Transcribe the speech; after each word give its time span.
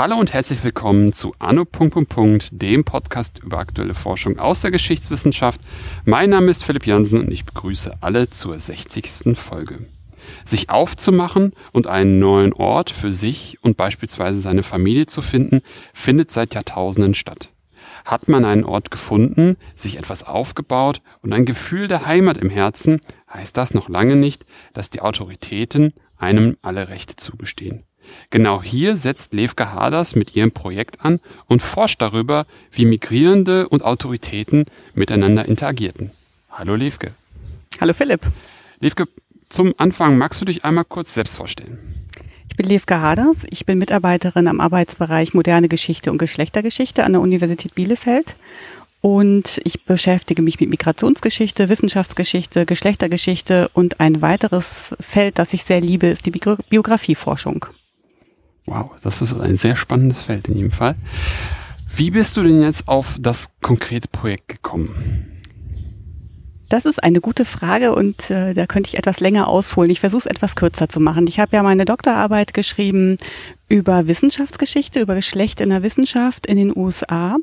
Hallo 0.00 0.16
und 0.16 0.32
herzlich 0.32 0.64
willkommen 0.64 1.12
zu 1.12 1.34
Anno. 1.38 1.66
dem 2.52 2.84
Podcast 2.84 3.40
über 3.40 3.58
aktuelle 3.58 3.92
Forschung 3.92 4.38
aus 4.38 4.62
der 4.62 4.70
Geschichtswissenschaft. 4.70 5.60
Mein 6.06 6.30
Name 6.30 6.50
ist 6.50 6.64
Philipp 6.64 6.86
Jansen 6.86 7.20
und 7.20 7.30
ich 7.30 7.44
begrüße 7.44 7.92
alle 8.00 8.30
zur 8.30 8.58
60. 8.58 9.36
Folge. 9.36 9.80
Sich 10.44 10.70
aufzumachen 10.70 11.52
und 11.72 11.86
einen 11.86 12.18
neuen 12.18 12.52
Ort 12.52 12.90
für 12.90 13.12
sich 13.12 13.58
und 13.62 13.76
beispielsweise 13.76 14.40
seine 14.40 14.62
Familie 14.62 15.06
zu 15.06 15.20
finden, 15.20 15.60
findet 15.92 16.30
seit 16.30 16.54
Jahrtausenden 16.54 17.14
statt. 17.14 17.50
Hat 18.04 18.28
man 18.28 18.44
einen 18.44 18.64
Ort 18.64 18.90
gefunden, 18.90 19.56
sich 19.74 19.96
etwas 19.96 20.24
aufgebaut 20.24 21.02
und 21.22 21.32
ein 21.32 21.44
Gefühl 21.44 21.88
der 21.88 22.06
Heimat 22.06 22.38
im 22.38 22.50
Herzen, 22.50 23.00
heißt 23.32 23.56
das 23.56 23.74
noch 23.74 23.88
lange 23.88 24.16
nicht, 24.16 24.44
dass 24.72 24.90
die 24.90 25.00
Autoritäten 25.00 25.92
einem 26.16 26.56
alle 26.62 26.88
Rechte 26.88 27.16
zugestehen. 27.16 27.84
Genau 28.30 28.62
hier 28.62 28.96
setzt 28.96 29.34
Levke 29.34 29.72
Haders 29.72 30.16
mit 30.16 30.34
ihrem 30.34 30.52
Projekt 30.52 31.04
an 31.04 31.20
und 31.46 31.62
forscht 31.62 32.02
darüber, 32.02 32.46
wie 32.72 32.84
Migrierende 32.84 33.68
und 33.68 33.84
Autoritäten 33.84 34.66
miteinander 34.94 35.46
interagierten. 35.46 36.10
Hallo 36.50 36.74
Levke. 36.74 37.12
Hallo 37.80 37.92
Philipp. 37.92 38.22
Levke, 38.80 39.06
zum 39.48 39.74
Anfang 39.78 40.18
magst 40.18 40.40
du 40.40 40.44
dich 40.44 40.64
einmal 40.64 40.84
kurz 40.84 41.14
selbst 41.14 41.36
vorstellen? 41.36 41.99
Ich 42.60 42.66
bin 42.66 42.74
Levke 42.74 43.00
Haders. 43.00 43.46
Ich 43.48 43.64
bin 43.64 43.78
Mitarbeiterin 43.78 44.46
am 44.46 44.60
Arbeitsbereich 44.60 45.32
Moderne 45.32 45.66
Geschichte 45.66 46.12
und 46.12 46.18
Geschlechtergeschichte 46.18 47.04
an 47.04 47.12
der 47.12 47.22
Universität 47.22 47.74
Bielefeld. 47.74 48.36
Und 49.00 49.62
ich 49.64 49.86
beschäftige 49.86 50.42
mich 50.42 50.60
mit 50.60 50.68
Migrationsgeschichte, 50.68 51.70
Wissenschaftsgeschichte, 51.70 52.66
Geschlechtergeschichte 52.66 53.70
und 53.72 53.98
ein 53.98 54.20
weiteres 54.20 54.94
Feld, 55.00 55.38
das 55.38 55.54
ich 55.54 55.64
sehr 55.64 55.80
liebe, 55.80 56.08
ist 56.08 56.26
die 56.26 56.32
Biografieforschung. 56.32 57.64
Wow, 58.66 58.90
das 59.00 59.22
ist 59.22 59.40
ein 59.40 59.56
sehr 59.56 59.74
spannendes 59.74 60.20
Feld 60.20 60.48
in 60.48 60.56
jedem 60.56 60.70
Fall. 60.70 60.96
Wie 61.96 62.10
bist 62.10 62.36
du 62.36 62.42
denn 62.42 62.60
jetzt 62.60 62.88
auf 62.88 63.16
das 63.18 63.52
konkrete 63.62 64.08
Projekt 64.08 64.48
gekommen? 64.48 65.29
Das 66.70 66.84
ist 66.84 67.02
eine 67.02 67.20
gute 67.20 67.44
Frage 67.44 67.92
und 67.96 68.30
äh, 68.30 68.54
da 68.54 68.64
könnte 68.64 68.86
ich 68.86 68.96
etwas 68.96 69.18
länger 69.18 69.48
ausholen. 69.48 69.90
Ich 69.90 69.98
versuche 69.98 70.20
es 70.20 70.26
etwas 70.26 70.54
kürzer 70.54 70.88
zu 70.88 71.00
machen. 71.00 71.26
Ich 71.26 71.40
habe 71.40 71.56
ja 71.56 71.64
meine 71.64 71.84
Doktorarbeit 71.84 72.54
geschrieben 72.54 73.16
über 73.68 74.06
Wissenschaftsgeschichte, 74.06 75.00
über 75.00 75.16
Geschlecht 75.16 75.60
in 75.60 75.70
der 75.70 75.82
Wissenschaft 75.82 76.46
in 76.46 76.56
den 76.56 76.74
USA 76.74 77.38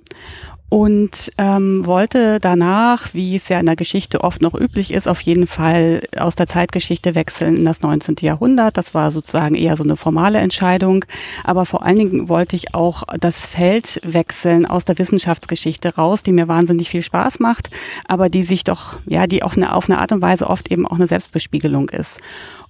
und 0.70 1.32
ähm, 1.38 1.86
wollte 1.86 2.42
danach, 2.42 3.14
wie 3.14 3.36
es 3.36 3.48
ja 3.48 3.60
in 3.60 3.66
der 3.66 3.78
Geschichte 3.78 4.22
oft 4.22 4.42
noch 4.42 4.54
üblich 4.54 4.92
ist, 4.92 5.08
auf 5.08 5.22
jeden 5.22 5.48
Fall 5.48 6.02
aus 6.18 6.36
der 6.36 6.48
Zeitgeschichte 6.48 7.16
wechseln 7.16 7.56
in 7.56 7.66
das 7.66 7.82
19. 7.82 8.18
Jahrhundert. 8.20 8.76
Das 8.76 8.94
war 8.94 9.12
sozusagen 9.12 9.56
eher 9.56 9.78
so 9.78 9.86
eine 9.86 9.96
formale 9.96 10.40
Entscheidung. 10.40 11.06
Aber 11.46 11.66
vor 11.66 11.84
allen 11.84 11.98
Dingen 11.98 12.30
wollte 12.30 12.58
ich 12.58 12.76
auch 12.76 13.04
das 13.18 13.40
Feld 13.40 14.02
wechseln 14.04 14.66
aus 14.66 14.84
der 14.84 15.00
Wissenschaftsgeschichte 15.00 15.96
raus, 15.96 16.22
die 16.22 16.34
mir 16.34 16.50
wahnsinnig 16.50 16.90
viel 16.90 17.02
Spaß 17.02 17.40
macht, 17.40 17.70
aber 18.06 18.28
die 18.28 18.44
sich 18.44 18.66
doch, 18.66 19.00
ja, 19.06 19.26
die 19.26 19.44
auch 19.44 19.56
eine, 19.56 19.74
auf 19.74 19.90
eine 19.90 20.00
Art 20.00 20.12
und 20.12 20.22
Weise 20.22 20.50
oft 20.50 20.70
eben 20.70 20.86
auch 20.86 20.96
eine 20.98 21.08
Selbstbespiegelung 21.08 21.88
ist. 21.90 22.20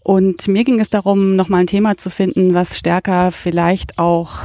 Und 0.03 0.47
mir 0.47 0.63
ging 0.63 0.79
es 0.79 0.89
darum, 0.89 1.35
nochmal 1.35 1.61
ein 1.61 1.67
Thema 1.67 1.97
zu 1.97 2.09
finden, 2.09 2.53
was 2.53 2.77
stärker 2.77 3.31
vielleicht 3.31 3.97
auch 3.97 4.43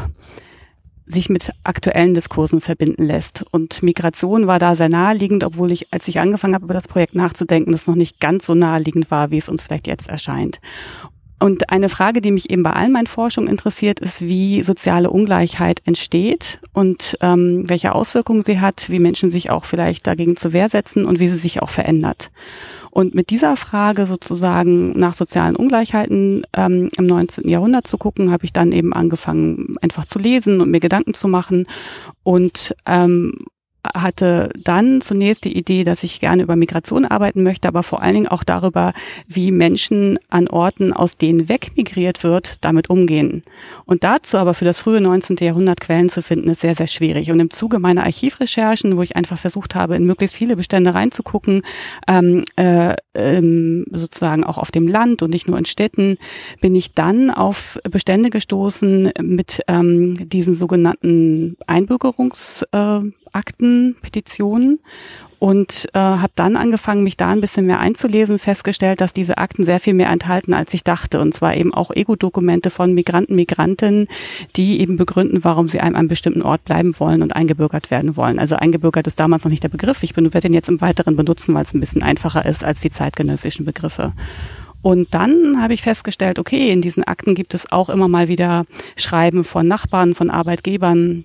sich 1.12 1.28
mit 1.28 1.50
aktuellen 1.62 2.14
Diskursen 2.14 2.60
verbinden 2.60 3.04
lässt. 3.04 3.44
Und 3.50 3.82
Migration 3.82 4.46
war 4.46 4.58
da 4.58 4.74
sehr 4.74 4.88
naheliegend, 4.88 5.44
obwohl 5.44 5.70
ich, 5.70 5.92
als 5.92 6.08
ich 6.08 6.18
angefangen 6.18 6.54
habe, 6.54 6.64
über 6.64 6.74
das 6.74 6.88
Projekt 6.88 7.14
nachzudenken, 7.14 7.72
das 7.72 7.86
noch 7.86 7.94
nicht 7.94 8.20
ganz 8.20 8.46
so 8.46 8.54
naheliegend 8.54 9.10
war, 9.10 9.30
wie 9.30 9.38
es 9.38 9.48
uns 9.48 9.62
vielleicht 9.62 9.86
jetzt 9.86 10.08
erscheint. 10.08 10.60
Und 11.42 11.70
eine 11.70 11.88
Frage, 11.88 12.20
die 12.20 12.30
mich 12.30 12.50
eben 12.50 12.62
bei 12.62 12.72
all 12.72 12.88
meinen 12.88 13.08
Forschungen 13.08 13.48
interessiert, 13.48 13.98
ist, 13.98 14.22
wie 14.22 14.62
soziale 14.62 15.10
Ungleichheit 15.10 15.82
entsteht 15.84 16.60
und 16.72 17.18
ähm, 17.20 17.68
welche 17.68 17.96
Auswirkungen 17.96 18.42
sie 18.42 18.60
hat, 18.60 18.88
wie 18.90 19.00
Menschen 19.00 19.28
sich 19.28 19.50
auch 19.50 19.64
vielleicht 19.64 20.06
dagegen 20.06 20.36
zur 20.36 20.52
Wehr 20.52 20.68
setzen 20.68 21.04
und 21.04 21.18
wie 21.18 21.26
sie 21.26 21.36
sich 21.36 21.60
auch 21.60 21.68
verändert. 21.68 22.30
Und 22.94 23.14
mit 23.14 23.30
dieser 23.30 23.56
Frage 23.56 24.04
sozusagen 24.04 24.92
nach 24.98 25.14
sozialen 25.14 25.56
Ungleichheiten 25.56 26.42
ähm, 26.54 26.90
im 26.98 27.06
19. 27.06 27.48
Jahrhundert 27.48 27.86
zu 27.86 27.96
gucken, 27.96 28.30
habe 28.30 28.44
ich 28.44 28.52
dann 28.52 28.70
eben 28.70 28.92
angefangen, 28.92 29.76
einfach 29.80 30.04
zu 30.04 30.18
lesen 30.18 30.60
und 30.60 30.70
mir 30.70 30.78
Gedanken 30.78 31.14
zu 31.14 31.26
machen 31.26 31.66
und 32.22 32.74
ähm, 32.84 33.32
hatte 33.84 34.50
dann 34.62 35.00
zunächst 35.00 35.44
die 35.44 35.56
Idee, 35.56 35.84
dass 35.84 36.04
ich 36.04 36.20
gerne 36.20 36.42
über 36.42 36.56
Migration 36.56 37.04
arbeiten 37.04 37.42
möchte, 37.42 37.68
aber 37.68 37.82
vor 37.82 38.02
allen 38.02 38.14
Dingen 38.14 38.28
auch 38.28 38.44
darüber, 38.44 38.92
wie 39.26 39.50
Menschen 39.50 40.18
an 40.28 40.48
Orten, 40.48 40.92
aus 40.92 41.16
denen 41.16 41.48
wegmigriert 41.48 42.22
wird, 42.22 42.56
damit 42.60 42.90
umgehen. 42.90 43.42
Und 43.84 44.04
dazu 44.04 44.38
aber 44.38 44.54
für 44.54 44.64
das 44.64 44.78
frühe 44.78 45.00
19. 45.00 45.36
Jahrhundert 45.40 45.80
Quellen 45.80 46.08
zu 46.08 46.22
finden, 46.22 46.48
ist 46.50 46.60
sehr, 46.60 46.74
sehr 46.74 46.86
schwierig. 46.86 47.30
Und 47.30 47.40
im 47.40 47.50
Zuge 47.50 47.78
meiner 47.80 48.04
Archivrecherchen, 48.04 48.96
wo 48.96 49.02
ich 49.02 49.16
einfach 49.16 49.38
versucht 49.38 49.74
habe, 49.74 49.96
in 49.96 50.04
möglichst 50.04 50.36
viele 50.36 50.56
Bestände 50.56 50.94
reinzugucken, 50.94 51.62
ähm, 52.06 52.44
äh, 52.56 52.94
ähm, 53.14 53.84
sozusagen 53.90 54.44
auch 54.44 54.58
auf 54.58 54.70
dem 54.70 54.86
Land 54.86 55.22
und 55.22 55.30
nicht 55.30 55.48
nur 55.48 55.58
in 55.58 55.64
Städten, 55.64 56.18
bin 56.60 56.74
ich 56.74 56.92
dann 56.92 57.30
auf 57.30 57.78
Bestände 57.90 58.30
gestoßen 58.30 59.12
mit 59.20 59.60
ähm, 59.66 60.28
diesen 60.28 60.54
sogenannten 60.54 61.56
Einbürgerungs 61.66 62.64
äh, 62.72 63.00
Akten, 63.32 63.96
Petitionen 64.00 64.80
und 65.42 65.88
äh, 65.92 65.98
habe 65.98 66.30
dann 66.36 66.54
angefangen, 66.56 67.02
mich 67.02 67.16
da 67.16 67.30
ein 67.30 67.40
bisschen 67.40 67.66
mehr 67.66 67.80
einzulesen, 67.80 68.38
festgestellt, 68.38 69.00
dass 69.00 69.12
diese 69.12 69.38
Akten 69.38 69.64
sehr 69.64 69.80
viel 69.80 69.92
mehr 69.92 70.08
enthalten, 70.08 70.54
als 70.54 70.72
ich 70.72 70.84
dachte. 70.84 71.20
Und 71.20 71.34
zwar 71.34 71.56
eben 71.56 71.74
auch 71.74 71.90
Ego-Dokumente 71.90 72.70
von 72.70 72.94
Migranten, 72.94 73.34
Migrantinnen, 73.34 74.06
die 74.54 74.80
eben 74.80 74.96
begründen, 74.96 75.42
warum 75.42 75.68
sie 75.68 75.80
an 75.80 75.96
einem 75.96 76.06
bestimmten 76.06 76.42
Ort 76.42 76.64
bleiben 76.64 76.92
wollen 77.00 77.22
und 77.22 77.34
eingebürgert 77.34 77.90
werden 77.90 78.16
wollen. 78.16 78.38
Also 78.38 78.54
eingebürgert 78.54 79.08
ist 79.08 79.18
damals 79.18 79.42
noch 79.42 79.50
nicht 79.50 79.64
der 79.64 79.68
Begriff. 79.68 80.04
Ich 80.04 80.16
werde 80.16 80.30
den 80.40 80.54
jetzt 80.54 80.68
im 80.68 80.80
Weiteren 80.80 81.16
benutzen, 81.16 81.54
weil 81.54 81.64
es 81.64 81.74
ein 81.74 81.80
bisschen 81.80 82.04
einfacher 82.04 82.46
ist 82.46 82.64
als 82.64 82.80
die 82.80 82.90
zeitgenössischen 82.90 83.64
Begriffe. 83.64 84.12
Und 84.80 85.12
dann 85.12 85.60
habe 85.60 85.74
ich 85.74 85.82
festgestellt, 85.82 86.38
okay, 86.38 86.70
in 86.70 86.82
diesen 86.82 87.02
Akten 87.02 87.34
gibt 87.34 87.54
es 87.54 87.70
auch 87.72 87.88
immer 87.88 88.06
mal 88.06 88.28
wieder 88.28 88.64
Schreiben 88.94 89.42
von 89.42 89.66
Nachbarn, 89.66 90.14
von 90.14 90.30
Arbeitgebern, 90.30 91.24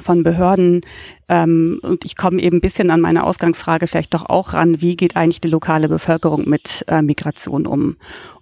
von 0.00 0.22
Behörden. 0.22 0.80
Ähm, 1.28 1.80
und 1.82 2.04
ich 2.04 2.16
komme 2.16 2.40
eben 2.42 2.58
ein 2.58 2.60
bisschen 2.62 2.90
an 2.90 3.00
meine 3.00 3.24
Ausgangsfrage 3.24 3.86
vielleicht 3.86 4.14
doch 4.14 4.26
auch 4.26 4.52
ran, 4.52 4.80
wie 4.80 4.96
geht 4.96 5.16
eigentlich 5.16 5.40
die 5.40 5.48
lokale 5.48 5.88
Bevölkerung 5.88 6.48
mit 6.48 6.84
äh, 6.88 7.02
Migration 7.02 7.66
um? 7.66 7.96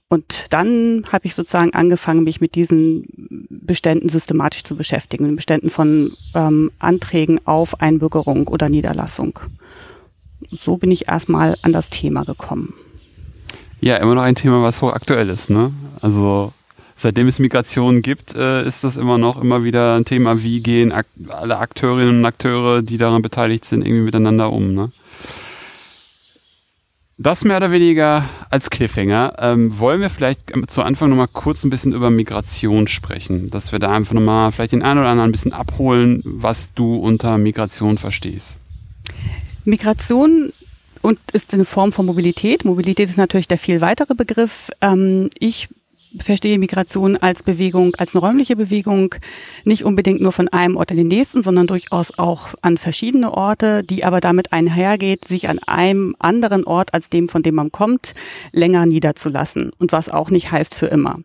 Und 0.09 0.47
dann 0.51 1.03
habe 1.11 1.27
ich 1.27 1.35
sozusagen 1.35 1.75
angefangen, 1.75 2.23
mich 2.23 2.41
mit 2.41 2.55
diesen 2.55 3.07
Beständen 3.49 4.09
systematisch 4.09 4.63
zu 4.63 4.77
beschäftigen, 4.77 5.35
Beständen 5.35 5.69
von 5.69 6.13
ähm, 6.35 6.71
Anträgen 6.79 7.45
auf 7.45 7.81
Einbürgerung 7.81 8.47
oder 8.47 8.69
Niederlassung. 8.69 9.41
So 10.53 10.77
bin 10.77 10.93
ich 10.93 11.09
erstmal 11.09 11.57
an 11.63 11.73
das 11.73 11.91
Thema 11.91 12.25
gekommen. 12.25 12.75
Ja, 13.81 13.97
immer 13.97 14.15
noch 14.15 14.23
ein 14.23 14.37
Thema, 14.37 14.63
was 14.63 14.81
hochaktuell 14.81 15.29
ist, 15.29 15.51
ne? 15.51 15.73
Also 16.01 16.53
seitdem 16.97 17.29
es 17.29 17.39
Migration 17.39 18.03
gibt, 18.03 18.35
äh, 18.35 18.67
ist 18.67 18.83
das 18.83 18.97
immer 18.97 19.19
noch 19.19 19.41
immer 19.41 19.63
wieder 19.63 19.95
ein 19.95 20.05
Thema, 20.05 20.43
wie 20.43 20.61
gehen 20.61 20.93
ak 20.93 21.07
alle 21.29 21.59
Akteurinnen 21.59 22.19
und 22.19 22.25
Akteure, 22.25 22.83
die 22.83 22.97
daran 22.97 23.23
beteiligt 23.23 23.65
sind, 23.65 23.87
irgendwie 23.87 24.05
miteinander 24.05 24.53
um. 24.53 24.75
Ne? 24.75 24.91
Das 27.19 27.45
mehr 27.45 27.59
oder 27.59 27.71
weniger 27.71 28.29
als 28.51 28.69
Cliffhanger. 28.69 29.35
Ähm, 29.39 29.79
wollen 29.79 30.01
wir 30.01 30.11
vielleicht 30.11 30.53
zu 30.67 30.83
Anfang 30.83 31.09
nochmal 31.09 31.29
kurz 31.33 31.65
ein 31.65 31.71
bisschen 31.71 31.95
über 31.95 32.11
Migration 32.11 32.89
sprechen, 32.89 33.49
dass 33.49 33.73
wir 33.73 33.79
da 33.79 33.91
einfach 33.91 34.15
nochmal 34.15 34.53
vielleicht 34.53 34.73
den 34.73 34.83
einen 34.83 35.01
oder 35.01 35.09
anderen 35.09 35.31
ein 35.31 35.33
bisschen 35.33 35.55
abholen, 35.55 36.23
was 36.25 36.75
du 36.75 36.97
unter 36.97 37.39
Migration 37.39 37.97
verstehst. 37.97 38.59
Migration 39.65 40.53
und 41.01 41.19
ist 41.33 41.55
eine 41.55 41.65
Form 41.65 41.93
von 41.93 42.05
Mobilität. 42.05 42.65
Mobilität 42.65 43.09
ist 43.09 43.17
natürlich 43.17 43.49
der 43.49 43.59
viel 43.59 43.81
weitere 43.81 44.15
Begriff. 44.15 44.71
Ähm, 44.83 45.31
ich 45.39 45.69
verstehe 46.19 46.59
Migration 46.59 47.17
als 47.17 47.43
Bewegung, 47.43 47.95
als 47.97 48.15
eine 48.15 48.25
räumliche 48.25 48.57
Bewegung, 48.57 49.15
nicht 49.65 49.85
unbedingt 49.85 50.21
nur 50.21 50.33
von 50.33 50.49
einem 50.49 50.77
Ort 50.77 50.91
in 50.91 50.97
den 50.97 51.09
nächsten, 51.09 51.43
sondern 51.43 51.67
durchaus 51.67 52.19
auch 52.19 52.55
an 52.63 52.79
verschiedene 52.79 53.33
Orte, 53.33 53.85
die 53.85 54.05
aber 54.05 54.21
damit 54.21 54.53
einhergeht, 54.53 55.25
sich 55.25 55.49
an 55.49 55.59
einem 55.61 56.17
anderen 56.19 56.65
Ort 56.65 56.95
als 56.95 57.11
dem, 57.11 57.29
von 57.29 57.43
dem 57.43 57.55
man 57.55 57.73
kommt, 57.73 58.15
länger 58.53 58.87
niederzulassen. 58.87 59.73
Und 59.79 59.93
was 59.93 60.09
auch 60.09 60.31
nicht 60.31 60.51
heißt 60.51 60.75
für 60.75 60.87
immer. 60.87 61.19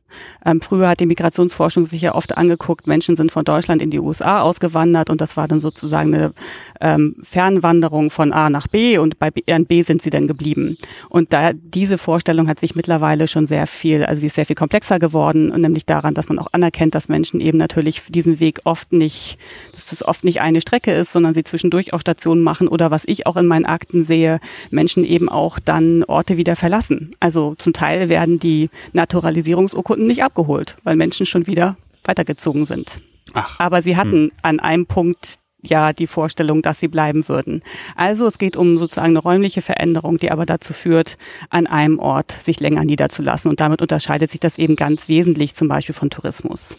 Ähm, 0.45 0.61
früher 0.61 0.89
hat 0.89 0.99
die 0.99 1.05
Migrationsforschung 1.05 1.85
sich 1.85 2.01
ja 2.01 2.15
oft 2.15 2.38
angeguckt, 2.38 2.88
Menschen 2.88 3.15
sind 3.15 3.31
von 3.31 3.45
Deutschland 3.45 3.81
in 3.81 3.91
die 3.91 3.99
USA 3.99 4.41
ausgewandert 4.41 5.09
und 5.09 5.21
das 5.21 5.38
war 5.38 5.47
dann 5.47 5.59
sozusagen 5.59 6.13
eine 6.13 6.33
ähm, 6.79 7.15
Fernwanderung 7.23 8.09
von 8.09 8.33
A 8.33 8.49
nach 8.49 8.67
B 8.67 8.97
und 8.97 9.19
bei 9.19 9.31
B, 9.31 9.41
an 9.51 9.65
B 9.65 9.81
sind 9.81 10.01
sie 10.01 10.09
dann 10.09 10.27
geblieben. 10.27 10.77
Und 11.09 11.33
da 11.33 11.51
diese 11.53 11.97
Vorstellung 11.97 12.47
hat 12.47 12.59
sich 12.59 12.75
mittlerweile 12.75 13.27
schon 13.27 13.45
sehr 13.45 13.67
viel, 13.67 14.03
also 14.05 14.19
sie 14.21 14.27
ist 14.27 14.35
sehr 14.35 14.45
viel 14.45 14.55
komplexer 14.55 14.81
komplexer 14.81 15.00
geworden 15.00 15.51
und 15.51 15.62
nämlich 15.62 15.86
daran, 15.86 16.16
dass 16.16 16.28
man 16.28 16.39
auch 16.39 16.48
anerkennt, 16.54 16.95
dass 16.95 17.07
Menschen 17.07 17.39
eben 17.39 17.57
natürlich 17.57 18.01
diesen 18.10 18.39
Weg 18.39 18.62
oft 18.63 18.92
nicht, 18.92 19.38
dass 19.74 19.88
das 19.88 20.04
oft 20.04 20.24
nicht 20.24 20.42
eine 20.42 20.60
Strecke 20.60 20.92
ist, 20.92 21.12
sondern 21.12 21.36
sie 21.36 21.44
zwischendurch 21.44 21.94
auch 21.94 22.01
Stationen 22.01 22.42
machen 22.42 22.68
oder 22.68 22.89
was 22.89 23.04
ich 23.06 23.28
auch 23.28 23.38
in 23.38 23.45
meinen 23.45 23.66
Akten 23.66 24.06
sehe, 24.06 24.39
Menschen 24.72 25.04
eben 25.04 25.30
auch 25.30 25.60
dann 25.60 26.04
Orte 26.04 26.38
wieder 26.38 26.56
verlassen. 26.56 27.12
Also 27.19 27.54
zum 27.57 27.74
Teil 27.74 28.10
werden 28.10 28.39
die 28.39 28.69
Naturalisierungsurkunden 28.94 30.07
nicht 30.07 30.24
abgeholt, 30.24 30.75
weil 30.84 30.95
Menschen 30.95 31.27
schon 31.27 31.45
wieder 31.45 31.77
weitergezogen 32.04 32.66
sind. 32.66 32.98
Ach. 33.34 33.60
Aber 33.60 33.84
sie 33.84 33.95
hatten 33.95 34.12
hm. 34.12 34.31
an 34.42 34.60
einem 34.60 34.88
Punkt 34.88 35.38
ja 35.62 35.94
die 35.94 36.08
Vorstellung, 36.08 36.62
dass 36.62 36.80
sie 36.80 36.88
bleiben 36.88 37.28
würden. 37.28 37.62
Also 37.96 38.28
es 38.28 38.38
geht 38.38 38.56
um 38.56 38.78
sozusagen 38.78 39.10
eine 39.10 39.19
räumliche 39.19 39.62
Veränderung, 39.62 40.18
die 40.18 40.31
aber 40.31 40.46
dazu 40.46 40.74
führt, 40.74 41.18
an 41.50 41.68
einem 41.68 42.00
Ort 42.00 42.31
sich 42.31 42.60
länger 42.60 42.84
niederzulassen. 42.84 43.50
Und 43.50 43.60
damit 43.60 43.81
unterscheidet 43.81 44.31
sich 44.31 44.40
das 44.40 44.58
eben 44.58 44.75
ganz 44.75 45.08
wesentlich 45.08 45.56
zum 45.56 45.68
Beispiel 45.68 45.96
von 45.96 46.10
Tourismus. 46.10 46.78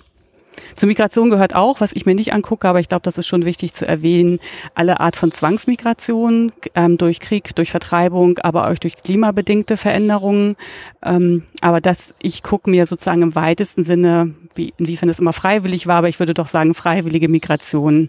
Zur 0.77 0.87
Migration 0.87 1.31
gehört 1.31 1.55
auch, 1.55 1.81
was 1.81 1.93
ich 1.93 2.07
mir 2.07 2.15
nicht 2.15 2.33
angucke, 2.33 2.69
aber 2.69 2.81
ich 2.81 2.89
glaube, 2.89 3.03
das 3.03 3.19
ist 3.19 3.27
schon 3.27 3.45
wichtig 3.45 3.73
zu 3.73 3.87
erwähnen, 3.87 4.39
alle 4.75 5.01
Art 5.01 5.17
von 5.17 5.31
Zwangsmigration 5.31 6.53
ähm, 6.75 6.99
durch 6.99 7.21
Krieg, 7.21 7.55
durch 7.55 7.71
Vertreibung, 7.71 8.39
aber 8.39 8.69
auch 8.69 8.79
durch 8.79 8.97
klimabedingte 8.97 9.77
Veränderungen. 9.77 10.57
Ähm, 11.03 11.45
aber 11.61 11.81
das, 11.81 12.15
ich 12.21 12.43
gucke 12.43 12.71
mir 12.71 12.87
sozusagen 12.87 13.23
im 13.23 13.35
weitesten 13.35 13.85
Sinne, 13.85 14.35
wie, 14.55 14.73
inwiefern 14.79 15.09
es 15.09 15.19
immer 15.19 15.33
freiwillig 15.33 15.87
war, 15.87 15.97
aber 15.97 16.09
ich 16.09 16.19
würde 16.19 16.35
doch 16.35 16.47
sagen, 16.47 16.75
freiwillige 16.75 17.29
Migration 17.29 18.09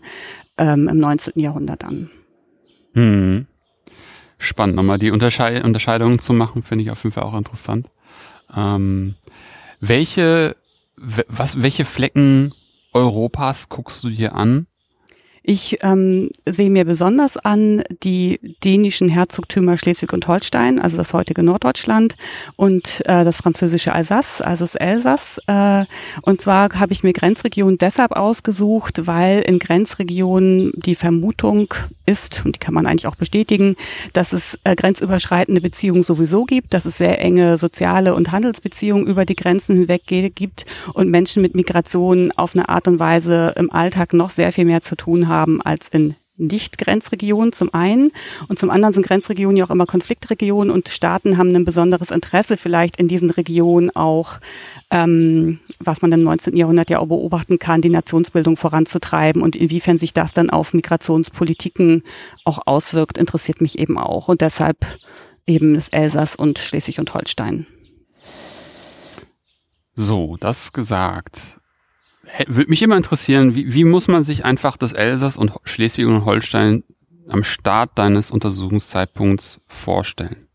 ähm, 0.57 0.88
im 0.88 0.97
19. 0.97 1.33
Jahrhundert 1.39 1.83
an. 1.83 2.09
Hm. 2.94 3.47
Spannend, 4.38 4.75
nochmal 4.75 5.00
die 5.00 5.11
Unterschei 5.11 5.63
Unterscheidungen 5.63 6.19
zu 6.19 6.33
machen, 6.33 6.63
finde 6.63 6.83
ich 6.83 6.91
auf 6.91 7.03
jeden 7.03 7.13
Fall 7.13 7.23
auch 7.23 7.38
interessant. 7.38 7.89
Ähm, 8.55 9.15
welche 9.79 10.55
was, 10.95 11.61
welche 11.61 11.85
Flecken 11.85 12.50
Europas 12.94 13.69
guckst 13.69 14.03
du 14.03 14.09
dir 14.09 14.35
an? 14.35 14.67
Ich 15.45 15.80
ähm, 15.81 16.30
sehe 16.45 16.69
mir 16.69 16.86
besonders 16.86 17.36
an 17.36 17.84
die 18.01 18.40
dänischen 18.63 19.10
Herzogtümer 19.10 19.78
Schleswig 19.78 20.13
und 20.13 20.25
Holstein, 20.30 20.80
also 20.80 20.95
das 20.95 21.13
heutige 21.13 21.44
Norddeutschland 21.44 22.16
und 22.56 23.01
äh, 23.06 23.25
das 23.25 23.38
französische 23.38 23.92
Alsace, 23.92 24.42
also 24.42 24.63
das 24.63 24.75
Elsass. 24.75 25.42
Äh, 25.48 25.84
und 26.22 26.40
zwar 26.40 26.69
habe 26.80 26.94
ich 26.94 27.04
mir 27.04 27.12
Grenzregionen 27.12 27.78
deshalb 27.78 28.13
ausgesucht, 28.13 29.06
weil 29.06 29.42
in 29.42 29.60
Grenzregionen 29.60 30.72
die 30.78 30.95
Vermutung 30.95 31.74
ist, 32.05 32.44
und 32.45 32.55
die 32.55 32.59
kann 32.59 32.73
man 32.73 32.85
eigentlich 32.85 33.07
auch 33.07 33.15
bestätigen, 33.15 33.75
dass 34.13 34.33
es 34.33 34.59
äh, 34.63 34.75
grenzüberschreitende 34.75 35.61
Beziehungen 35.61 36.03
sowieso 36.03 36.45
gibt, 36.45 36.73
dass 36.73 36.85
es 36.85 36.97
sehr 36.97 37.19
enge 37.19 37.57
soziale 37.57 38.15
und 38.15 38.31
Handelsbeziehungen 38.31 39.05
über 39.05 39.25
die 39.25 39.35
Grenzen 39.35 39.75
hinweg 39.77 40.03
gibt 40.05 40.65
und 40.94 41.09
Menschen 41.09 41.41
mit 41.41 41.55
Migration 41.55 42.31
auf 42.31 42.55
eine 42.55 42.69
Art 42.69 42.88
und 42.88 43.00
Weise 43.00 43.53
im 43.57 43.71
Alltag 43.71 44.13
noch 44.13 44.29
sehr 44.29 44.51
viel 44.51 44.65
mehr 44.65 44.81
zu 44.81 44.95
tun 44.95 45.27
haben 45.27 45.44
haben 45.44 45.61
als 45.61 45.89
in 45.89 46.15
nicht-Grenzregionen 46.38 47.53
zum 47.53 47.74
einen 47.74 48.12
und 48.47 48.57
zum 48.57 48.69
anderen 48.69 48.94
sind 48.94 49.06
Grenzregionen 49.06 49.57
ja 49.57 49.65
auch 49.65 49.69
immer 49.69 49.85
Konfliktregionen 49.85 50.71
und 50.71 50.89
Staaten 50.89 51.38
haben 51.38 51.56
ein 51.56 51.65
besonderes 51.65 52.12
Interesse 52.12 52.57
vielleicht 52.57 52.97
in 52.97 53.07
diesen 53.07 53.30
Regionen 53.30 53.95
auch, 53.95 54.39
ähm, 54.89 55.59
was 55.80 56.01
man 56.01 56.12
im 56.12 56.24
19. 56.24 56.56
Jahrhundert 56.57 56.89
ja 56.89 57.00
auch 57.00 57.07
beobachten 57.07 57.59
kann, 57.59 57.81
die 57.81 57.89
Nationsbildung 57.89 58.57
voranzutreiben 58.57 59.41
und 59.41 59.56
inwiefern 59.56 59.97
sich 59.97 60.13
das 60.13 60.33
dann 60.33 60.50
auf 60.50 60.74
Migrationspolitiken 60.74 62.03
auch 62.45 62.65
auswirkt, 62.65 63.18
interessiert 63.18 63.62
mich 63.62 63.77
eben 63.77 63.97
auch 64.00 64.27
und 64.27 64.41
deshalb 64.41 64.77
eben 65.45 65.75
das 65.75 65.89
Elsass 65.89 66.36
und 66.36 66.57
Schleswig 66.57 67.00
und 67.00 67.13
Holstein. 67.13 67.68
So, 69.95 70.38
das 70.39 70.74
gesagt 70.74 71.59
würde 72.48 72.70
mich 72.70 72.81
immer 72.81 72.98
interessieren, 72.98 73.56
wie, 73.56 73.74
wie 73.74 73.84
muss 73.84 74.08
man 74.08 74.24
sich 74.24 74.46
einfach 74.46 74.78
das 74.78 74.94
Elsass 74.94 75.38
und 75.38 75.52
Schleswig 75.64 76.08
und 76.08 76.25
Holstein 76.25 76.84
am 77.28 77.44
Start 77.44 77.92
deines 77.98 78.31
Untersuchungszeitpunkts 78.31 79.62
vorstellen? 79.68 80.48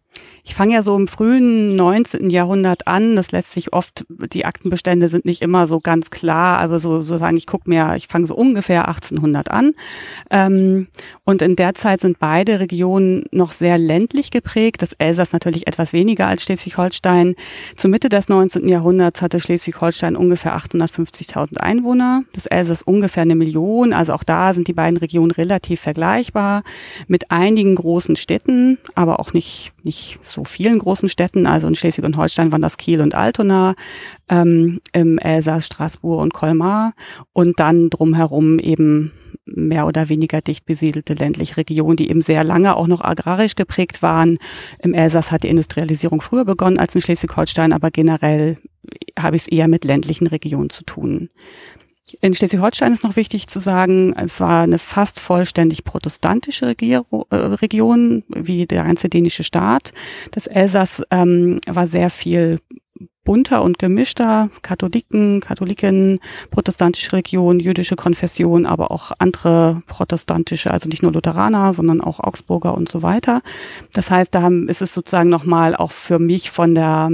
Ich 0.48 0.54
fange 0.54 0.72
ja 0.72 0.82
so 0.82 0.96
im 0.96 1.06
frühen 1.06 1.76
19. 1.76 2.30
Jahrhundert 2.30 2.86
an. 2.86 3.16
Das 3.16 3.32
lässt 3.32 3.52
sich 3.52 3.74
oft, 3.74 4.06
die 4.08 4.46
Aktenbestände 4.46 5.08
sind 5.08 5.26
nicht 5.26 5.42
immer 5.42 5.66
so 5.66 5.78
ganz 5.78 6.08
klar, 6.10 6.58
aber 6.58 6.78
so, 6.78 7.02
so 7.02 7.18
sagen, 7.18 7.36
ich 7.36 7.46
gucke 7.46 7.68
mir, 7.68 7.94
ich 7.96 8.08
fange 8.08 8.26
so 8.26 8.34
ungefähr 8.34 8.88
1800 8.88 9.50
an. 9.50 9.74
Ähm, 10.30 10.88
und 11.24 11.42
in 11.42 11.54
der 11.54 11.74
Zeit 11.74 12.00
sind 12.00 12.18
beide 12.18 12.60
Regionen 12.60 13.26
noch 13.30 13.52
sehr 13.52 13.76
ländlich 13.76 14.30
geprägt. 14.30 14.80
Das 14.80 14.94
Elsass 14.94 15.34
natürlich 15.34 15.66
etwas 15.66 15.92
weniger 15.92 16.26
als 16.26 16.44
Schleswig-Holstein. 16.44 17.34
Zur 17.76 17.90
Mitte 17.90 18.08
des 18.08 18.30
19. 18.30 18.68
Jahrhunderts 18.68 19.20
hatte 19.20 19.40
Schleswig-Holstein 19.40 20.16
ungefähr 20.16 20.56
850.000 20.56 21.58
Einwohner. 21.58 22.22
Das 22.32 22.46
Elsass 22.46 22.80
ungefähr 22.80 23.22
eine 23.22 23.36
Million. 23.36 23.92
Also 23.92 24.14
auch 24.14 24.24
da 24.24 24.54
sind 24.54 24.66
die 24.66 24.72
beiden 24.72 24.96
Regionen 24.96 25.30
relativ 25.30 25.80
vergleichbar 25.80 26.62
mit 27.06 27.30
einigen 27.30 27.74
großen 27.74 28.16
Städten, 28.16 28.78
aber 28.94 29.20
auch 29.20 29.34
nicht, 29.34 29.72
nicht 29.82 30.18
so 30.22 30.37
so 30.38 30.44
vielen 30.44 30.78
großen 30.78 31.08
Städten, 31.08 31.46
also 31.46 31.66
in 31.66 31.74
Schleswig 31.74 32.04
und 32.04 32.16
Holstein 32.16 32.52
waren 32.52 32.62
das 32.62 32.76
Kiel 32.76 33.00
und 33.00 33.14
Altona, 33.14 33.74
ähm, 34.28 34.80
im 34.92 35.18
Elsass 35.18 35.66
Straßburg 35.66 36.20
und 36.20 36.32
Colmar 36.32 36.94
und 37.32 37.58
dann 37.60 37.90
drumherum 37.90 38.58
eben 38.58 39.12
mehr 39.44 39.86
oder 39.86 40.08
weniger 40.08 40.40
dicht 40.40 40.66
besiedelte 40.66 41.14
ländliche 41.14 41.56
Regionen, 41.56 41.96
die 41.96 42.10
eben 42.10 42.22
sehr 42.22 42.44
lange 42.44 42.76
auch 42.76 42.86
noch 42.86 43.00
agrarisch 43.00 43.54
geprägt 43.54 44.02
waren. 44.02 44.38
Im 44.78 44.94
Elsass 44.94 45.32
hat 45.32 45.42
die 45.42 45.48
Industrialisierung 45.48 46.20
früher 46.20 46.44
begonnen 46.44 46.78
als 46.78 46.94
in 46.94 47.00
Schleswig-Holstein, 47.00 47.72
aber 47.72 47.90
generell 47.90 48.58
habe 49.18 49.36
ich 49.36 49.42
es 49.42 49.48
eher 49.48 49.68
mit 49.68 49.84
ländlichen 49.84 50.26
Regionen 50.26 50.70
zu 50.70 50.84
tun. 50.84 51.30
In 52.20 52.34
Schleswig-Holstein 52.34 52.92
ist 52.92 53.04
noch 53.04 53.16
wichtig 53.16 53.48
zu 53.48 53.58
sagen, 53.58 54.14
es 54.16 54.40
war 54.40 54.62
eine 54.62 54.78
fast 54.78 55.20
vollständig 55.20 55.84
protestantische 55.84 56.66
Regierung, 56.66 57.24
äh, 57.30 57.36
Region, 57.36 58.24
wie 58.28 58.66
der 58.66 58.84
ganze 58.84 59.08
dänische 59.08 59.44
Staat. 59.44 59.92
Das 60.30 60.46
Elsass 60.46 61.02
ähm, 61.10 61.58
war 61.66 61.86
sehr 61.86 62.10
viel 62.10 62.58
bunter 63.28 63.60
und 63.62 63.78
gemischter, 63.78 64.48
Katholiken, 64.62 65.40
Katholiken, 65.40 66.18
protestantische 66.50 67.12
Region, 67.12 67.60
jüdische 67.60 67.94
Konfession, 67.94 68.64
aber 68.64 68.90
auch 68.90 69.12
andere 69.18 69.82
protestantische, 69.86 70.70
also 70.70 70.88
nicht 70.88 71.02
nur 71.02 71.12
Lutheraner, 71.12 71.74
sondern 71.74 72.00
auch 72.00 72.20
Augsburger 72.20 72.74
und 72.74 72.88
so 72.88 73.02
weiter. 73.02 73.42
Das 73.92 74.10
heißt, 74.10 74.34
da 74.34 74.48
ist 74.48 74.80
es 74.80 74.94
sozusagen 74.94 75.28
nochmal 75.28 75.76
auch 75.76 75.92
für 75.92 76.18
mich 76.18 76.50
von 76.50 76.74
der 76.74 77.10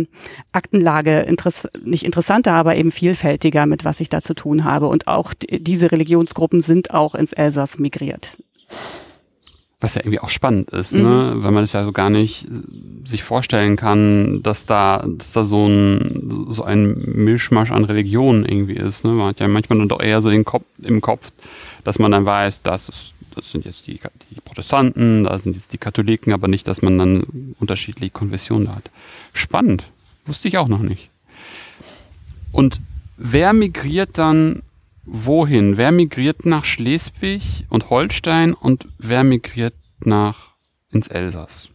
Aktenlage 0.52 1.22
interess 1.22 1.66
nicht 1.84 2.04
interessanter, 2.04 2.52
aber 2.52 2.76
eben 2.76 2.92
vielfältiger, 2.92 3.66
mit 3.66 3.84
was 3.84 3.98
ich 3.98 4.08
da 4.08 4.22
zu 4.22 4.34
tun 4.34 4.62
habe. 4.62 4.86
Und 4.86 5.08
auch 5.08 5.34
diese 5.50 5.90
Religionsgruppen 5.90 6.62
sind 6.62 6.94
auch 6.94 7.16
ins 7.16 7.32
Elsass 7.32 7.80
migriert. 7.80 8.38
Was 9.84 9.96
ja 9.96 10.00
irgendwie 10.00 10.20
auch 10.20 10.30
spannend 10.30 10.70
ist, 10.70 10.94
ne? 10.94 11.02
mhm. 11.02 11.08
ne? 11.08 11.34
weil 11.36 11.50
man 11.50 11.64
es 11.64 11.74
ja 11.74 11.84
so 11.84 11.92
gar 11.92 12.08
nicht 12.08 12.46
sich 13.04 13.22
vorstellen 13.22 13.76
kann, 13.76 14.42
dass 14.42 14.64
da, 14.64 15.04
dass 15.06 15.32
da 15.32 15.44
so 15.44 15.66
ein, 15.66 16.46
so 16.48 16.64
ein 16.64 16.94
Mischmasch 16.94 17.70
an 17.70 17.84
Religionen 17.84 18.46
irgendwie 18.46 18.76
ist. 18.76 19.04
Ne? 19.04 19.10
Man 19.10 19.26
hat 19.28 19.40
ja 19.40 19.48
manchmal 19.48 19.78
dann 19.78 19.90
doch 19.90 20.00
eher 20.00 20.22
so 20.22 20.30
den 20.30 20.46
Kopf, 20.46 20.64
im 20.82 21.02
Kopf, 21.02 21.32
dass 21.84 21.98
man 21.98 22.12
dann 22.12 22.24
weiß, 22.24 22.62
das, 22.62 22.88
ist, 22.88 23.12
das 23.34 23.50
sind 23.50 23.66
jetzt 23.66 23.86
die, 23.86 24.00
die 24.30 24.40
Protestanten, 24.42 25.24
da 25.24 25.38
sind 25.38 25.54
jetzt 25.54 25.74
die 25.74 25.78
Katholiken, 25.78 26.32
aber 26.32 26.48
nicht, 26.48 26.66
dass 26.66 26.80
man 26.80 26.96
dann 26.96 27.54
unterschiedliche 27.60 28.10
Konfessionen 28.10 28.74
hat. 28.74 28.90
Spannend. 29.34 29.84
Wusste 30.24 30.48
ich 30.48 30.56
auch 30.56 30.68
noch 30.68 30.80
nicht. 30.80 31.10
Und 32.52 32.80
wer 33.18 33.52
migriert 33.52 34.16
dann 34.16 34.62
wohin? 35.04 35.76
Wer 35.76 35.92
migriert 35.92 36.46
nach 36.46 36.64
Schleswig 36.64 37.64
und 37.68 37.90
Holstein 37.90 38.54
und 38.54 38.88
wer 38.98 39.24
migriert 39.24 39.74
nach 40.04 40.54
ins 40.90 41.08
Elsass? 41.08 41.70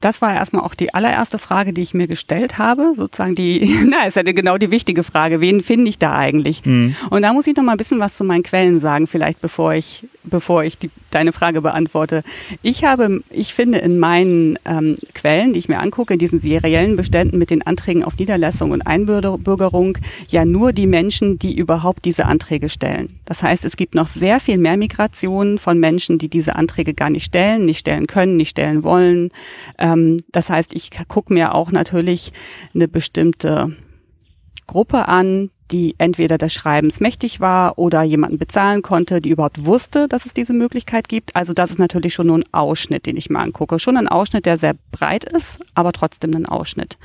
Das 0.00 0.22
war 0.22 0.34
erstmal 0.34 0.62
auch 0.62 0.74
die 0.74 0.94
allererste 0.94 1.38
Frage, 1.38 1.74
die 1.74 1.82
ich 1.82 1.92
mir 1.92 2.06
gestellt 2.06 2.56
habe. 2.56 2.94
Sozusagen 2.96 3.34
die, 3.34 3.78
na, 3.86 4.06
ist 4.06 4.16
ja 4.16 4.22
genau 4.22 4.56
die 4.56 4.70
wichtige 4.70 5.02
Frage. 5.02 5.42
Wen 5.42 5.60
finde 5.60 5.90
ich 5.90 5.98
da 5.98 6.16
eigentlich? 6.16 6.64
Mhm. 6.64 6.96
Und 7.10 7.20
da 7.22 7.34
muss 7.34 7.46
ich 7.46 7.54
noch 7.54 7.62
mal 7.62 7.72
ein 7.72 7.78
bisschen 7.78 8.00
was 8.00 8.16
zu 8.16 8.24
meinen 8.24 8.42
Quellen 8.42 8.80
sagen, 8.80 9.06
vielleicht 9.06 9.42
bevor 9.42 9.74
ich, 9.74 10.06
bevor 10.22 10.64
ich 10.64 10.78
die, 10.78 10.90
deine 11.10 11.32
Frage 11.32 11.60
beantworte. 11.60 12.22
Ich 12.62 12.84
habe, 12.84 13.22
ich 13.30 13.52
finde 13.52 13.78
in 13.78 13.98
meinen 13.98 14.58
ähm, 14.64 14.96
Quellen, 15.14 15.52
die 15.52 15.58
ich 15.58 15.68
mir 15.68 15.80
angucke, 15.80 16.14
in 16.14 16.18
diesen 16.18 16.40
seriellen 16.40 16.96
Beständen 16.96 17.36
mit 17.36 17.50
den 17.50 17.62
Anträgen 17.62 18.02
auf 18.04 18.16
Niederlassung 18.16 18.70
und 18.70 18.82
Einbürgerung, 18.82 19.98
ja 20.28 20.44
nur 20.44 20.72
die 20.72 20.86
Menschen, 20.86 21.38
die 21.38 21.56
überhaupt 21.56 22.04
diese 22.06 22.24
Anträge 22.24 22.70
stellen. 22.70 23.20
Das 23.26 23.42
heißt, 23.42 23.64
es 23.64 23.76
gibt 23.76 23.94
noch 23.94 24.06
sehr 24.06 24.40
viel 24.40 24.56
mehr 24.56 24.78
Migration 24.78 25.58
von 25.58 25.78
Menschen, 25.78 26.18
die 26.18 26.28
diese 26.28 26.56
Anträge 26.56 26.94
gar 26.94 27.10
nicht 27.10 27.26
stellen, 27.26 27.66
nicht 27.66 27.80
stellen 27.80 28.06
können, 28.06 28.36
nicht 28.36 28.50
stellen 28.50 28.82
wollen. 28.84 29.30
Äh, 29.76 29.90
ähm, 29.90 30.18
das 30.32 30.50
heißt, 30.50 30.74
ich 30.74 30.90
gucke 31.08 31.32
mir 31.32 31.54
auch 31.54 31.72
natürlich 31.72 32.32
eine 32.74 32.88
bestimmte 32.88 33.76
Gruppe 34.66 35.08
an, 35.08 35.50
die 35.70 35.94
entweder 35.98 36.38
des 36.38 36.52
Schreibens 36.52 37.00
mächtig 37.00 37.40
war 37.40 37.78
oder 37.78 38.02
jemanden 38.02 38.38
bezahlen 38.38 38.82
konnte, 38.82 39.20
die 39.20 39.30
überhaupt 39.30 39.64
wusste, 39.64 40.08
dass 40.08 40.26
es 40.26 40.34
diese 40.34 40.52
Möglichkeit 40.52 41.08
gibt. 41.08 41.36
Also 41.36 41.52
das 41.52 41.70
ist 41.70 41.78
natürlich 41.78 42.14
schon 42.14 42.26
nur 42.26 42.38
ein 42.38 42.44
Ausschnitt, 42.52 43.06
den 43.06 43.16
ich 43.16 43.30
mal 43.30 43.42
angucke. 43.42 43.78
Schon 43.78 43.96
ein 43.96 44.08
Ausschnitt, 44.08 44.46
der 44.46 44.58
sehr 44.58 44.74
breit 44.90 45.24
ist, 45.24 45.60
aber 45.74 45.92
trotzdem 45.92 46.34
ein 46.34 46.46
Ausschnitt. 46.46 46.98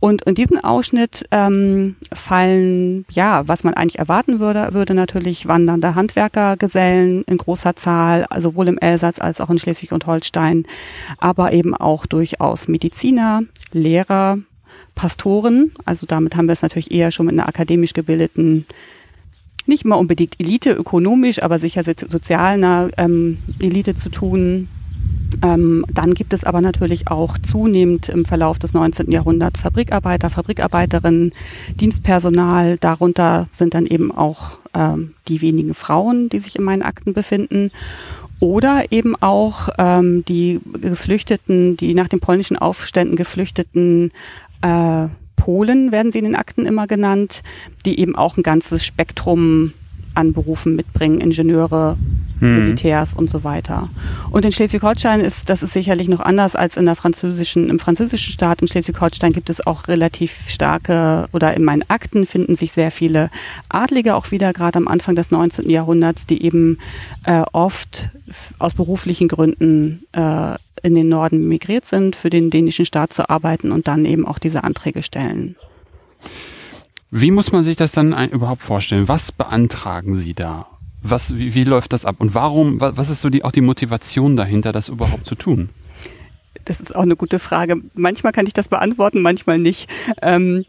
Und 0.00 0.22
in 0.22 0.34
diesen 0.34 0.62
Ausschnitt 0.62 1.24
ähm, 1.30 1.96
fallen, 2.12 3.06
ja, 3.10 3.48
was 3.48 3.64
man 3.64 3.74
eigentlich 3.74 3.98
erwarten 3.98 4.40
würde, 4.40 4.68
würde 4.72 4.94
natürlich 4.94 5.48
wandernde 5.48 5.94
Handwerkergesellen 5.94 7.22
in 7.24 7.38
großer 7.38 7.76
Zahl, 7.76 8.26
sowohl 8.36 8.68
im 8.68 8.78
Elsass 8.78 9.20
als 9.20 9.40
auch 9.40 9.50
in 9.50 9.58
Schleswig 9.58 9.92
und 9.92 10.06
Holstein, 10.06 10.64
aber 11.18 11.52
eben 11.52 11.74
auch 11.74 12.06
durchaus 12.06 12.68
Mediziner, 12.68 13.42
Lehrer, 13.72 14.38
Pastoren. 14.96 15.70
Also 15.84 16.06
damit 16.06 16.34
haben 16.34 16.48
wir 16.48 16.52
es 16.54 16.62
natürlich 16.62 16.90
eher 16.90 17.12
schon 17.12 17.26
mit 17.26 17.34
einer 17.34 17.48
akademisch 17.48 17.92
gebildeten 17.92 18.66
nicht 19.68 19.84
mal 19.84 19.96
unbedingt 19.96 20.38
Elite 20.38 20.72
ökonomisch, 20.72 21.42
aber 21.42 21.58
sicher 21.58 21.82
sozialer 21.82 22.90
ähm, 22.96 23.38
Elite 23.60 23.94
zu 23.94 24.10
tun. 24.10 24.68
Ähm, 25.42 25.84
dann 25.92 26.14
gibt 26.14 26.32
es 26.32 26.44
aber 26.44 26.60
natürlich 26.60 27.08
auch 27.08 27.36
zunehmend 27.38 28.08
im 28.08 28.24
Verlauf 28.24 28.58
des 28.58 28.72
19. 28.74 29.10
Jahrhunderts 29.10 29.60
Fabrikarbeiter, 29.60 30.30
Fabrikarbeiterinnen, 30.30 31.32
Dienstpersonal. 31.80 32.76
Darunter 32.78 33.48
sind 33.52 33.74
dann 33.74 33.86
eben 33.86 34.12
auch 34.12 34.58
ähm, 34.72 35.14
die 35.28 35.40
wenigen 35.40 35.74
Frauen, 35.74 36.28
die 36.28 36.38
sich 36.38 36.56
in 36.56 36.64
meinen 36.64 36.82
Akten 36.82 37.12
befinden. 37.12 37.70
Oder 38.38 38.92
eben 38.92 39.16
auch 39.16 39.70
ähm, 39.78 40.22
die 40.26 40.60
Geflüchteten, 40.80 41.76
die 41.78 41.94
nach 41.94 42.08
den 42.08 42.20
polnischen 42.20 42.58
Aufständen 42.58 43.16
geflüchteten 43.16 44.12
äh, 44.66 45.08
Polen, 45.36 45.92
werden 45.92 46.10
sie 46.10 46.18
in 46.18 46.24
den 46.24 46.34
Akten 46.34 46.66
immer 46.66 46.86
genannt, 46.86 47.42
die 47.84 48.00
eben 48.00 48.16
auch 48.16 48.36
ein 48.36 48.42
ganzes 48.42 48.84
Spektrum 48.84 49.72
an 50.14 50.32
Berufen 50.32 50.74
mitbringen, 50.74 51.20
Ingenieure, 51.20 51.98
hm. 52.40 52.54
Militärs 52.54 53.14
und 53.14 53.30
so 53.30 53.44
weiter. 53.44 53.88
Und 54.30 54.44
in 54.44 54.52
Schleswig-Holstein 54.52 55.20
ist 55.20 55.48
das 55.48 55.62
ist 55.62 55.72
sicherlich 55.72 56.08
noch 56.08 56.20
anders 56.20 56.56
als 56.56 56.76
in 56.76 56.86
der 56.86 56.96
französischen 56.96 57.68
im 57.68 57.78
französischen 57.78 58.32
Staat. 58.32 58.62
In 58.62 58.68
Schleswig-Holstein 58.68 59.32
gibt 59.32 59.50
es 59.50 59.66
auch 59.66 59.88
relativ 59.88 60.48
starke 60.48 61.28
oder 61.32 61.54
in 61.54 61.64
meinen 61.64 61.82
Akten 61.88 62.26
finden 62.26 62.56
sich 62.56 62.72
sehr 62.72 62.90
viele 62.90 63.30
Adlige 63.68 64.14
auch 64.14 64.30
wieder 64.30 64.52
gerade 64.52 64.78
am 64.78 64.88
Anfang 64.88 65.14
des 65.14 65.30
19. 65.30 65.70
Jahrhunderts, 65.70 66.26
die 66.26 66.42
eben 66.42 66.78
äh, 67.24 67.42
oft 67.52 68.10
aus 68.58 68.74
beruflichen 68.74 69.28
Gründen 69.28 70.02
äh, 70.12 70.56
in 70.82 70.94
den 70.94 71.08
Norden 71.08 71.48
migriert 71.48 71.84
sind, 71.84 72.16
für 72.16 72.30
den 72.30 72.50
dänischen 72.50 72.84
Staat 72.84 73.12
zu 73.12 73.28
arbeiten 73.28 73.72
und 73.72 73.88
dann 73.88 74.04
eben 74.04 74.26
auch 74.26 74.38
diese 74.38 74.64
Anträge 74.64 75.02
stellen. 75.02 75.56
Wie 77.10 77.30
muss 77.30 77.52
man 77.52 77.62
sich 77.62 77.76
das 77.76 77.92
dann 77.92 78.12
überhaupt 78.30 78.62
vorstellen? 78.62 79.08
Was 79.08 79.32
beantragen 79.32 80.14
Sie 80.14 80.34
da? 80.34 80.66
Was, 81.02 81.36
wie, 81.36 81.54
wie 81.54 81.64
läuft 81.64 81.92
das 81.92 82.04
ab? 82.04 82.16
Und 82.18 82.34
warum, 82.34 82.80
was 82.80 83.10
ist 83.10 83.20
so 83.20 83.30
die, 83.30 83.44
auch 83.44 83.52
die 83.52 83.60
Motivation 83.60 84.36
dahinter, 84.36 84.72
das 84.72 84.88
überhaupt 84.88 85.26
zu 85.26 85.36
tun? 85.36 85.68
Das 86.64 86.80
ist 86.80 86.94
auch 86.94 87.02
eine 87.02 87.16
gute 87.16 87.38
Frage. 87.38 87.76
Manchmal 87.94 88.32
kann 88.32 88.46
ich 88.46 88.52
das 88.52 88.68
beantworten, 88.68 89.22
manchmal 89.22 89.58
nicht. 89.58 89.88
Ähm, 90.20 90.64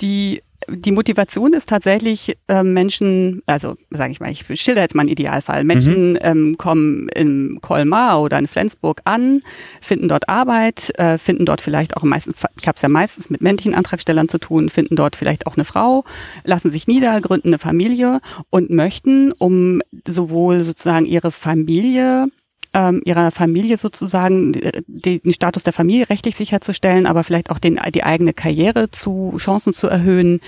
die 0.00 0.42
die 0.68 0.92
Motivation 0.92 1.52
ist 1.52 1.68
tatsächlich 1.68 2.36
äh, 2.48 2.62
Menschen, 2.62 3.42
also 3.46 3.74
sage 3.90 4.12
ich 4.12 4.20
mal, 4.20 4.30
ich 4.30 4.44
schilder 4.60 4.82
jetzt 4.82 4.94
mal 4.94 5.02
einen 5.02 5.10
Idealfall. 5.10 5.64
Menschen 5.64 6.12
mhm. 6.12 6.18
ähm, 6.20 6.56
kommen 6.56 7.08
in 7.10 7.58
Colmar 7.60 8.20
oder 8.20 8.38
in 8.38 8.46
Flensburg 8.46 9.00
an, 9.04 9.40
finden 9.80 10.08
dort 10.08 10.28
Arbeit, 10.28 10.92
äh, 10.98 11.18
finden 11.18 11.46
dort 11.46 11.60
vielleicht 11.60 11.96
auch 11.96 12.02
meistens, 12.02 12.42
ich 12.58 12.66
habe 12.66 12.76
es 12.76 12.82
ja 12.82 12.88
meistens 12.88 13.30
mit 13.30 13.40
männlichen 13.40 13.74
Antragstellern 13.74 14.28
zu 14.28 14.38
tun, 14.38 14.68
finden 14.68 14.96
dort 14.96 15.16
vielleicht 15.16 15.46
auch 15.46 15.56
eine 15.56 15.64
Frau, 15.64 16.04
lassen 16.44 16.70
sich 16.70 16.86
nieder, 16.86 17.20
gründen 17.20 17.48
eine 17.48 17.58
Familie 17.58 18.20
und 18.50 18.70
möchten, 18.70 19.32
um 19.32 19.82
sowohl 20.06 20.64
sozusagen 20.64 21.06
ihre 21.06 21.30
Familie 21.30 22.28
ähm, 22.76 23.00
ihrer 23.06 23.30
Familie 23.30 23.78
sozusagen 23.78 24.52
den, 24.52 25.22
den 25.22 25.32
Status 25.32 25.62
der 25.62 25.72
Familie 25.72 26.10
rechtlich 26.10 26.36
sicherzustellen, 26.36 27.06
aber 27.06 27.24
vielleicht 27.24 27.50
auch 27.50 27.58
den, 27.58 27.80
die 27.94 28.04
eigene 28.04 28.34
Karriere 28.34 28.90
zu 28.90 29.34
Chancen 29.38 29.72
zu 29.72 29.88
erhöhen, 29.88 30.40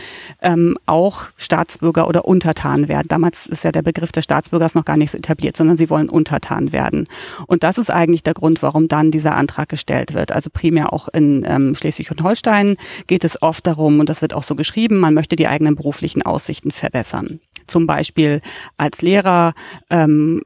ähm, 0.42 0.76
auch 0.84 1.28
Staatsbürger 1.38 2.06
oder 2.06 2.26
Untertan 2.26 2.88
werden. 2.88 3.08
Damals 3.08 3.46
ist 3.46 3.64
ja 3.64 3.72
der 3.72 3.80
Begriff 3.80 4.12
des 4.12 4.24
Staatsbürgers 4.24 4.74
noch 4.74 4.84
gar 4.84 4.98
nicht 4.98 5.10
so 5.10 5.18
etabliert, 5.18 5.56
sondern 5.56 5.78
sie 5.78 5.88
wollen 5.88 6.10
Untertan 6.10 6.72
werden. 6.72 7.06
Und 7.46 7.62
das 7.62 7.78
ist 7.78 7.90
eigentlich 7.90 8.24
der 8.24 8.34
Grund, 8.34 8.62
warum 8.62 8.88
dann 8.88 9.10
dieser 9.10 9.34
Antrag 9.34 9.70
gestellt 9.70 10.12
wird. 10.12 10.30
Also 10.30 10.50
primär 10.52 10.92
auch 10.92 11.08
in 11.08 11.46
ähm, 11.48 11.74
Schleswig 11.74 12.10
und 12.10 12.22
Holstein 12.22 12.76
geht 13.06 13.24
es 13.24 13.40
oft 13.40 13.66
darum, 13.66 14.00
und 14.00 14.10
das 14.10 14.20
wird 14.20 14.34
auch 14.34 14.42
so 14.42 14.54
geschrieben, 14.54 14.98
man 14.98 15.14
möchte 15.14 15.34
die 15.34 15.48
eigenen 15.48 15.76
beruflichen 15.76 16.20
Aussichten 16.20 16.72
verbessern 16.72 17.40
zum 17.68 17.86
Beispiel 17.86 18.40
als 18.76 19.02
Lehrer 19.02 19.54
ähm, 19.90 20.42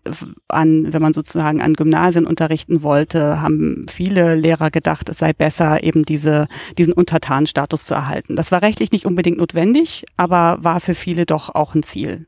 an, 0.49 0.93
wenn 0.93 1.03
man 1.03 1.15
sozusagen 1.15 1.63
an 1.63 1.72
Gymnasien 1.75 2.27
unterrichten 2.27 2.83
wollte, 2.83 3.41
haben 3.41 3.87
viele 3.91 4.35
Lehrer 4.35 4.71
gedacht, 4.71 5.09
es 5.09 5.19
sei 5.19 5.33
besser, 5.33 5.83
eben 5.83 6.05
diese, 6.05 6.47
diesen 6.79 6.93
Untertanenstatus 6.93 7.85
zu 7.85 7.95
erhalten. 7.95 8.37
Das 8.37 8.53
war 8.53 8.63
rechtlich 8.63 8.93
nicht 8.93 9.07
unbedingt 9.07 9.39
notwendig, 9.39 10.05
aber 10.17 10.59
war 10.61 10.81
für 10.81 10.95
viele 10.95 11.27
doch 11.27 11.55
auch 11.55 11.75
ein 11.75 11.83
Ziel. 11.83 12.27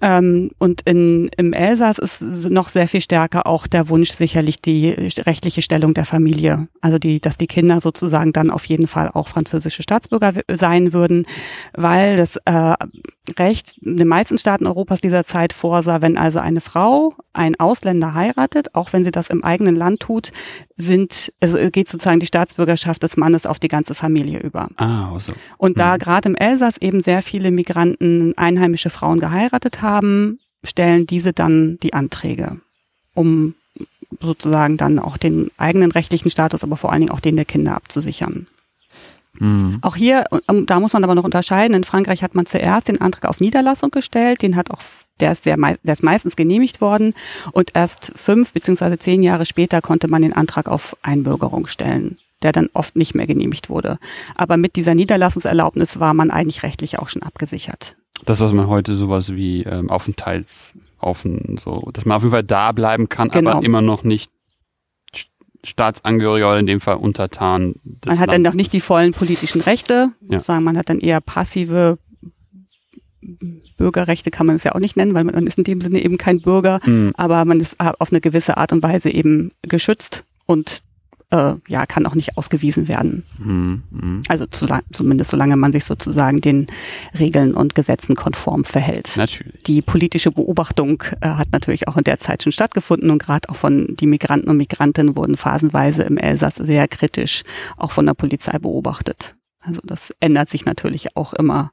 Ähm, 0.00 0.50
und 0.58 0.82
in, 0.82 1.28
im 1.36 1.52
Elsass 1.52 1.98
ist 1.98 2.22
noch 2.50 2.68
sehr 2.68 2.86
viel 2.86 3.00
stärker 3.00 3.46
auch 3.46 3.66
der 3.66 3.88
Wunsch 3.88 4.12
sicherlich 4.12 4.62
die 4.62 4.90
rechtliche 4.90 5.60
Stellung 5.60 5.92
der 5.92 6.04
Familie. 6.04 6.68
Also 6.80 6.98
die, 6.98 7.20
dass 7.20 7.36
die 7.36 7.48
Kinder 7.48 7.80
sozusagen 7.80 8.32
dann 8.32 8.50
auf 8.50 8.64
jeden 8.66 8.86
Fall 8.86 9.10
auch 9.12 9.26
französische 9.28 9.82
Staatsbürger 9.82 10.34
sein 10.48 10.92
würden, 10.92 11.26
weil 11.74 12.16
das 12.16 12.36
äh, 12.44 12.74
Recht 13.38 13.78
in 13.82 13.96
den 13.96 14.08
meisten 14.08 14.38
Staaten 14.38 14.66
Europas 14.66 15.00
dieser 15.00 15.24
Zeit 15.24 15.52
vorsah, 15.52 16.00
wenn 16.00 16.16
also 16.16 16.38
eine 16.38 16.60
Frau 16.60 17.14
einen 17.38 17.58
Ausländer 17.58 18.14
heiratet, 18.14 18.74
auch 18.74 18.92
wenn 18.92 19.04
sie 19.04 19.10
das 19.10 19.30
im 19.30 19.44
eigenen 19.44 19.76
Land 19.76 20.00
tut, 20.00 20.32
sind, 20.76 21.32
also 21.40 21.56
geht 21.70 21.88
sozusagen 21.88 22.20
die 22.20 22.26
Staatsbürgerschaft 22.26 23.02
des 23.02 23.16
Mannes 23.16 23.46
auf 23.46 23.58
die 23.58 23.68
ganze 23.68 23.94
Familie 23.94 24.40
über. 24.40 24.68
Ah, 24.76 25.12
also. 25.12 25.32
Und 25.56 25.78
da 25.78 25.94
mhm. 25.94 25.98
gerade 25.98 26.28
im 26.28 26.36
Elsass 26.36 26.78
eben 26.78 27.00
sehr 27.00 27.22
viele 27.22 27.50
Migranten 27.50 28.36
einheimische 28.36 28.90
Frauen 28.90 29.20
geheiratet 29.20 29.80
haben, 29.80 30.38
stellen 30.64 31.06
diese 31.06 31.32
dann 31.32 31.78
die 31.82 31.94
Anträge, 31.94 32.60
um 33.14 33.54
sozusagen 34.20 34.76
dann 34.76 34.98
auch 34.98 35.16
den 35.16 35.50
eigenen 35.56 35.92
rechtlichen 35.92 36.30
Status, 36.30 36.64
aber 36.64 36.76
vor 36.76 36.92
allen 36.92 37.02
Dingen 37.02 37.12
auch 37.12 37.20
den 37.20 37.36
der 37.36 37.44
Kinder 37.44 37.74
abzusichern. 37.74 38.46
Mhm. 39.40 39.78
Auch 39.82 39.96
hier, 39.96 40.24
da 40.46 40.80
muss 40.80 40.92
man 40.92 41.04
aber 41.04 41.14
noch 41.14 41.24
unterscheiden. 41.24 41.76
In 41.76 41.84
Frankreich 41.84 42.22
hat 42.22 42.34
man 42.34 42.46
zuerst 42.46 42.88
den 42.88 43.00
Antrag 43.00 43.26
auf 43.26 43.40
Niederlassung 43.40 43.90
gestellt. 43.90 44.42
Den 44.42 44.56
hat 44.56 44.70
auch, 44.70 44.80
der 45.20 45.32
ist 45.32 45.44
sehr, 45.44 45.56
der 45.56 45.92
ist 45.92 46.02
meistens 46.02 46.36
genehmigt 46.36 46.80
worden. 46.80 47.14
Und 47.52 47.70
erst 47.74 48.12
fünf 48.16 48.52
beziehungsweise 48.52 48.98
zehn 48.98 49.22
Jahre 49.22 49.44
später 49.44 49.80
konnte 49.80 50.08
man 50.08 50.22
den 50.22 50.32
Antrag 50.32 50.68
auf 50.68 50.96
Einbürgerung 51.02 51.66
stellen 51.66 52.18
der 52.42 52.52
dann 52.52 52.68
oft 52.72 52.94
nicht 52.94 53.16
mehr 53.16 53.26
genehmigt 53.26 53.68
wurde. 53.68 53.98
Aber 54.36 54.56
mit 54.56 54.76
dieser 54.76 54.94
Niederlassungserlaubnis 54.94 55.98
war 55.98 56.14
man 56.14 56.30
eigentlich 56.30 56.62
rechtlich 56.62 56.98
auch 56.98 57.08
schon 57.08 57.24
abgesichert. 57.24 57.96
Das, 58.24 58.40
was 58.40 58.52
man 58.52 58.68
heute 58.68 58.94
sowas 58.94 59.34
wie 59.34 59.62
ähm, 59.62 59.90
Aufenthalts, 59.90 60.74
so, 61.00 61.90
dass 61.92 62.04
man 62.04 62.16
auf 62.16 62.22
jeden 62.22 62.32
Fall 62.32 62.44
da 62.44 62.72
bleiben 62.72 63.08
kann, 63.08 63.28
genau. 63.30 63.50
aber 63.50 63.64
immer 63.64 63.80
noch 63.80 64.02
nicht 64.02 64.30
Staatsangehöriger 65.64 66.48
oder 66.48 66.60
in 66.60 66.66
dem 66.66 66.80
Fall 66.80 66.96
Untertan. 66.96 67.74
Man 68.04 68.18
hat 68.18 68.28
Landes 68.28 68.28
dann 68.28 68.42
noch 68.42 68.54
nicht 68.54 68.72
die 68.72 68.80
vollen 68.80 69.12
politischen 69.12 69.60
Rechte, 69.60 70.10
ja. 70.28 70.40
sagen, 70.40 70.64
man 70.64 70.78
hat 70.78 70.88
dann 70.88 71.00
eher 71.00 71.20
passive 71.20 71.98
Bürgerrechte 73.76 74.30
kann 74.30 74.46
man 74.46 74.56
es 74.56 74.64
ja 74.64 74.74
auch 74.74 74.80
nicht 74.80 74.96
nennen, 74.96 75.14
weil 75.14 75.24
man 75.24 75.46
ist 75.46 75.58
in 75.58 75.64
dem 75.64 75.80
Sinne 75.80 76.02
eben 76.02 76.18
kein 76.18 76.40
Bürger, 76.40 76.80
mhm. 76.84 77.12
aber 77.16 77.44
man 77.44 77.60
ist 77.60 77.78
auf 77.78 78.10
eine 78.10 78.20
gewisse 78.20 78.56
Art 78.56 78.72
und 78.72 78.82
Weise 78.82 79.10
eben 79.10 79.50
geschützt 79.62 80.24
und 80.46 80.80
äh, 81.30 81.54
ja, 81.68 81.86
kann 81.86 82.06
auch 82.06 82.14
nicht 82.14 82.36
ausgewiesen 82.36 82.88
werden. 82.88 83.24
Mhm. 83.38 84.22
Also 84.28 84.46
zu, 84.46 84.66
zumindest 84.92 85.30
solange 85.30 85.56
man 85.56 85.72
sich 85.72 85.84
sozusagen 85.84 86.40
den 86.40 86.66
Regeln 87.18 87.54
und 87.54 87.74
Gesetzen 87.74 88.16
konform 88.16 88.64
verhält. 88.64 89.14
Natürlich. 89.16 89.62
Die 89.64 89.82
politische 89.82 90.30
Beobachtung 90.30 91.02
äh, 91.20 91.28
hat 91.28 91.48
natürlich 91.52 91.88
auch 91.88 91.96
in 91.96 92.04
der 92.04 92.18
Zeit 92.18 92.42
schon 92.42 92.52
stattgefunden 92.52 93.10
und 93.10 93.22
gerade 93.22 93.48
auch 93.48 93.56
von 93.56 93.94
die 93.98 94.06
Migranten 94.06 94.48
und 94.48 94.56
Migrantinnen 94.56 95.16
wurden 95.16 95.36
phasenweise 95.36 96.04
im 96.04 96.16
Elsass 96.16 96.56
sehr 96.56 96.88
kritisch 96.88 97.42
auch 97.76 97.90
von 97.90 98.06
der 98.06 98.14
Polizei 98.14 98.58
beobachtet. 98.58 99.34
Also 99.60 99.80
das 99.84 100.12
ändert 100.20 100.48
sich 100.48 100.64
natürlich 100.64 101.16
auch 101.16 101.34
immer 101.34 101.72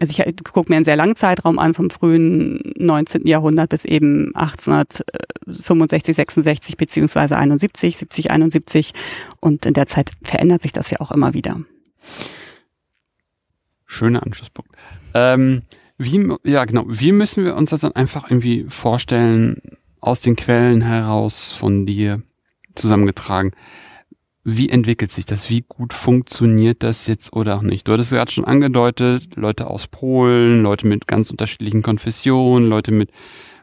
also 0.00 0.22
ich 0.24 0.36
gucke 0.44 0.70
mir 0.70 0.76
einen 0.76 0.84
sehr 0.84 0.96
langen 0.96 1.16
Zeitraum 1.16 1.58
an, 1.58 1.74
vom 1.74 1.90
frühen 1.90 2.74
19. 2.76 3.26
Jahrhundert 3.26 3.70
bis 3.70 3.84
eben 3.84 4.34
1865, 4.34 6.16
66 6.16 6.76
beziehungsweise 6.76 7.36
71, 7.36 7.96
70, 7.98 8.30
71 8.30 8.92
und 9.40 9.66
in 9.66 9.74
der 9.74 9.86
Zeit 9.86 10.10
verändert 10.22 10.62
sich 10.62 10.72
das 10.72 10.90
ja 10.90 11.00
auch 11.00 11.12
immer 11.12 11.34
wieder. 11.34 11.60
Schöner 13.86 14.24
Anschlusspunkt. 14.24 14.72
Ähm, 15.14 15.62
wie, 15.96 16.28
ja 16.42 16.64
genau, 16.64 16.84
wie 16.88 17.12
müssen 17.12 17.44
wir 17.44 17.54
uns 17.54 17.70
das 17.70 17.82
dann 17.82 17.92
einfach 17.92 18.28
irgendwie 18.28 18.66
vorstellen, 18.68 19.60
aus 20.00 20.20
den 20.20 20.34
Quellen 20.34 20.82
heraus 20.82 21.52
von 21.52 21.86
dir 21.86 22.20
zusammengetragen? 22.74 23.52
Wie 24.44 24.68
entwickelt 24.68 25.10
sich 25.10 25.24
das? 25.24 25.48
Wie 25.48 25.64
gut 25.66 25.94
funktioniert 25.94 26.82
das 26.82 27.06
jetzt 27.06 27.32
oder 27.32 27.56
auch 27.56 27.62
nicht? 27.62 27.88
Du 27.88 27.92
hattest 27.92 28.12
gerade 28.12 28.30
schon 28.30 28.44
angedeutet, 28.44 29.36
Leute 29.36 29.68
aus 29.68 29.86
Polen, 29.86 30.62
Leute 30.62 30.86
mit 30.86 31.06
ganz 31.06 31.30
unterschiedlichen 31.30 31.82
Konfessionen, 31.82 32.68
Leute 32.68 32.92
mit 32.92 33.10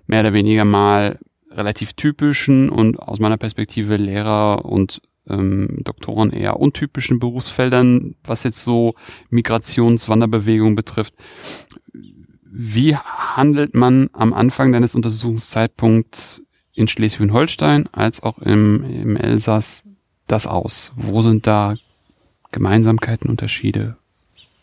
mehr 0.07 0.21
oder 0.21 0.33
weniger 0.33 0.65
mal 0.65 1.19
relativ 1.51 1.93
typischen 1.93 2.69
und 2.69 2.97
aus 2.99 3.19
meiner 3.19 3.37
Perspektive 3.37 3.97
Lehrer 3.97 4.65
und 4.65 5.01
ähm, 5.29 5.81
Doktoren 5.83 6.31
eher 6.31 6.59
untypischen 6.59 7.19
Berufsfeldern, 7.19 8.15
was 8.23 8.43
jetzt 8.43 8.63
so 8.63 8.95
Migrationswanderbewegung 9.29 10.73
betrifft. 10.75 11.13
Wie 12.43 12.95
handelt 12.95 13.75
man 13.75 14.09
am 14.13 14.33
Anfang 14.33 14.71
deines 14.71 14.95
Untersuchungszeitpunkts 14.95 16.41
in 16.73 16.87
Schleswig-Holstein 16.87 17.87
als 17.91 18.23
auch 18.23 18.39
im, 18.39 18.83
im 18.83 19.15
Elsass 19.15 19.83
das 20.31 20.47
aus? 20.47 20.91
Wo 20.95 21.21
sind 21.21 21.47
da 21.47 21.75
Gemeinsamkeiten, 22.51 23.29
Unterschiede, 23.29 23.95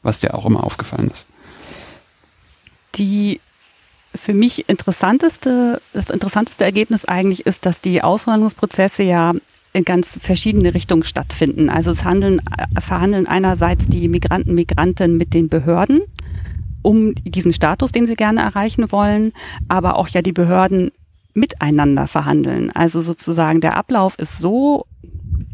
was 0.03 0.21
dir 0.21 0.35
auch 0.35 0.47
immer 0.47 0.65
aufgefallen 0.65 1.11
ist? 1.11 1.27
Die 2.97 3.41
für 4.15 4.35
mich 4.35 4.69
interessanteste, 4.69 5.81
das 5.93 6.11
interessanteste 6.11 6.65
Ergebnis 6.65 7.05
eigentlich 7.05 7.47
ist, 7.47 7.67
dass 7.67 7.81
die 7.81 8.03
Auswanderungsprozesse 8.03 9.03
ja 9.03 9.35
in 9.73 9.85
ganz 9.85 10.19
verschiedene 10.21 10.75
Richtungen 10.75 11.05
stattfinden. 11.05 11.69
Also 11.69 11.91
es 11.91 12.05
handeln, 12.05 12.41
verhandeln 12.81 13.27
einerseits 13.27 13.87
die 13.87 14.09
Migranten, 14.09 14.55
Migranten 14.55 15.17
mit 15.17 15.35
den 15.35 15.49
Behörden 15.49 16.03
um 16.83 17.15
diesen 17.15 17.53
Status, 17.53 17.93
den 17.93 18.07
sie 18.07 18.15
gerne 18.15 18.41
erreichen 18.41 18.91
wollen, 18.93 19.33
aber 19.69 19.97
auch 19.97 20.09
ja 20.09 20.23
die 20.23 20.33
Behörden 20.33 20.91
miteinander 21.35 22.07
verhandeln. 22.07 22.71
Also 22.71 23.01
sozusagen 23.01 23.61
der 23.61 23.77
Ablauf 23.77 24.19
ist 24.19 24.39
so 24.39 24.87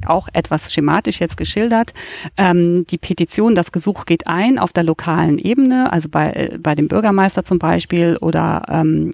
auch 0.06 0.28
etwas 0.32 0.72
schematisch 0.72 1.20
jetzt 1.20 1.36
geschildert. 1.36 1.92
Ähm, 2.36 2.86
die 2.90 2.98
Petition, 2.98 3.54
das 3.54 3.72
Gesuch 3.72 4.06
geht 4.06 4.26
ein 4.26 4.58
auf 4.58 4.72
der 4.72 4.84
lokalen 4.84 5.38
Ebene, 5.38 5.92
also 5.92 6.08
bei, 6.08 6.30
äh, 6.32 6.58
bei 6.58 6.74
dem 6.74 6.88
Bürgermeister 6.88 7.44
zum 7.44 7.58
Beispiel 7.58 8.16
oder 8.20 8.62
ähm, 8.68 9.12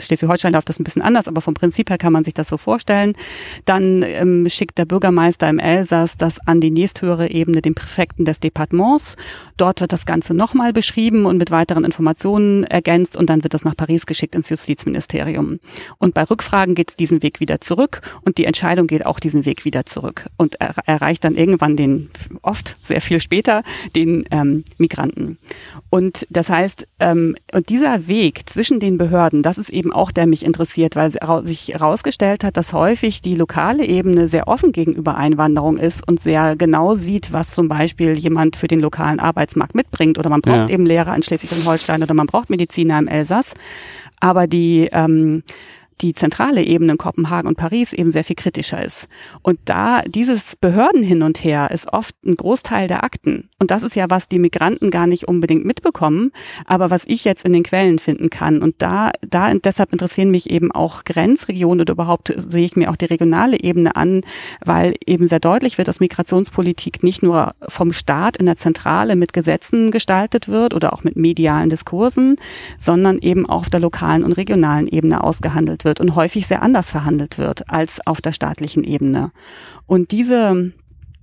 Schleswig-Holstein 0.00 0.52
läuft 0.52 0.68
das 0.68 0.78
ein 0.78 0.84
bisschen 0.84 1.02
anders, 1.02 1.28
aber 1.28 1.40
vom 1.40 1.54
Prinzip 1.54 1.90
her 1.90 1.98
kann 1.98 2.12
man 2.12 2.24
sich 2.24 2.34
das 2.34 2.48
so 2.48 2.56
vorstellen. 2.56 3.14
Dann 3.64 4.02
ähm, 4.02 4.48
schickt 4.48 4.78
der 4.78 4.84
Bürgermeister 4.84 5.48
im 5.48 5.58
Elsass 5.58 6.16
das 6.16 6.38
an 6.46 6.60
die 6.60 6.70
nächsthöhere 6.70 7.30
Ebene, 7.30 7.60
den 7.60 7.74
Präfekten 7.74 8.24
des 8.24 8.40
Departements. 8.40 9.16
Dort 9.56 9.80
wird 9.80 9.92
das 9.92 10.06
Ganze 10.06 10.34
nochmal 10.34 10.72
beschrieben 10.72 11.26
und 11.26 11.38
mit 11.38 11.50
weiteren 11.50 11.84
Informationen 11.84 12.64
ergänzt 12.64 13.16
und 13.16 13.30
dann 13.30 13.42
wird 13.42 13.54
das 13.54 13.64
nach 13.64 13.76
Paris 13.76 14.06
geschickt 14.06 14.34
ins 14.34 14.48
Justizministerium. 14.48 15.58
Und 15.98 16.14
bei 16.14 16.22
Rückfragen 16.22 16.74
geht 16.74 16.90
es 16.90 16.96
diesen 16.96 17.22
Weg 17.22 17.40
wieder 17.40 17.60
zurück 17.60 18.00
und 18.22 18.38
die 18.38 18.44
Entscheidung 18.44 18.86
geht 18.86 19.06
auch 19.06 19.18
diesen 19.18 19.44
Weg 19.44 19.64
wieder 19.64 19.83
zurück 19.88 20.26
und 20.36 20.60
er 20.60 20.74
erreicht 20.86 21.24
dann 21.24 21.36
irgendwann 21.36 21.76
den, 21.76 22.10
oft 22.42 22.76
sehr 22.82 23.00
viel 23.00 23.20
später, 23.20 23.62
den 23.94 24.24
ähm, 24.30 24.64
Migranten. 24.78 25.38
Und 25.90 26.26
das 26.30 26.50
heißt, 26.50 26.86
ähm, 27.00 27.36
und 27.52 27.68
dieser 27.68 28.08
Weg 28.08 28.48
zwischen 28.48 28.80
den 28.80 28.98
Behörden, 28.98 29.42
das 29.42 29.58
ist 29.58 29.70
eben 29.70 29.92
auch, 29.92 30.10
der 30.10 30.26
mich 30.26 30.44
interessiert, 30.44 30.96
weil 30.96 31.10
sich 31.42 31.68
herausgestellt 31.68 32.44
hat, 32.44 32.56
dass 32.56 32.72
häufig 32.72 33.20
die 33.22 33.34
lokale 33.34 33.84
Ebene 33.84 34.28
sehr 34.28 34.48
offen 34.48 34.72
gegenüber 34.72 35.16
Einwanderung 35.16 35.76
ist 35.76 36.06
und 36.06 36.20
sehr 36.20 36.56
genau 36.56 36.94
sieht, 36.94 37.32
was 37.32 37.50
zum 37.50 37.68
Beispiel 37.68 38.18
jemand 38.18 38.56
für 38.56 38.66
den 38.66 38.80
lokalen 38.80 39.20
Arbeitsmarkt 39.20 39.74
mitbringt. 39.74 40.18
Oder 40.18 40.30
man 40.30 40.40
braucht 40.40 40.68
ja. 40.68 40.68
eben 40.68 40.86
Lehrer 40.86 41.14
in 41.14 41.22
Schleswig-Holstein 41.22 42.02
oder 42.02 42.14
man 42.14 42.26
braucht 42.26 42.50
Mediziner 42.50 42.98
im 42.98 43.08
Elsass. 43.08 43.54
Aber 44.20 44.46
die 44.46 44.88
ähm, 44.92 45.42
die 46.00 46.14
zentrale 46.14 46.62
Ebene 46.62 46.92
in 46.92 46.98
Kopenhagen 46.98 47.48
und 47.48 47.56
Paris 47.56 47.92
eben 47.92 48.12
sehr 48.12 48.24
viel 48.24 48.36
kritischer 48.36 48.84
ist. 48.84 49.08
Und 49.42 49.58
da 49.64 50.02
dieses 50.02 50.56
Behörden 50.56 51.02
hin 51.02 51.22
und 51.22 51.42
her 51.42 51.70
ist 51.70 51.92
oft 51.92 52.14
ein 52.24 52.36
Großteil 52.36 52.86
der 52.86 53.04
Akten. 53.04 53.48
Und 53.58 53.70
das 53.70 53.82
ist 53.82 53.96
ja, 53.96 54.06
was 54.08 54.28
die 54.28 54.38
Migranten 54.38 54.90
gar 54.90 55.06
nicht 55.06 55.26
unbedingt 55.26 55.64
mitbekommen, 55.64 56.30
aber 56.66 56.90
was 56.90 57.04
ich 57.06 57.24
jetzt 57.24 57.44
in 57.44 57.52
den 57.52 57.62
Quellen 57.62 57.98
finden 57.98 58.30
kann. 58.30 58.62
Und 58.62 58.76
da, 58.78 59.10
da 59.28 59.52
deshalb 59.54 59.92
interessieren 59.92 60.30
mich 60.30 60.50
eben 60.50 60.70
auch 60.70 61.04
Grenzregionen 61.04 61.80
oder 61.80 61.92
überhaupt 61.92 62.32
sehe 62.36 62.64
ich 62.64 62.76
mir 62.76 62.90
auch 62.90 62.96
die 62.96 63.06
regionale 63.06 63.60
Ebene 63.60 63.96
an, 63.96 64.20
weil 64.64 64.94
eben 65.04 65.26
sehr 65.26 65.40
deutlich 65.40 65.78
wird, 65.78 65.88
dass 65.88 66.00
Migrationspolitik 66.00 67.02
nicht 67.02 67.22
nur 67.22 67.54
vom 67.68 67.92
Staat 67.92 68.36
in 68.36 68.46
der 68.46 68.56
Zentrale 68.56 69.16
mit 69.16 69.32
Gesetzen 69.32 69.90
gestaltet 69.90 70.48
wird 70.48 70.74
oder 70.74 70.92
auch 70.92 71.04
mit 71.04 71.16
medialen 71.16 71.70
Diskursen, 71.70 72.36
sondern 72.78 73.18
eben 73.18 73.48
auch 73.48 73.64
auf 73.64 73.70
der 73.70 73.80
lokalen 73.80 74.24
und 74.24 74.32
regionalen 74.32 74.86
Ebene 74.86 75.24
ausgehandelt 75.24 75.83
wird 75.84 76.00
und 76.00 76.14
häufig 76.14 76.46
sehr 76.46 76.62
anders 76.62 76.90
verhandelt 76.90 77.38
wird 77.38 77.70
als 77.70 78.06
auf 78.06 78.20
der 78.20 78.32
staatlichen 78.32 78.84
Ebene. 78.84 79.32
Und 79.86 80.12
diese 80.12 80.72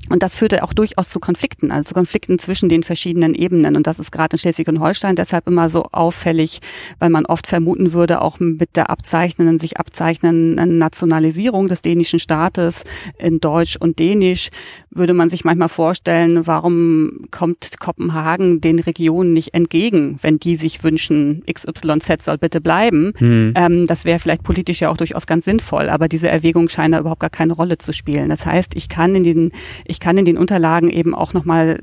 und 0.09 0.23
das 0.23 0.35
führte 0.35 0.63
auch 0.63 0.73
durchaus 0.73 1.09
zu 1.09 1.19
Konflikten, 1.19 1.71
also 1.71 1.89
zu 1.89 1.93
Konflikten 1.93 2.39
zwischen 2.39 2.69
den 2.69 2.83
verschiedenen 2.83 3.33
Ebenen. 3.33 3.75
Und 3.75 3.87
das 3.87 3.99
ist 3.99 4.11
gerade 4.11 4.33
in 4.33 4.39
Schleswig 4.39 4.67
und 4.67 4.79
Holstein 4.79 5.15
deshalb 5.15 5.47
immer 5.47 5.69
so 5.69 5.85
auffällig, 5.91 6.59
weil 6.99 7.09
man 7.09 7.25
oft 7.25 7.47
vermuten 7.47 7.93
würde, 7.93 8.21
auch 8.21 8.39
mit 8.39 8.75
der 8.75 8.89
abzeichnenden, 8.89 9.59
sich 9.59 9.77
abzeichnenden 9.77 10.77
Nationalisierung 10.77 11.67
des 11.67 11.81
dänischen 11.81 12.19
Staates 12.19 12.83
in 13.19 13.39
Deutsch 13.39 13.77
und 13.77 13.99
Dänisch, 13.99 14.49
würde 14.89 15.13
man 15.13 15.29
sich 15.29 15.45
manchmal 15.45 15.69
vorstellen, 15.69 16.45
warum 16.45 17.21
kommt 17.31 17.79
Kopenhagen 17.79 18.59
den 18.59 18.79
Regionen 18.79 19.31
nicht 19.33 19.53
entgegen, 19.53 20.17
wenn 20.21 20.37
die 20.37 20.57
sich 20.57 20.83
wünschen, 20.83 21.43
XYZ 21.51 22.23
soll 22.23 22.37
bitte 22.37 22.59
bleiben. 22.59 23.13
Hm. 23.17 23.53
Ähm, 23.55 23.87
das 23.87 24.03
wäre 24.03 24.19
vielleicht 24.19 24.43
politisch 24.43 24.81
ja 24.81 24.89
auch 24.89 24.97
durchaus 24.97 25.27
ganz 25.27 25.45
sinnvoll, 25.45 25.89
aber 25.89 26.09
diese 26.09 26.27
Erwägung 26.27 26.67
scheint 26.67 26.93
da 26.93 26.99
überhaupt 26.99 27.21
gar 27.21 27.29
keine 27.29 27.53
Rolle 27.53 27.77
zu 27.77 27.93
spielen. 27.93 28.27
Das 28.29 28.45
heißt, 28.45 28.75
ich 28.75 28.89
kann 28.89 29.15
in 29.15 29.23
den, 29.23 29.51
ich 29.91 29.99
kann 29.99 30.17
in 30.17 30.25
den 30.25 30.37
Unterlagen 30.37 30.89
eben 30.89 31.13
auch 31.13 31.33
nochmal 31.33 31.79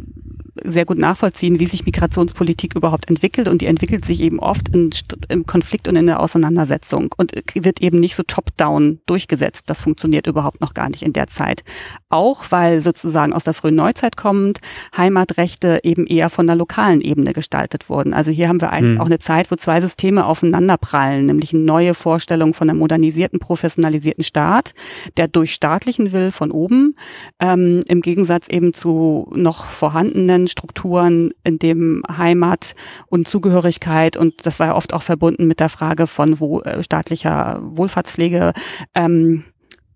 sehr 0.65 0.85
gut 0.85 0.99
nachvollziehen, 0.99 1.59
wie 1.59 1.67
sich 1.67 1.85
Migrationspolitik 1.85 2.75
überhaupt 2.75 3.09
entwickelt 3.09 3.49
und 3.49 3.63
die 3.63 3.67
entwickelt 3.67 4.05
sich 4.05 4.21
eben 4.21 4.41
oft 4.41 4.69
in, 4.69 4.91
im 5.29 5.47
Konflikt 5.47 5.89
und 5.89 5.97
in 5.97 6.07
der 6.07 6.21
Auseinandersetzung 6.21 7.15
und 7.17 7.33
wird 7.55 7.81
eben 7.81 8.01
nicht 8.01 8.17
so 8.17 8.23
top-down 8.23 9.01
durchgesetzt. 9.07 9.65
Das 9.71 9.83
funktioniert 9.83 10.27
überhaupt 10.27 10.61
noch 10.61 10.75
gar 10.75 10.89
nicht 10.89 11.03
in 11.03 11.13
der 11.13 11.27
Zeit. 11.27 11.65
Auch 12.09 12.47
weil 12.51 12.81
sozusagen 12.81 13.33
aus 13.33 13.45
der 13.45 13.55
frühen 13.55 13.77
Neuzeit 13.77 14.17
kommend 14.17 14.59
Heimatrechte 14.97 15.81
eben 15.83 16.07
eher 16.07 16.31
von 16.31 16.47
der 16.47 16.57
lokalen 16.57 17.01
Ebene 17.01 17.33
gestaltet 17.33 17.89
wurden. 17.89 18.13
Also 18.15 18.31
hier 18.31 18.49
haben 18.49 18.61
wir 18.61 18.71
eigentlich 18.71 18.97
mhm. 18.97 19.01
auch 19.01 19.07
eine 19.07 19.19
Zeit, 19.19 19.51
wo 19.51 19.57
zwei 19.57 19.81
Systeme 19.81 20.27
aufeinanderprallen, 20.27 21.27
nämlich 21.27 21.55
eine 21.55 21.63
neue 21.63 21.95
Vorstellung 21.95 22.55
von 22.55 22.69
einem 22.69 22.79
modernisierten, 22.79 23.39
professionalisierten 23.39 24.25
Staat, 24.25 24.75
der 25.17 25.29
durchstaatlichen 25.29 26.13
will 26.13 26.31
von 26.31 26.51
oben, 26.51 26.95
ähm, 27.41 27.83
im 27.89 28.01
Gegensatz 28.03 28.49
eben 28.49 28.75
zu 28.75 29.31
noch 29.35 29.67
vorhandenen 29.67 30.48
Strukturen, 30.49 31.31
in 31.45 31.59
dem 31.59 32.03
Heimat 32.09 32.75
und 33.07 33.29
Zugehörigkeit 33.29 34.17
und 34.17 34.47
das 34.47 34.61
war 34.61 34.69
ja 34.69 34.75
oft 34.75 34.93
auch 34.93 35.03
verbunden 35.03 35.47
mit 35.47 35.61
der 35.61 35.69
Frage 35.69 36.07
von 36.07 36.41
wo, 36.41 36.61
äh, 36.61 36.83
staatlicher 36.83 37.61
Wohlfahrtspflege 37.63 38.53
ähm, 38.95 39.45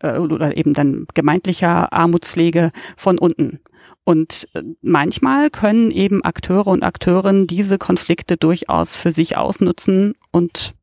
äh, 0.01 0.19
oder 0.19 0.57
eben 0.57 0.75
dann 0.75 1.07
gemeindlicher 1.15 1.93
Armutspflege 1.93 2.71
von 2.97 3.19
unten. 3.19 3.61
Und 4.05 4.49
äh, 4.55 4.63
manchmal 4.81 5.51
können 5.51 5.91
eben 5.91 6.25
Akteure 6.25 6.69
und 6.69 6.85
Akteurinnen 6.85 7.47
diese 7.47 7.79
Konflikte 7.79 8.37
durchaus 8.37 8.97
für 8.97 9.13
sich 9.13 9.37
ausnutzen 9.37 10.15
und 10.33 10.75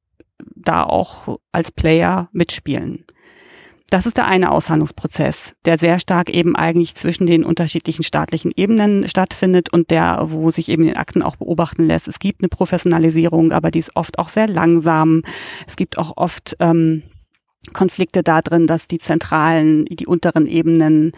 da 0.56 0.84
auch 0.84 1.40
als 1.52 1.72
Player 1.72 2.30
mitspielen. 2.32 3.06
Das 3.90 4.06
ist 4.06 4.18
der 4.18 4.28
eine 4.28 4.52
Aushandlungsprozess, 4.52 5.56
der 5.66 5.78
sehr 5.78 6.00
stark 6.00 6.30
eben 6.30 6.56
eigentlich 6.56 6.96
zwischen 6.96 7.26
den 7.26 7.44
unterschiedlichen 7.44 8.04
staatlichen 8.04 8.52
Ebenen 8.56 9.08
stattfindet 9.08 9.74
und 9.74 9.90
der, 9.90 10.20
wo 10.26 10.52
sich 10.52 10.70
eben 10.70 10.84
in 10.84 10.90
den 10.90 10.98
Akten 10.98 11.24
auch 11.24 11.38
beobachten 11.38 11.86
lässt. 11.86 12.08
Es 12.08 12.20
gibt 12.20 12.42
eine 12.42 12.50
Professionalisierung, 12.50 13.52
aber 13.52 13.72
die 13.72 13.80
ist 13.80 13.96
oft 13.96 14.20
auch 14.20 14.30
sehr 14.30 14.48
langsam. 14.48 15.24
Es 15.66 15.76
gibt 15.76 15.98
auch 15.98 16.18
oft 16.18 16.56
ähm, 16.60 17.04
Konflikte 17.74 18.22
da 18.22 18.42
drin, 18.42 18.68
dass 18.68 18.88
die 18.88 19.00
zentralen, 19.00 19.86
die 19.86 20.06
unteren 20.06 20.46
Ebenen 20.46 21.12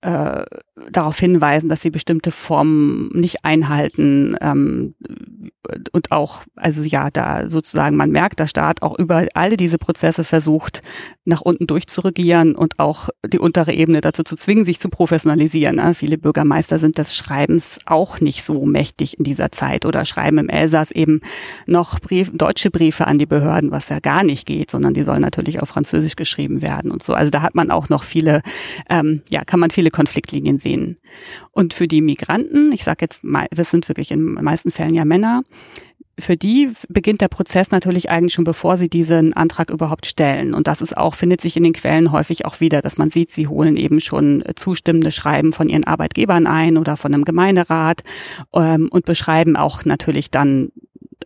äh, 0.00 0.44
darauf 0.90 1.18
hinweisen, 1.18 1.68
dass 1.68 1.82
sie 1.82 1.90
bestimmte 1.90 2.30
Formen 2.30 3.10
nicht 3.12 3.44
einhalten 3.44 4.36
ähm, 4.40 4.94
und 5.92 6.12
auch, 6.12 6.42
also 6.54 6.82
ja, 6.82 7.10
da 7.10 7.48
sozusagen, 7.48 7.96
man 7.96 8.10
merkt, 8.10 8.38
der 8.38 8.46
Staat 8.46 8.82
auch 8.82 8.98
über 8.98 9.26
alle 9.34 9.56
diese 9.56 9.78
Prozesse 9.78 10.24
versucht, 10.24 10.80
nach 11.24 11.40
unten 11.40 11.66
durchzuregieren 11.66 12.54
und 12.54 12.78
auch 12.78 13.08
die 13.26 13.38
untere 13.38 13.72
Ebene 13.72 14.00
dazu 14.00 14.22
zu 14.22 14.36
zwingen, 14.36 14.64
sich 14.64 14.78
zu 14.78 14.88
professionalisieren. 14.88 15.76
Ne? 15.76 15.94
Viele 15.94 16.18
Bürgermeister 16.18 16.78
sind 16.78 16.98
des 16.98 17.16
Schreibens 17.16 17.80
auch 17.86 18.20
nicht 18.20 18.44
so 18.44 18.64
mächtig 18.64 19.18
in 19.18 19.24
dieser 19.24 19.50
Zeit 19.50 19.84
oder 19.84 20.04
schreiben 20.04 20.38
im 20.38 20.48
Elsass 20.48 20.90
eben 20.92 21.20
noch 21.66 22.00
Brief, 22.00 22.30
deutsche 22.32 22.70
Briefe 22.70 23.06
an 23.06 23.18
die 23.18 23.26
Behörden, 23.26 23.72
was 23.72 23.88
ja 23.88 23.98
gar 23.98 24.22
nicht 24.22 24.46
geht, 24.46 24.70
sondern 24.70 24.94
die 24.94 25.02
sollen 25.02 25.20
natürlich 25.20 25.60
auf 25.60 25.68
Französisch 25.68 26.16
geschrieben 26.16 26.62
werden 26.62 26.90
und 26.90 27.02
so. 27.02 27.12
Also 27.12 27.30
da 27.30 27.42
hat 27.42 27.54
man 27.54 27.70
auch 27.70 27.88
noch 27.88 28.04
viele, 28.04 28.42
ähm, 28.88 29.22
ja, 29.28 29.44
kann 29.44 29.60
man 29.60 29.70
viele 29.70 29.90
Konfliktlinien 29.90 30.58
sehen. 30.58 30.96
Und 31.50 31.74
für 31.74 31.88
die 31.88 32.02
Migranten, 32.02 32.70
ich 32.72 32.84
sage 32.84 32.98
jetzt, 33.00 33.24
wir 33.24 33.64
sind 33.64 33.88
wirklich 33.88 34.10
in 34.10 34.34
meisten 34.34 34.70
Fällen 34.70 34.94
ja 34.94 35.04
Männer, 35.04 35.42
für 36.18 36.36
die 36.36 36.70
beginnt 36.88 37.20
der 37.20 37.28
Prozess 37.28 37.70
natürlich 37.70 38.10
eigentlich 38.10 38.32
schon 38.32 38.44
bevor 38.44 38.76
sie 38.76 38.88
diesen 38.88 39.34
Antrag 39.34 39.70
überhaupt 39.70 40.06
stellen. 40.06 40.54
Und 40.54 40.66
das 40.66 40.80
ist 40.80 40.96
auch, 40.96 41.14
findet 41.14 41.42
sich 41.42 41.56
in 41.56 41.62
den 41.62 41.74
Quellen 41.74 42.10
häufig 42.10 42.46
auch 42.46 42.60
wieder, 42.60 42.80
dass 42.80 42.96
man 42.96 43.10
sieht, 43.10 43.30
sie 43.30 43.48
holen 43.48 43.76
eben 43.76 44.00
schon 44.00 44.42
zustimmende 44.56 45.12
Schreiben 45.12 45.52
von 45.52 45.68
ihren 45.68 45.84
Arbeitgebern 45.84 46.46
ein 46.46 46.78
oder 46.78 46.96
von 46.96 47.12
einem 47.12 47.24
Gemeinderat 47.24 48.02
ähm, 48.54 48.88
und 48.90 49.04
beschreiben 49.04 49.56
auch 49.56 49.84
natürlich 49.84 50.30
dann 50.30 50.72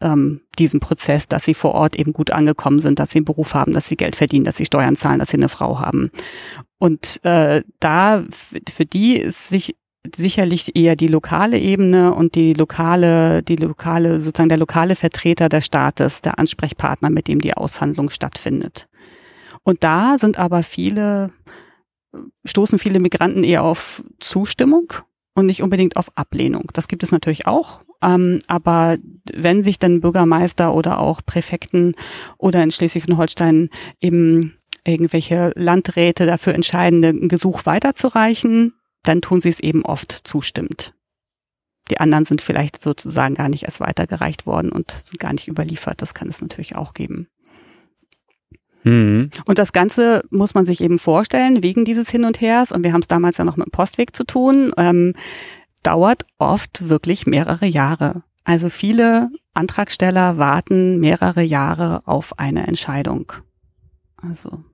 ähm, 0.00 0.40
diesen 0.58 0.80
Prozess, 0.80 1.28
dass 1.28 1.44
sie 1.44 1.54
vor 1.54 1.72
Ort 1.72 1.96
eben 1.96 2.12
gut 2.12 2.32
angekommen 2.32 2.80
sind, 2.80 2.98
dass 2.98 3.10
sie 3.10 3.18
einen 3.18 3.26
Beruf 3.26 3.54
haben, 3.54 3.72
dass 3.72 3.88
sie 3.88 3.96
Geld 3.96 4.16
verdienen, 4.16 4.44
dass 4.44 4.56
sie 4.56 4.64
Steuern 4.64 4.96
zahlen, 4.96 5.20
dass 5.20 5.30
sie 5.30 5.36
eine 5.36 5.48
Frau 5.48 5.78
haben. 5.78 6.10
Und 6.78 7.24
äh, 7.24 7.62
da 7.78 8.24
für 8.68 8.86
die 8.86 9.16
ist 9.18 9.50
sich 9.50 9.76
sicherlich 10.14 10.74
eher 10.76 10.96
die 10.96 11.08
lokale 11.08 11.58
Ebene 11.58 12.14
und 12.14 12.34
die 12.34 12.54
lokale, 12.54 13.42
die 13.42 13.56
lokale, 13.56 14.20
sozusagen 14.20 14.48
der 14.48 14.58
lokale 14.58 14.96
Vertreter 14.96 15.48
des 15.48 15.66
Staates, 15.66 16.22
der 16.22 16.38
Ansprechpartner, 16.38 17.10
mit 17.10 17.28
dem 17.28 17.40
die 17.40 17.54
Aushandlung 17.54 18.10
stattfindet. 18.10 18.88
Und 19.62 19.84
da 19.84 20.18
sind 20.18 20.38
aber 20.38 20.62
viele, 20.62 21.32
stoßen 22.44 22.78
viele 22.78 22.98
Migranten 22.98 23.44
eher 23.44 23.62
auf 23.62 24.02
Zustimmung 24.18 24.92
und 25.34 25.46
nicht 25.46 25.62
unbedingt 25.62 25.96
auf 25.96 26.16
Ablehnung. 26.16 26.70
Das 26.72 26.88
gibt 26.88 27.02
es 27.02 27.12
natürlich 27.12 27.46
auch. 27.46 27.82
Ähm, 28.02 28.40
aber 28.48 28.96
wenn 29.32 29.62
sich 29.62 29.78
dann 29.78 30.00
Bürgermeister 30.00 30.74
oder 30.74 30.98
auch 30.98 31.20
Präfekten 31.24 31.94
oder 32.38 32.62
in 32.62 32.70
Schleswig 32.70 33.06
und 33.06 33.18
Holstein 33.18 33.68
eben 34.00 34.56
irgendwelche 34.84 35.52
Landräte 35.56 36.24
dafür 36.24 36.54
entscheiden, 36.54 37.04
ein 37.04 37.28
Gesuch 37.28 37.66
weiterzureichen, 37.66 38.72
dann 39.02 39.22
tun 39.22 39.40
sie 39.40 39.48
es 39.48 39.60
eben 39.60 39.84
oft 39.84 40.20
zustimmend. 40.24 40.94
Die 41.90 41.98
anderen 41.98 42.24
sind 42.24 42.40
vielleicht 42.40 42.80
sozusagen 42.80 43.34
gar 43.34 43.48
nicht 43.48 43.64
erst 43.64 43.80
weitergereicht 43.80 44.46
worden 44.46 44.70
und 44.70 45.02
sind 45.06 45.18
gar 45.18 45.32
nicht 45.32 45.48
überliefert. 45.48 46.00
Das 46.02 46.14
kann 46.14 46.28
es 46.28 46.40
natürlich 46.40 46.76
auch 46.76 46.94
geben. 46.94 47.28
Mhm. 48.84 49.30
Und 49.44 49.58
das 49.58 49.72
Ganze 49.72 50.22
muss 50.30 50.54
man 50.54 50.64
sich 50.64 50.80
eben 50.80 50.98
vorstellen, 50.98 51.62
wegen 51.62 51.84
dieses 51.84 52.08
Hin 52.10 52.24
und 52.24 52.40
Hers, 52.40 52.72
und 52.72 52.84
wir 52.84 52.92
haben 52.92 53.02
es 53.02 53.08
damals 53.08 53.38
ja 53.38 53.44
noch 53.44 53.56
mit 53.56 53.66
dem 53.66 53.72
Postweg 53.72 54.14
zu 54.14 54.24
tun, 54.24 54.72
ähm, 54.76 55.14
dauert 55.82 56.26
oft 56.38 56.88
wirklich 56.88 57.26
mehrere 57.26 57.66
Jahre. 57.66 58.22
Also 58.44 58.68
viele 58.68 59.30
Antragsteller 59.52 60.38
warten 60.38 60.98
mehrere 60.98 61.42
Jahre 61.42 62.06
auf 62.06 62.38
eine 62.38 62.66
Entscheidung. 62.66 63.32
Also 64.16 64.64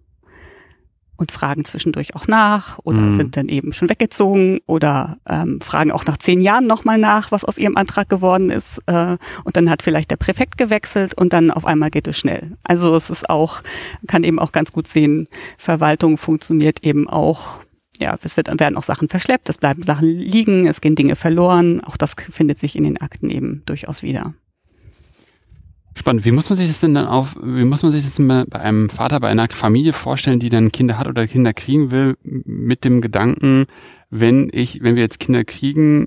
und 1.16 1.32
fragen 1.32 1.64
zwischendurch 1.64 2.14
auch 2.14 2.26
nach 2.26 2.78
oder 2.84 2.98
mhm. 2.98 3.12
sind 3.12 3.36
dann 3.36 3.48
eben 3.48 3.72
schon 3.72 3.88
weggezogen 3.88 4.60
oder 4.66 5.18
ähm, 5.28 5.60
fragen 5.60 5.92
auch 5.92 6.04
nach 6.04 6.18
zehn 6.18 6.40
Jahren 6.40 6.66
nochmal 6.66 6.98
nach, 6.98 7.32
was 7.32 7.44
aus 7.44 7.58
ihrem 7.58 7.76
Antrag 7.76 8.08
geworden 8.08 8.50
ist. 8.50 8.80
Äh, 8.86 9.16
und 9.44 9.56
dann 9.56 9.70
hat 9.70 9.82
vielleicht 9.82 10.10
der 10.10 10.16
Präfekt 10.16 10.58
gewechselt 10.58 11.14
und 11.14 11.32
dann 11.32 11.50
auf 11.50 11.64
einmal 11.64 11.90
geht 11.90 12.06
es 12.06 12.18
schnell. 12.18 12.56
Also 12.64 12.94
es 12.94 13.10
ist 13.10 13.28
auch, 13.30 13.62
kann 14.06 14.24
eben 14.24 14.38
auch 14.38 14.52
ganz 14.52 14.72
gut 14.72 14.86
sehen, 14.86 15.28
Verwaltung 15.58 16.16
funktioniert 16.16 16.84
eben 16.84 17.08
auch. 17.08 17.60
Ja, 17.98 18.18
es 18.22 18.36
wird, 18.36 18.48
werden 18.60 18.76
auch 18.76 18.82
Sachen 18.82 19.08
verschleppt, 19.08 19.48
es 19.48 19.58
bleiben 19.58 19.82
Sachen 19.82 20.06
liegen, 20.06 20.66
es 20.66 20.82
gehen 20.82 20.96
Dinge 20.96 21.16
verloren. 21.16 21.82
Auch 21.82 21.96
das 21.96 22.14
findet 22.30 22.58
sich 22.58 22.76
in 22.76 22.84
den 22.84 23.00
Akten 23.00 23.30
eben 23.30 23.62
durchaus 23.64 24.02
wieder. 24.02 24.34
Spannend. 25.98 26.26
Wie 26.26 26.30
muss 26.30 26.50
man 26.50 26.58
sich 26.58 26.68
das 26.68 26.80
denn 26.80 26.92
dann 26.92 27.06
auf, 27.06 27.36
wie 27.42 27.64
muss 27.64 27.82
man 27.82 27.90
sich 27.90 28.04
das 28.04 28.16
denn 28.16 28.28
bei 28.28 28.60
einem 28.60 28.90
Vater, 28.90 29.18
bei 29.18 29.28
einer 29.28 29.48
Familie 29.48 29.94
vorstellen, 29.94 30.38
die 30.38 30.50
dann 30.50 30.70
Kinder 30.70 30.98
hat 30.98 31.06
oder 31.08 31.26
Kinder 31.26 31.54
kriegen 31.54 31.90
will, 31.90 32.18
mit 32.22 32.84
dem 32.84 33.00
Gedanken, 33.00 33.64
wenn 34.10 34.50
ich, 34.52 34.82
wenn 34.82 34.94
wir 34.94 35.02
jetzt 35.02 35.20
Kinder 35.20 35.42
kriegen, 35.42 36.04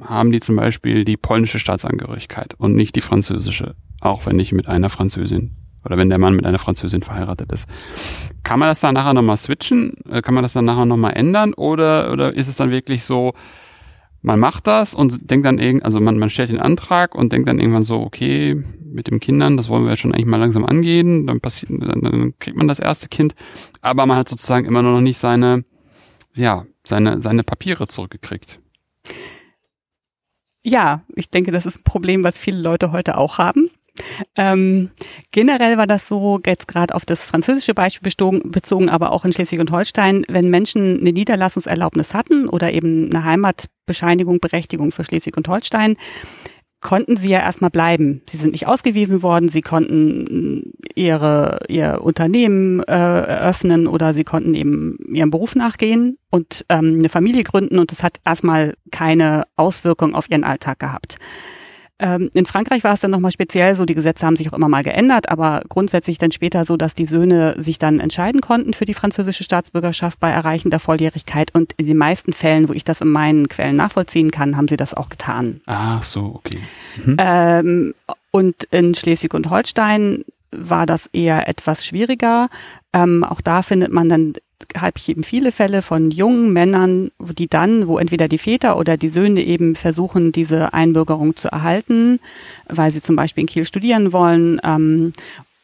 haben 0.00 0.30
die 0.30 0.38
zum 0.38 0.54
Beispiel 0.54 1.04
die 1.04 1.16
polnische 1.16 1.58
Staatsangehörigkeit 1.58 2.54
und 2.56 2.76
nicht 2.76 2.94
die 2.94 3.00
französische, 3.00 3.74
auch 4.00 4.26
wenn 4.26 4.38
ich 4.38 4.52
mit 4.52 4.68
einer 4.68 4.90
Französin 4.90 5.56
oder 5.84 5.96
wenn 5.96 6.08
der 6.08 6.18
Mann 6.18 6.36
mit 6.36 6.46
einer 6.46 6.60
Französin 6.60 7.02
verheiratet 7.02 7.50
ist. 7.50 7.68
Kann 8.44 8.60
man 8.60 8.68
das 8.68 8.78
dann 8.78 8.94
nachher 8.94 9.12
nochmal 9.12 9.36
switchen? 9.38 9.94
Äh, 10.08 10.22
kann 10.22 10.34
man 10.34 10.44
das 10.44 10.52
dann 10.52 10.66
nachher 10.66 10.86
nochmal 10.86 11.14
ändern? 11.14 11.52
Oder, 11.54 12.12
oder 12.12 12.32
ist 12.32 12.46
es 12.46 12.58
dann 12.58 12.70
wirklich 12.70 13.02
so, 13.02 13.32
man 14.20 14.38
macht 14.38 14.68
das 14.68 14.94
und 14.94 15.32
denkt 15.32 15.46
dann 15.46 15.58
irgend, 15.58 15.84
also 15.84 15.98
man, 15.98 16.16
man 16.16 16.30
stellt 16.30 16.50
den 16.50 16.60
Antrag 16.60 17.16
und 17.16 17.32
denkt 17.32 17.48
dann 17.48 17.58
irgendwann 17.58 17.82
so, 17.82 18.00
okay, 18.00 18.62
mit 18.92 19.08
den 19.08 19.20
Kindern, 19.20 19.56
das 19.56 19.68
wollen 19.68 19.84
wir 19.84 19.90
ja 19.90 19.96
schon 19.96 20.12
eigentlich 20.12 20.26
mal 20.26 20.36
langsam 20.36 20.64
angehen, 20.64 21.26
dann 21.26 21.40
passiert, 21.40 21.70
dann, 21.70 22.00
dann 22.00 22.34
kriegt 22.38 22.56
man 22.56 22.68
das 22.68 22.78
erste 22.78 23.08
Kind, 23.08 23.34
aber 23.80 24.06
man 24.06 24.16
hat 24.16 24.28
sozusagen 24.28 24.66
immer 24.66 24.82
noch 24.82 25.00
nicht 25.00 25.18
seine, 25.18 25.64
ja, 26.34 26.64
seine, 26.84 27.20
seine 27.20 27.44
Papiere 27.44 27.86
zurückgekriegt. 27.88 28.60
Ja, 30.64 31.02
ich 31.16 31.30
denke, 31.30 31.50
das 31.50 31.66
ist 31.66 31.80
ein 31.80 31.84
Problem, 31.84 32.22
was 32.22 32.38
viele 32.38 32.60
Leute 32.60 32.92
heute 32.92 33.18
auch 33.18 33.38
haben. 33.38 33.68
Ähm, 34.36 34.90
generell 35.32 35.76
war 35.76 35.86
das 35.86 36.08
so, 36.08 36.40
jetzt 36.46 36.66
gerade 36.66 36.94
auf 36.94 37.04
das 37.04 37.26
französische 37.26 37.74
Beispiel 37.74 38.04
bezogen, 38.04 38.50
bezogen, 38.50 38.88
aber 38.88 39.12
auch 39.12 39.24
in 39.24 39.32
Schleswig 39.32 39.60
und 39.60 39.70
Holstein, 39.70 40.24
wenn 40.28 40.48
Menschen 40.48 41.00
eine 41.00 41.12
Niederlassungserlaubnis 41.12 42.14
hatten 42.14 42.48
oder 42.48 42.72
eben 42.72 43.10
eine 43.10 43.24
Heimatbescheinigung, 43.24 44.40
Berechtigung 44.40 44.92
für 44.92 45.04
Schleswig 45.04 45.36
und 45.36 45.48
Holstein, 45.48 45.96
konnten 46.82 47.16
sie 47.16 47.30
ja 47.30 47.38
erstmal 47.38 47.70
bleiben. 47.70 48.20
Sie 48.28 48.36
sind 48.36 48.52
nicht 48.52 48.66
ausgewiesen 48.66 49.22
worden, 49.22 49.48
sie 49.48 49.62
konnten 49.62 50.74
ihre, 50.94 51.60
ihr 51.68 52.00
Unternehmen 52.02 52.80
äh, 52.80 52.92
eröffnen 52.92 53.86
oder 53.86 54.12
sie 54.12 54.24
konnten 54.24 54.54
eben 54.54 54.98
ihrem 55.08 55.30
Beruf 55.30 55.54
nachgehen 55.54 56.18
und 56.30 56.66
ähm, 56.68 56.96
eine 56.98 57.08
Familie 57.08 57.44
gründen 57.44 57.78
und 57.78 57.92
das 57.92 58.02
hat 58.02 58.18
erstmal 58.24 58.74
keine 58.90 59.44
Auswirkung 59.56 60.14
auf 60.14 60.30
ihren 60.30 60.44
Alltag 60.44 60.80
gehabt. 60.80 61.16
Ähm, 62.02 62.30
in 62.34 62.46
Frankreich 62.46 62.82
war 62.82 62.94
es 62.94 63.00
dann 63.00 63.12
nochmal 63.12 63.30
speziell 63.30 63.76
so, 63.76 63.84
die 63.84 63.94
Gesetze 63.94 64.26
haben 64.26 64.34
sich 64.36 64.48
auch 64.48 64.56
immer 64.56 64.68
mal 64.68 64.82
geändert, 64.82 65.28
aber 65.28 65.62
grundsätzlich 65.68 66.18
dann 66.18 66.32
später 66.32 66.64
so, 66.64 66.76
dass 66.76 66.96
die 66.96 67.06
Söhne 67.06 67.54
sich 67.58 67.78
dann 67.78 68.00
entscheiden 68.00 68.40
konnten 68.40 68.74
für 68.74 68.84
die 68.84 68.94
französische 68.94 69.44
Staatsbürgerschaft 69.44 70.18
bei 70.18 70.30
Erreichen 70.30 70.70
der 70.70 70.80
Volljährigkeit 70.80 71.54
und 71.54 71.74
in 71.76 71.86
den 71.86 71.96
meisten 71.96 72.32
Fällen, 72.32 72.68
wo 72.68 72.72
ich 72.72 72.84
das 72.84 73.00
in 73.02 73.08
meinen 73.08 73.48
Quellen 73.48 73.76
nachvollziehen 73.76 74.32
kann, 74.32 74.56
haben 74.56 74.66
sie 74.66 74.76
das 74.76 74.94
auch 74.94 75.10
getan. 75.10 75.60
Ach 75.66 76.02
so, 76.02 76.32
okay. 76.34 76.58
Mhm. 77.04 77.16
Ähm, 77.18 77.94
und 78.32 78.64
in 78.64 78.94
Schleswig 78.94 79.32
und 79.34 79.48
Holstein 79.48 80.24
war 80.52 80.86
das 80.86 81.06
eher 81.12 81.48
etwas 81.48 81.84
schwieriger. 81.84 82.48
Ähm, 82.92 83.24
auch 83.24 83.40
da 83.40 83.62
findet 83.62 83.92
man 83.92 84.08
dann 84.08 84.34
habe 84.76 84.92
ich 84.96 85.08
eben 85.08 85.24
viele 85.24 85.52
Fälle 85.52 85.82
von 85.82 86.10
jungen 86.10 86.52
Männern, 86.52 87.10
die 87.20 87.48
dann, 87.48 87.88
wo 87.88 87.98
entweder 87.98 88.28
die 88.28 88.38
Väter 88.38 88.78
oder 88.78 88.96
die 88.96 89.08
Söhne 89.08 89.42
eben 89.42 89.74
versuchen, 89.74 90.32
diese 90.32 90.72
Einbürgerung 90.72 91.36
zu 91.36 91.48
erhalten, 91.48 92.20
weil 92.68 92.90
sie 92.90 93.02
zum 93.02 93.16
Beispiel 93.16 93.42
in 93.42 93.48
Kiel 93.48 93.64
studieren 93.64 94.12
wollen 94.12 94.60
ähm, 94.62 95.12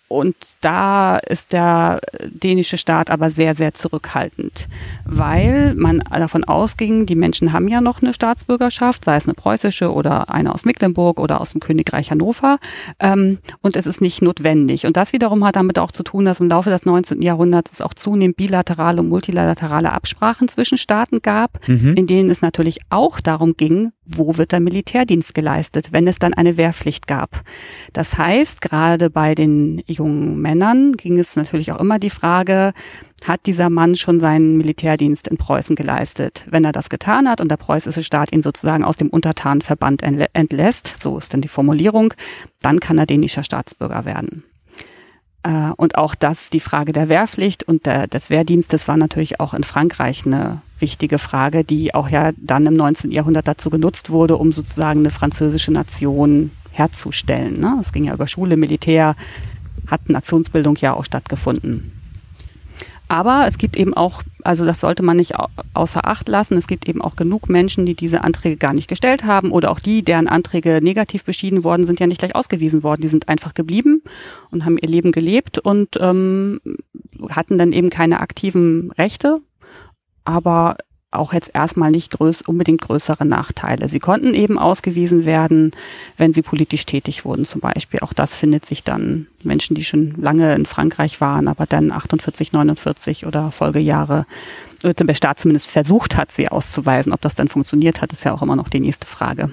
und 0.08 0.34
da 0.62 1.18
ist 1.18 1.52
der 1.52 2.00
dänische 2.26 2.78
Staat 2.78 3.10
aber 3.10 3.30
sehr, 3.30 3.54
sehr 3.54 3.74
zurückhaltend, 3.74 4.66
weil 5.04 5.74
man 5.74 5.98
davon 6.10 6.44
ausging, 6.44 7.04
die 7.06 7.14
Menschen 7.14 7.52
haben 7.52 7.68
ja 7.68 7.80
noch 7.80 8.00
eine 8.00 8.14
Staatsbürgerschaft, 8.14 9.04
sei 9.04 9.16
es 9.16 9.26
eine 9.26 9.34
preußische 9.34 9.92
oder 9.92 10.30
eine 10.30 10.52
aus 10.52 10.64
Mecklenburg 10.64 11.20
oder 11.20 11.40
aus 11.40 11.50
dem 11.50 11.60
Königreich 11.60 12.10
Hannover, 12.10 12.58
ähm, 12.98 13.38
und 13.60 13.76
es 13.76 13.86
ist 13.86 14.00
nicht 14.00 14.22
notwendig. 14.22 14.86
Und 14.86 14.96
das 14.96 15.12
wiederum 15.12 15.44
hat 15.44 15.56
damit 15.56 15.78
auch 15.78 15.92
zu 15.92 16.02
tun, 16.02 16.24
dass 16.24 16.40
im 16.40 16.48
Laufe 16.48 16.70
des 16.70 16.86
19. 16.86 17.20
Jahrhunderts 17.22 17.72
es 17.72 17.82
auch 17.82 17.94
zunehmend 17.94 18.36
bilaterale 18.36 19.00
und 19.00 19.08
multilaterale 19.08 19.92
Absprachen 19.92 20.48
zwischen 20.48 20.78
Staaten 20.78 21.20
gab, 21.20 21.68
mhm. 21.68 21.94
in 21.94 22.06
denen 22.06 22.30
es 22.30 22.40
natürlich 22.40 22.78
auch 22.88 23.20
darum 23.20 23.56
ging, 23.56 23.92
wo 24.08 24.38
wird 24.38 24.52
der 24.52 24.60
Militärdienst 24.60 25.34
geleistet, 25.34 25.92
wenn 25.92 26.08
es 26.08 26.18
dann 26.18 26.34
eine 26.34 26.56
Wehrpflicht 26.56 27.06
gab. 27.06 27.42
Das 27.92 28.16
heißt, 28.16 28.62
gerade 28.62 29.10
bei 29.10 29.34
den 29.34 29.82
jungen 29.86 30.40
Männern 30.40 30.94
ging 30.94 31.18
es 31.18 31.36
natürlich 31.36 31.70
auch 31.72 31.80
immer 31.80 31.98
die 31.98 32.10
Frage, 32.10 32.72
hat 33.24 33.46
dieser 33.46 33.68
Mann 33.68 33.96
schon 33.96 34.20
seinen 34.20 34.56
Militärdienst 34.56 35.28
in 35.28 35.36
Preußen 35.36 35.76
geleistet? 35.76 36.46
Wenn 36.48 36.64
er 36.64 36.72
das 36.72 36.88
getan 36.88 37.28
hat 37.28 37.40
und 37.40 37.50
der 37.50 37.56
preußische 37.56 38.02
Staat 38.02 38.32
ihn 38.32 38.42
sozusagen 38.42 38.84
aus 38.84 38.96
dem 38.96 39.10
Untertanenverband 39.10 40.02
entlässt, 40.02 41.00
so 41.00 41.18
ist 41.18 41.34
dann 41.34 41.42
die 41.42 41.48
Formulierung, 41.48 42.14
dann 42.62 42.80
kann 42.80 42.98
er 42.98 43.06
dänischer 43.06 43.42
Staatsbürger 43.42 44.04
werden. 44.04 44.44
Äh, 45.42 45.70
und 45.76 45.96
auch 45.96 46.14
das, 46.14 46.50
die 46.50 46.60
Frage 46.60 46.92
der 46.92 47.08
Wehrpflicht 47.08 47.62
und 47.64 47.86
der, 47.86 48.06
des 48.06 48.30
Wehrdienstes 48.30 48.88
war 48.88 48.96
natürlich 48.96 49.40
auch 49.40 49.54
in 49.54 49.64
Frankreich 49.64 50.26
eine 50.26 50.60
wichtige 50.78 51.18
Frage, 51.18 51.64
die 51.64 51.94
auch 51.94 52.08
ja 52.08 52.32
dann 52.36 52.66
im 52.66 52.74
19. 52.74 53.10
Jahrhundert 53.10 53.48
dazu 53.48 53.70
genutzt 53.70 54.10
wurde, 54.10 54.36
um 54.36 54.52
sozusagen 54.52 55.00
eine 55.00 55.10
französische 55.10 55.72
Nation 55.72 56.50
herzustellen. 56.72 57.58
Ne? 57.60 57.78
Es 57.80 57.92
ging 57.92 58.04
ja 58.04 58.14
über 58.14 58.26
Schule, 58.26 58.56
Militär, 58.56 59.16
hat 59.88 60.08
Nationsbildung 60.08 60.76
ja 60.76 60.94
auch 60.94 61.04
stattgefunden. 61.04 61.97
Aber 63.08 63.46
es 63.46 63.56
gibt 63.56 63.76
eben 63.76 63.94
auch, 63.94 64.22
also 64.42 64.66
das 64.66 64.80
sollte 64.80 65.02
man 65.02 65.16
nicht 65.16 65.32
außer 65.72 66.06
Acht 66.06 66.28
lassen, 66.28 66.58
es 66.58 66.66
gibt 66.68 66.86
eben 66.86 67.00
auch 67.00 67.16
genug 67.16 67.48
Menschen, 67.48 67.86
die 67.86 67.94
diese 67.94 68.22
Anträge 68.22 68.58
gar 68.58 68.74
nicht 68.74 68.88
gestellt 68.88 69.24
haben 69.24 69.50
oder 69.50 69.70
auch 69.70 69.80
die, 69.80 70.02
deren 70.02 70.28
Anträge 70.28 70.80
negativ 70.82 71.24
beschieden 71.24 71.64
worden 71.64 71.84
sind, 71.84 72.00
ja 72.00 72.06
nicht 72.06 72.18
gleich 72.18 72.34
ausgewiesen 72.34 72.82
worden. 72.82 73.00
Die 73.00 73.08
sind 73.08 73.28
einfach 73.28 73.54
geblieben 73.54 74.02
und 74.50 74.66
haben 74.66 74.76
ihr 74.76 74.88
Leben 74.88 75.10
gelebt 75.10 75.58
und 75.58 75.96
ähm, 76.00 76.60
hatten 77.30 77.56
dann 77.56 77.72
eben 77.72 77.88
keine 77.88 78.20
aktiven 78.20 78.92
Rechte. 78.92 79.40
Aber 80.24 80.76
auch 81.10 81.32
jetzt 81.32 81.50
erstmal 81.54 81.90
nicht 81.90 82.10
größ 82.12 82.42
unbedingt 82.42 82.82
größere 82.82 83.24
Nachteile. 83.24 83.88
Sie 83.88 83.98
konnten 83.98 84.34
eben 84.34 84.58
ausgewiesen 84.58 85.24
werden, 85.24 85.72
wenn 86.18 86.32
sie 86.32 86.42
politisch 86.42 86.84
tätig 86.84 87.24
wurden 87.24 87.46
zum 87.46 87.60
Beispiel. 87.60 88.00
Auch 88.00 88.12
das 88.12 88.34
findet 88.34 88.66
sich 88.66 88.84
dann 88.84 89.26
Menschen, 89.42 89.74
die 89.74 89.84
schon 89.84 90.14
lange 90.20 90.54
in 90.54 90.66
Frankreich 90.66 91.20
waren, 91.20 91.48
aber 91.48 91.64
dann 91.64 91.92
48, 91.92 92.52
49 92.52 93.26
oder 93.26 93.50
Folgejahre 93.50 94.26
der 94.82 95.14
Staat 95.14 95.40
zumindest 95.40 95.68
versucht 95.68 96.16
hat, 96.16 96.30
sie 96.30 96.48
auszuweisen. 96.48 97.12
Ob 97.12 97.20
das 97.20 97.34
dann 97.34 97.48
funktioniert 97.48 98.02
hat, 98.02 98.12
ist 98.12 98.24
ja 98.24 98.32
auch 98.32 98.42
immer 98.42 98.56
noch 98.56 98.68
die 98.68 98.80
nächste 98.80 99.06
Frage. 99.06 99.50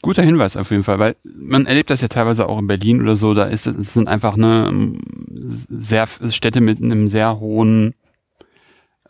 Guter 0.00 0.22
Hinweis 0.22 0.56
auf 0.56 0.70
jeden 0.70 0.84
Fall, 0.84 0.98
weil 0.98 1.16
man 1.24 1.66
erlebt 1.66 1.90
das 1.90 2.00
ja 2.00 2.08
teilweise 2.08 2.48
auch 2.48 2.58
in 2.58 2.66
Berlin 2.66 3.02
oder 3.02 3.16
so. 3.16 3.34
Da 3.34 3.44
ist 3.44 3.66
es 3.66 3.92
sind 3.92 4.08
einfach 4.08 4.34
eine 4.34 4.94
sehr 5.38 6.06
Städte 6.30 6.60
mit 6.60 6.82
einem 6.82 7.08
sehr 7.08 7.38
hohen 7.38 7.94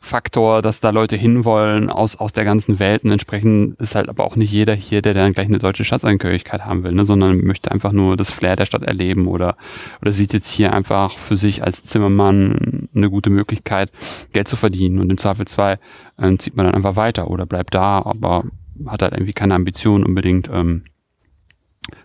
Faktor, 0.00 0.62
dass 0.62 0.80
da 0.80 0.90
Leute 0.90 1.16
hinwollen 1.16 1.90
aus, 1.90 2.16
aus 2.16 2.32
der 2.32 2.44
ganzen 2.44 2.78
Welt. 2.78 3.04
Und 3.04 3.12
entsprechend 3.12 3.80
ist 3.80 3.94
halt 3.94 4.08
aber 4.08 4.24
auch 4.24 4.36
nicht 4.36 4.52
jeder 4.52 4.74
hier, 4.74 5.02
der 5.02 5.14
dann 5.14 5.32
gleich 5.32 5.46
eine 5.46 5.58
deutsche 5.58 5.84
Staatsangehörigkeit 5.84 6.64
haben 6.64 6.84
will, 6.84 6.92
ne, 6.92 7.04
sondern 7.04 7.38
möchte 7.44 7.70
einfach 7.70 7.92
nur 7.92 8.16
das 8.16 8.30
Flair 8.30 8.56
der 8.56 8.66
Stadt 8.66 8.82
erleben 8.82 9.26
oder, 9.26 9.56
oder 10.02 10.12
sieht 10.12 10.32
jetzt 10.32 10.50
hier 10.50 10.72
einfach 10.72 11.16
für 11.16 11.36
sich 11.36 11.62
als 11.64 11.82
Zimmermann 11.84 12.88
eine 12.94 13.10
gute 13.10 13.30
Möglichkeit, 13.30 13.90
Geld 14.32 14.48
zu 14.48 14.56
verdienen. 14.56 14.98
Und 14.98 15.10
im 15.10 15.18
Zweifelsfall 15.18 15.78
äh, 16.18 16.36
zieht 16.36 16.56
man 16.56 16.66
dann 16.66 16.74
einfach 16.74 16.96
weiter 16.96 17.30
oder 17.30 17.46
bleibt 17.46 17.74
da, 17.74 17.98
aber 17.98 18.44
hat 18.86 19.02
halt 19.02 19.12
irgendwie 19.12 19.32
keine 19.32 19.54
Ambition 19.54 20.04
unbedingt 20.04 20.48
ähm, 20.52 20.84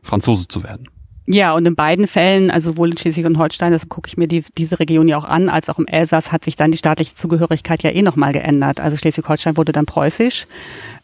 Franzose 0.02 0.48
zu 0.48 0.64
werden. 0.64 0.88
Ja, 1.28 1.54
und 1.54 1.66
in 1.66 1.76
beiden 1.76 2.08
Fällen, 2.08 2.50
also 2.50 2.72
sowohl 2.72 2.90
in 2.90 2.98
Schleswig 2.98 3.26
und 3.26 3.38
Holstein, 3.38 3.72
das 3.72 3.88
gucke 3.88 4.08
ich 4.08 4.18
mir 4.18 4.28
die, 4.28 4.44
diese 4.58 4.80
Region 4.80 5.08
ja 5.08 5.18
auch 5.18 5.24
an, 5.24 5.50
als 5.50 5.70
auch 5.70 5.78
im 5.78 5.88
Elsass 5.88 6.32
hat 6.32 6.44
sich 6.44 6.56
dann 6.56 6.72
die 6.72 6.78
staatliche 6.78 7.14
Zugehörigkeit 7.14 7.84
ja 7.84 7.92
eh 7.92 8.02
nochmal 8.02 8.34
geändert. 8.34 8.80
Also 8.80 8.98
Schleswig-Holstein 8.98 9.56
wurde 9.56 9.72
dann 9.72 9.86
preußisch 9.86 10.48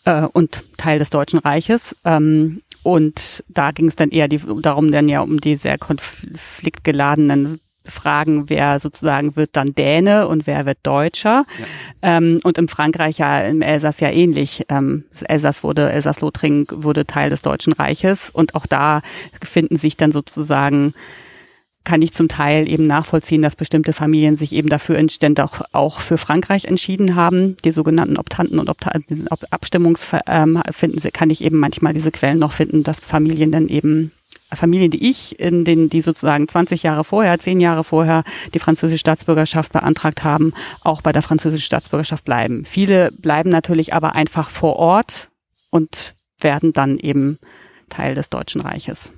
äh, 0.06 0.24
und 0.24 0.64
Teil 0.78 0.98
des 0.98 1.12
Deutschen 1.12 1.40
Reiches. 1.40 1.96
Ähm, 2.04 2.62
und 2.82 3.44
da 3.48 3.72
ging 3.72 3.88
es 3.88 3.96
dann 3.96 4.10
eher 4.10 4.28
die, 4.28 4.40
darum, 4.62 4.92
dann 4.92 5.08
ja 5.08 5.22
um 5.22 5.40
die 5.40 5.56
sehr 5.56 5.78
konfliktgeladenen 5.78 7.60
fragen, 7.89 8.50
wer 8.50 8.80
sozusagen 8.80 9.36
wird 9.36 9.52
dann 9.54 9.73
Däne 9.73 10.28
und 10.28 10.47
wer 10.47 10.65
wird 10.65 10.80
Deutscher. 10.84 11.45
Ja. 11.60 12.17
Ähm, 12.17 12.39
und 12.43 12.58
im 12.58 12.67
Frankreich 12.67 13.17
ja, 13.17 13.39
im 13.41 13.62
Elsass 13.62 14.00
ja 14.00 14.10
ähnlich. 14.10 14.65
Ähm, 14.69 15.06
Elsass 15.28 15.63
wurde, 15.63 15.91
Elsass-Lothringen 15.91 16.67
wurde 16.71 17.06
Teil 17.06 17.30
des 17.30 17.41
Deutschen 17.41 17.73
Reiches 17.73 18.30
und 18.30 18.56
auch 18.56 18.65
da 18.65 19.02
finden 19.41 19.76
sich 19.76 19.97
dann 19.97 20.12
sozusagen 20.12 20.93
kann 21.88 22.02
ich 22.02 22.12
zum 22.12 22.28
Teil 22.28 22.67
eben 22.67 22.86
nachvollziehen, 22.86 23.41
dass 23.41 23.56
bestimmte 23.56 23.93
Familien 23.93 24.36
sich 24.36 24.52
eben 24.52 24.67
dafür 24.67 24.97
entstemmt 24.97 25.39
auch, 25.39 25.62
auch 25.71 26.02
für 26.02 26.17
Frankreich 26.17 26.65
entschieden 26.65 27.15
haben. 27.15 27.56
Die 27.63 27.71
sogenannten 27.71 28.17
Optanten 28.17 28.60
und 28.60 28.67
Opta 28.69 28.91
Abstimmungs 29.52 30.12
ähm, 30.28 30.62
finden, 30.69 31.00
kann 31.13 31.30
ich 31.30 31.41
eben 31.41 31.58
manchmal 31.58 31.93
diese 31.93 32.12
Quellen 32.12 32.39
noch 32.39 32.52
finden, 32.52 32.84
dass 32.84 33.00
Familien 33.00 33.54
dann 33.54 33.69
eben 33.69 34.12
Familien, 34.54 34.92
die 34.92 35.10
ich 35.10 35.40
in 35.40 35.66
den, 35.66 35.90
die 35.90 36.02
sozusagen 36.02 36.48
20 36.48 36.84
Jahre 36.84 37.04
vorher, 37.04 37.38
10 37.38 37.60
Jahre 37.60 37.84
vorher 37.84 38.24
die 38.54 38.60
französische 38.60 39.00
Staatsbürgerschaft 39.00 39.74
beantragt 39.74 40.24
haben, 40.24 40.54
auch 40.82 41.02
bei 41.02 41.12
der 41.12 41.22
französischen 41.22 41.66
Staatsbürgerschaft 41.66 42.24
bleiben. 42.24 42.64
Viele 42.66 43.12
bleiben 43.12 43.50
natürlich 43.50 43.94
aber 43.94 44.16
einfach 44.16 44.50
vor 44.50 44.78
Ort 44.78 45.30
und 45.70 46.16
werden 46.40 46.72
dann 46.74 46.98
eben 46.98 47.40
Teil 47.90 48.14
des 48.14 48.30
Deutschen 48.30 48.62
Reiches. 48.62 49.12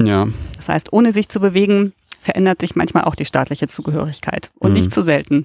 Ja. 0.00 0.28
Das 0.56 0.68
heißt, 0.68 0.92
ohne 0.92 1.12
sich 1.12 1.28
zu 1.28 1.40
bewegen, 1.40 1.92
verändert 2.20 2.60
sich 2.60 2.76
manchmal 2.76 3.04
auch 3.04 3.14
die 3.14 3.24
staatliche 3.24 3.66
Zugehörigkeit 3.66 4.50
und 4.58 4.70
mhm. 4.70 4.78
nicht 4.78 4.92
zu 4.92 5.02
selten. 5.02 5.44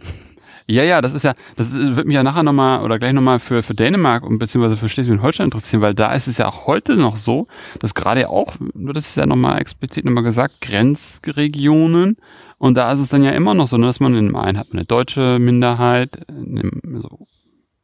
Ja, 0.67 0.83
ja, 0.83 1.01
das 1.01 1.13
ist 1.13 1.23
ja, 1.23 1.33
das 1.57 1.75
wird 1.75 2.07
mich 2.07 2.15
ja 2.15 2.23
nachher 2.23 2.43
nochmal 2.43 2.81
oder 2.81 2.97
gleich 2.97 3.13
nochmal 3.13 3.39
für, 3.39 3.63
für 3.63 3.73
Dänemark 3.73 4.23
und 4.23 4.39
beziehungsweise 4.39 4.77
für 4.77 4.87
Schleswig-Holstein 4.87 5.45
interessieren, 5.47 5.81
weil 5.81 5.93
da 5.93 6.13
ist 6.13 6.27
es 6.27 6.37
ja 6.37 6.47
auch 6.47 6.67
heute 6.67 6.95
noch 6.95 7.17
so, 7.17 7.47
dass 7.79 7.93
gerade 7.93 8.29
auch, 8.29 8.55
nur 8.73 8.93
das 8.93 9.07
ist 9.07 9.17
ja 9.17 9.25
nochmal 9.25 9.59
explizit 9.59 10.05
nochmal 10.05 10.23
gesagt, 10.23 10.61
Grenzregionen 10.61 12.15
und 12.57 12.75
da 12.75 12.91
ist 12.93 12.99
es 12.99 13.09
dann 13.09 13.23
ja 13.23 13.31
immer 13.31 13.53
noch 13.53 13.67
so, 13.67 13.77
ne, 13.77 13.87
dass 13.87 13.99
man 13.99 14.15
in 14.15 14.27
dem 14.27 14.35
einen 14.37 14.57
hat 14.57 14.67
eine 14.71 14.85
deutsche 14.85 15.37
Minderheit, 15.37 16.25
in, 16.29 16.81
also 16.93 17.27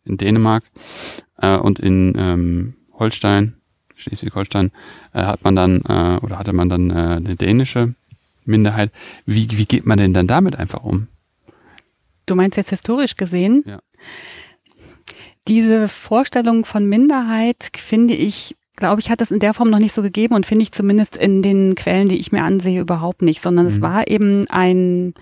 in 0.05 0.15
Dänemark 0.15 0.63
äh, 1.37 1.57
und 1.57 1.79
in 1.79 2.13
ähm, 2.17 2.73
Holstein, 2.93 3.55
Schleswig-Holstein, 3.95 4.71
äh, 5.13 5.23
hat 5.23 5.43
man 5.43 5.55
dann 5.55 5.81
äh, 5.81 6.17
oder 6.23 6.39
hatte 6.39 6.53
man 6.53 6.69
dann 6.69 6.89
äh, 6.91 6.93
eine 6.93 7.35
dänische 7.35 7.93
Minderheit. 8.45 8.91
Wie, 9.25 9.47
wie 9.51 9.65
geht 9.65 9.85
man 9.85 9.97
denn 9.97 10.13
dann 10.13 10.27
damit 10.27 10.55
einfach 10.55 10.83
um? 10.83 11.07
Du 12.29 12.35
meinst 12.35 12.57
jetzt 12.57 12.69
historisch 12.69 13.15
gesehen? 13.15 13.63
Ja. 13.65 13.79
Diese 15.47 15.87
Vorstellung 15.87 16.63
von 16.63 16.85
Minderheit 16.85 17.69
finde 17.75 18.13
ich, 18.13 18.55
glaube 18.75 19.01
ich, 19.01 19.09
hat 19.09 19.21
es 19.21 19.31
in 19.31 19.39
der 19.39 19.55
Form 19.55 19.71
noch 19.71 19.79
nicht 19.79 19.93
so 19.93 20.03
gegeben 20.03 20.35
und 20.35 20.45
finde 20.45 20.63
ich 20.63 20.71
zumindest 20.71 21.17
in 21.17 21.41
den 21.41 21.73
Quellen, 21.73 22.07
die 22.07 22.19
ich 22.19 22.31
mir 22.31 22.43
ansehe, 22.43 22.81
überhaupt 22.81 23.23
nicht, 23.23 23.41
sondern 23.41 23.65
mhm. 23.65 23.71
es 23.71 23.81
war 23.81 24.07
eben 24.07 24.45
ein 24.49 25.15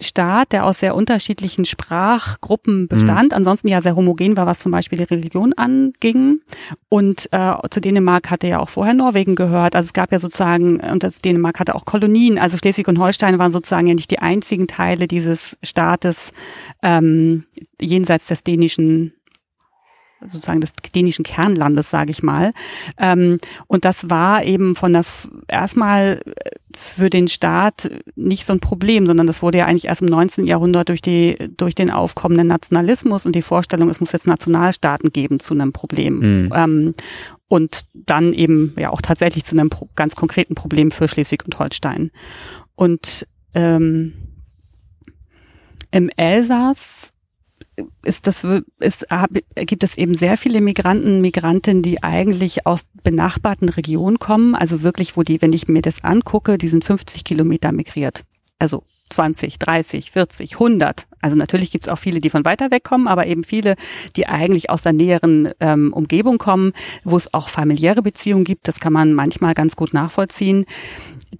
Staat, 0.00 0.52
der 0.52 0.66
aus 0.66 0.80
sehr 0.80 0.94
unterschiedlichen 0.94 1.64
Sprachgruppen 1.64 2.86
bestand, 2.86 3.32
mhm. 3.32 3.36
ansonsten 3.36 3.68
ja 3.68 3.80
sehr 3.80 3.96
homogen 3.96 4.36
war, 4.36 4.46
was 4.46 4.58
zum 4.58 4.70
Beispiel 4.70 4.98
die 4.98 5.04
Religion 5.04 5.54
anging. 5.54 6.40
Und 6.90 7.28
äh, 7.32 7.54
zu 7.70 7.80
Dänemark 7.80 8.30
hatte 8.30 8.46
ja 8.46 8.60
auch 8.60 8.68
vorher 8.68 8.92
Norwegen 8.92 9.36
gehört. 9.36 9.74
Also 9.74 9.86
es 9.86 9.92
gab 9.94 10.12
ja 10.12 10.18
sozusagen, 10.18 10.80
und 10.80 11.02
das 11.02 11.22
Dänemark 11.22 11.58
hatte 11.60 11.74
auch 11.74 11.86
Kolonien, 11.86 12.38
also 12.38 12.58
Schleswig 12.58 12.88
und 12.88 12.98
Holstein 12.98 13.38
waren 13.38 13.52
sozusagen 13.52 13.86
ja 13.86 13.94
nicht 13.94 14.10
die 14.10 14.18
einzigen 14.18 14.66
Teile 14.66 15.08
dieses 15.08 15.56
Staates 15.62 16.32
ähm, 16.82 17.44
jenseits 17.80 18.26
des 18.26 18.44
dänischen 18.44 19.15
sozusagen 20.20 20.60
des 20.60 20.72
dänischen 20.94 21.24
Kernlandes, 21.24 21.90
sage 21.90 22.10
ich 22.10 22.22
mal. 22.22 22.52
Ähm, 22.98 23.38
und 23.66 23.84
das 23.84 24.08
war 24.10 24.44
eben 24.44 24.74
von 24.74 24.92
der 24.92 25.04
erstmal 25.48 26.22
für 26.74 27.10
den 27.10 27.28
Staat 27.28 27.90
nicht 28.14 28.44
so 28.44 28.52
ein 28.52 28.60
Problem, 28.60 29.06
sondern 29.06 29.26
das 29.26 29.42
wurde 29.42 29.58
ja 29.58 29.66
eigentlich 29.66 29.86
erst 29.86 30.02
im 30.02 30.08
19. 30.08 30.46
Jahrhundert 30.46 30.88
durch 30.88 31.02
die 31.02 31.36
durch 31.56 31.74
den 31.74 31.90
aufkommenden 31.90 32.46
Nationalismus 32.46 33.26
und 33.26 33.34
die 33.34 33.42
Vorstellung, 33.42 33.88
es 33.88 34.00
muss 34.00 34.12
jetzt 34.12 34.26
Nationalstaaten 34.26 35.10
geben, 35.10 35.40
zu 35.40 35.54
einem 35.54 35.72
Problem. 35.72 36.18
Mhm. 36.18 36.52
Ähm, 36.54 36.94
und 37.48 37.82
dann 37.94 38.32
eben 38.32 38.74
ja 38.76 38.90
auch 38.90 39.00
tatsächlich 39.00 39.44
zu 39.44 39.56
einem 39.56 39.70
ganz 39.94 40.16
konkreten 40.16 40.54
Problem 40.54 40.90
für 40.90 41.08
Schleswig 41.08 41.44
und 41.44 41.58
Holstein. 41.58 42.10
Und 42.74 43.26
ähm, 43.54 44.14
im 45.90 46.10
Elsass 46.16 47.12
ist 48.04 48.26
das 48.26 48.44
ist 48.80 49.06
gibt 49.54 49.84
es 49.84 49.98
eben 49.98 50.14
sehr 50.14 50.36
viele 50.36 50.60
Migranten, 50.60 51.20
Migrantinnen, 51.20 51.82
die 51.82 52.02
eigentlich 52.02 52.66
aus 52.66 52.86
benachbarten 53.02 53.68
Regionen 53.68 54.18
kommen, 54.18 54.54
also 54.54 54.82
wirklich, 54.82 55.16
wo 55.16 55.22
die, 55.22 55.42
wenn 55.42 55.52
ich 55.52 55.68
mir 55.68 55.82
das 55.82 56.04
angucke, 56.04 56.58
die 56.58 56.68
sind 56.68 56.84
50 56.84 57.24
Kilometer 57.24 57.72
migriert, 57.72 58.24
also 58.58 58.82
20, 59.10 59.58
30, 59.58 60.10
40, 60.10 60.52
100. 60.54 61.06
Also 61.20 61.36
natürlich 61.36 61.70
gibt 61.70 61.86
es 61.86 61.92
auch 61.92 61.98
viele, 61.98 62.20
die 62.20 62.30
von 62.30 62.44
weiter 62.44 62.70
weg 62.70 62.84
kommen, 62.84 63.08
aber 63.08 63.26
eben 63.26 63.44
viele, 63.44 63.76
die 64.16 64.26
eigentlich 64.26 64.70
aus 64.70 64.82
der 64.82 64.92
näheren 64.92 65.50
ähm, 65.60 65.92
Umgebung 65.92 66.38
kommen, 66.38 66.72
wo 67.04 67.16
es 67.16 67.32
auch 67.32 67.48
familiäre 67.48 68.02
Beziehungen 68.02 68.44
gibt. 68.44 68.68
Das 68.68 68.80
kann 68.80 68.92
man 68.92 69.14
manchmal 69.14 69.54
ganz 69.54 69.76
gut 69.76 69.94
nachvollziehen. 69.94 70.64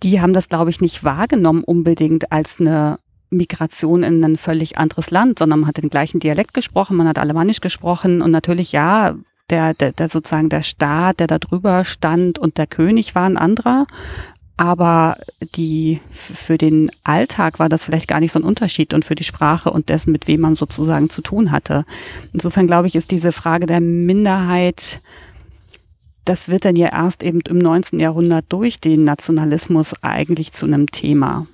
Die 0.03 0.20
haben 0.20 0.33
das, 0.33 0.49
glaube 0.49 0.70
ich, 0.70 0.81
nicht 0.81 1.05
wahrgenommen 1.05 1.64
unbedingt 1.64 2.31
als 2.31 2.61
eine 2.61 2.99
Migration 3.30 4.02
in 4.02 4.24
ein 4.24 4.36
völlig 4.36 4.78
anderes 4.78 5.10
Land, 5.10 5.38
sondern 5.38 5.60
man 5.60 5.68
hat 5.68 5.76
den 5.78 5.90
gleichen 5.90 6.20
Dialekt 6.20 6.54
gesprochen, 6.54 6.96
man 6.96 7.08
hat 7.08 7.18
Alemannisch 7.18 7.60
gesprochen 7.60 8.22
und 8.22 8.30
natürlich 8.30 8.72
ja, 8.72 9.14
der, 9.50 9.74
der, 9.74 9.92
der 9.92 10.08
sozusagen 10.08 10.48
der 10.48 10.62
Staat, 10.62 11.20
der 11.20 11.26
da 11.26 11.38
drüber 11.38 11.84
stand 11.84 12.38
und 12.38 12.58
der 12.58 12.66
König 12.66 13.14
war 13.14 13.24
ein 13.24 13.36
anderer. 13.36 13.86
Aber 14.58 15.18
die, 15.54 16.00
für 16.10 16.56
den 16.56 16.90
Alltag 17.04 17.58
war 17.58 17.68
das 17.68 17.84
vielleicht 17.84 18.08
gar 18.08 18.20
nicht 18.20 18.32
so 18.32 18.38
ein 18.38 18.44
Unterschied 18.44 18.94
und 18.94 19.04
für 19.04 19.14
die 19.14 19.24
Sprache 19.24 19.70
und 19.70 19.90
dessen, 19.90 20.12
mit 20.12 20.26
wem 20.28 20.40
man 20.40 20.56
sozusagen 20.56 21.10
zu 21.10 21.20
tun 21.20 21.52
hatte. 21.52 21.84
Insofern 22.32 22.66
glaube 22.66 22.86
ich, 22.86 22.96
ist 22.96 23.10
diese 23.10 23.32
Frage 23.32 23.66
der 23.66 23.82
Minderheit 23.82 25.02
das 26.26 26.48
wird 26.48 26.64
dann 26.64 26.76
ja 26.76 26.88
erst 26.88 27.22
eben 27.22 27.40
im 27.48 27.58
19. 27.58 28.00
Jahrhundert 28.00 28.46
durch 28.48 28.80
den 28.80 29.04
Nationalismus 29.04 29.94
eigentlich 30.02 30.52
zu 30.52 30.66
einem 30.66 30.90
Thema. 30.90 31.46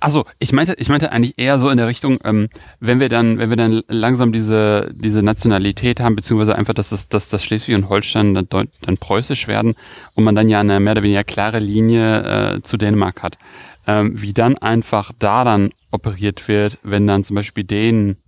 Also 0.00 0.24
ich 0.38 0.52
meinte, 0.52 0.74
ich 0.78 0.90
meinte 0.90 1.10
eigentlich 1.12 1.38
eher 1.38 1.58
so 1.58 1.70
in 1.70 1.78
der 1.78 1.88
Richtung, 1.88 2.18
ähm, 2.24 2.48
wenn 2.78 3.00
wir 3.00 3.08
dann, 3.08 3.38
wenn 3.38 3.48
wir 3.48 3.56
dann 3.56 3.80
langsam 3.88 4.32
diese 4.32 4.90
diese 4.94 5.22
Nationalität 5.22 6.00
haben, 6.00 6.14
beziehungsweise 6.14 6.56
einfach, 6.56 6.74
dass 6.74 6.90
das, 6.90 7.08
dass 7.08 7.30
das 7.30 7.42
Schleswig 7.42 7.74
und 7.74 7.88
Holstein 7.88 8.34
dann, 8.34 8.68
dann 8.82 8.98
preußisch 8.98 9.48
werden 9.48 9.74
und 10.14 10.24
man 10.24 10.34
dann 10.34 10.48
ja 10.48 10.60
eine 10.60 10.78
mehr 10.78 10.92
oder 10.92 11.02
weniger 11.02 11.24
klare 11.24 11.58
Linie 11.58 12.56
äh, 12.56 12.62
zu 12.62 12.76
Dänemark 12.76 13.22
hat, 13.22 13.38
ähm, 13.86 14.12
wie 14.20 14.34
dann 14.34 14.58
einfach 14.58 15.10
da 15.18 15.44
dann 15.44 15.70
operiert 15.90 16.48
wird, 16.48 16.78
wenn 16.82 17.06
dann 17.06 17.24
zum 17.24 17.34
Beispiel 17.34 17.64
Dänen 17.64 18.18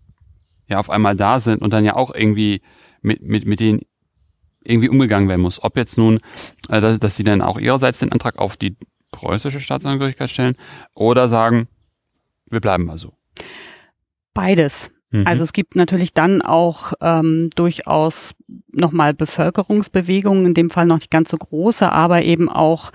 ja 0.66 0.80
auf 0.80 0.88
einmal 0.88 1.14
da 1.14 1.40
sind 1.40 1.60
und 1.60 1.74
dann 1.74 1.84
ja 1.84 1.94
auch 1.94 2.14
irgendwie 2.14 2.62
mit 3.02 3.22
mit 3.22 3.46
mit 3.46 3.60
den 3.60 3.80
irgendwie 4.64 4.88
umgegangen 4.88 5.28
werden 5.28 5.40
muss. 5.40 5.62
Ob 5.62 5.76
jetzt 5.76 5.96
nun, 5.98 6.20
äh, 6.68 6.80
dass, 6.80 6.98
dass 6.98 7.16
sie 7.16 7.24
dann 7.24 7.42
auch 7.42 7.58
ihrerseits 7.58 8.00
den 8.00 8.12
Antrag 8.12 8.38
auf 8.38 8.56
die 8.56 8.76
preußische 9.12 9.60
Staatsangehörigkeit 9.60 10.30
stellen 10.30 10.56
oder 10.94 11.28
sagen, 11.28 11.68
wir 12.48 12.60
bleiben 12.60 12.84
mal 12.84 12.98
so. 12.98 13.14
Beides. 14.34 14.90
Mhm. 15.10 15.26
Also 15.26 15.42
es 15.42 15.52
gibt 15.52 15.76
natürlich 15.76 16.14
dann 16.14 16.42
auch 16.42 16.92
ähm, 17.00 17.50
durchaus 17.56 18.34
nochmal 18.72 19.14
Bevölkerungsbewegungen, 19.14 20.46
in 20.46 20.54
dem 20.54 20.70
Fall 20.70 20.86
noch 20.86 20.98
nicht 20.98 21.10
ganz 21.10 21.30
so 21.30 21.36
große, 21.36 21.90
aber 21.90 22.22
eben 22.22 22.48
auch 22.48 22.90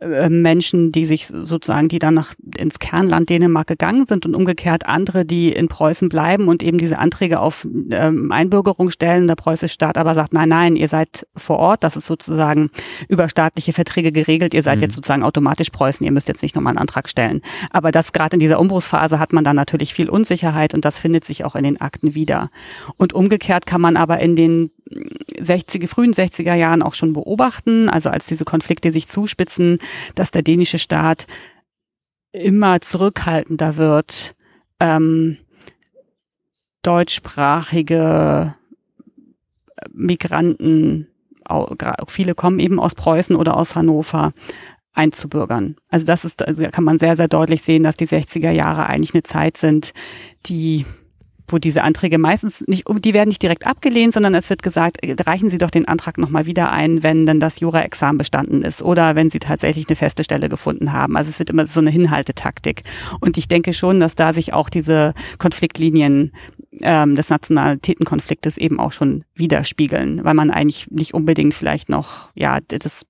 Menschen, 0.00 0.92
die 0.92 1.06
sich 1.06 1.26
sozusagen, 1.26 1.88
die 1.88 1.98
dann 1.98 2.14
nach, 2.14 2.34
ins 2.56 2.78
Kernland 2.78 3.28
Dänemark 3.30 3.66
gegangen 3.66 4.06
sind 4.06 4.26
und 4.26 4.34
umgekehrt 4.34 4.86
andere, 4.86 5.24
die 5.24 5.52
in 5.52 5.68
Preußen 5.68 6.08
bleiben 6.08 6.48
und 6.48 6.62
eben 6.62 6.78
diese 6.78 6.98
Anträge 6.98 7.40
auf 7.40 7.66
ähm, 7.90 8.30
Einbürgerung 8.30 8.90
stellen. 8.90 9.26
Der 9.26 9.34
preußische 9.34 9.74
Staat 9.74 9.98
aber 9.98 10.14
sagt, 10.14 10.32
nein, 10.32 10.48
nein, 10.48 10.76
ihr 10.76 10.88
seid 10.88 11.26
vor 11.34 11.58
Ort, 11.58 11.82
das 11.82 11.96
ist 11.96 12.06
sozusagen 12.06 12.70
über 13.08 13.28
staatliche 13.28 13.72
Verträge 13.72 14.12
geregelt, 14.12 14.54
ihr 14.54 14.62
seid 14.62 14.78
mhm. 14.78 14.82
jetzt 14.82 14.94
sozusagen 14.94 15.24
automatisch 15.24 15.70
Preußen, 15.70 16.06
ihr 16.06 16.12
müsst 16.12 16.28
jetzt 16.28 16.42
nicht 16.42 16.54
nochmal 16.54 16.72
einen 16.72 16.78
Antrag 16.78 17.08
stellen. 17.08 17.40
Aber 17.70 17.90
das 17.90 18.12
gerade 18.12 18.34
in 18.34 18.40
dieser 18.40 18.60
Umbruchsphase 18.60 19.18
hat 19.18 19.32
man 19.32 19.42
dann 19.42 19.56
natürlich 19.56 19.94
viel 19.94 20.08
Unsicherheit 20.08 20.74
und 20.74 20.84
das 20.84 20.98
findet 20.98 21.24
sich 21.24 21.44
auch 21.44 21.56
in 21.56 21.64
den 21.64 21.80
Akten 21.80 22.14
wieder. 22.14 22.50
Und 22.96 23.12
umgekehrt 23.12 23.66
kann 23.66 23.80
man 23.80 23.96
aber 23.96 24.20
in 24.20 24.36
den 24.36 24.70
60, 25.38 25.88
frühen 25.88 26.12
60er 26.12 26.54
Jahren 26.54 26.82
auch 26.82 26.94
schon 26.94 27.12
beobachten, 27.12 27.88
also 27.88 28.10
als 28.10 28.26
diese 28.26 28.44
Konflikte 28.44 28.90
sich 28.90 29.08
zuspitzen, 29.08 29.78
dass 30.14 30.30
der 30.30 30.42
dänische 30.42 30.78
Staat 30.78 31.26
immer 32.32 32.80
zurückhaltender 32.80 33.76
wird, 33.76 34.34
ähm, 34.80 35.38
deutschsprachige 36.82 38.54
Migranten, 39.92 41.08
viele 42.08 42.34
kommen 42.34 42.60
eben 42.60 42.78
aus 42.78 42.94
Preußen 42.94 43.36
oder 43.36 43.56
aus 43.56 43.74
Hannover, 43.74 44.32
einzubürgern. 44.98 45.76
Also 45.88 46.06
das 46.06 46.24
ist, 46.24 46.40
da 46.40 46.52
kann 46.70 46.84
man 46.84 46.98
sehr, 46.98 47.16
sehr 47.16 47.28
deutlich 47.28 47.62
sehen, 47.62 47.84
dass 47.84 47.96
die 47.96 48.06
60er 48.06 48.50
Jahre 48.50 48.86
eigentlich 48.86 49.14
eine 49.14 49.22
Zeit 49.22 49.56
sind, 49.56 49.92
die 50.46 50.84
wo 51.52 51.58
diese 51.58 51.82
Anträge 51.82 52.18
meistens 52.18 52.64
nicht, 52.66 52.84
die 52.88 53.14
werden 53.14 53.28
nicht 53.28 53.42
direkt 53.42 53.66
abgelehnt, 53.66 54.14
sondern 54.14 54.34
es 54.34 54.50
wird 54.50 54.62
gesagt, 54.62 55.02
äh, 55.02 55.14
reichen 55.20 55.50
Sie 55.50 55.58
doch 55.58 55.70
den 55.70 55.88
Antrag 55.88 56.18
nochmal 56.18 56.46
wieder 56.46 56.72
ein, 56.72 57.02
wenn 57.02 57.26
dann 57.26 57.40
das 57.40 57.60
Jura-Examen 57.60 58.18
bestanden 58.18 58.62
ist 58.62 58.82
oder 58.82 59.16
wenn 59.16 59.30
Sie 59.30 59.38
tatsächlich 59.38 59.88
eine 59.88 59.96
feste 59.96 60.24
Stelle 60.24 60.48
gefunden 60.48 60.92
haben. 60.92 61.16
Also 61.16 61.30
es 61.30 61.38
wird 61.38 61.50
immer 61.50 61.66
so 61.66 61.80
eine 61.80 61.90
Hinhaltetaktik. 61.90 62.82
Und 63.20 63.36
ich 63.36 63.48
denke 63.48 63.72
schon, 63.72 64.00
dass 64.00 64.14
da 64.14 64.32
sich 64.32 64.52
auch 64.52 64.68
diese 64.68 65.14
Konfliktlinien 65.38 66.32
ähm, 66.82 67.14
des 67.14 67.30
Nationalitätenkonfliktes 67.30 68.58
eben 68.58 68.78
auch 68.80 68.92
schon 68.92 69.24
widerspiegeln, 69.34 70.24
weil 70.24 70.34
man 70.34 70.50
eigentlich 70.50 70.90
nicht 70.90 71.14
unbedingt 71.14 71.54
vielleicht 71.54 71.88
noch, 71.88 72.30
ja, 72.34 72.58
das 72.60 73.06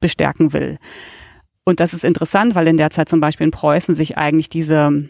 bestärken 0.00 0.52
will. 0.52 0.78
Und 1.64 1.80
das 1.80 1.94
ist 1.94 2.04
interessant, 2.04 2.54
weil 2.54 2.66
in 2.66 2.76
der 2.76 2.90
Zeit 2.90 3.08
zum 3.08 3.20
Beispiel 3.20 3.46
in 3.46 3.52
Preußen 3.52 3.94
sich 3.94 4.18
eigentlich 4.18 4.48
diese 4.48 5.08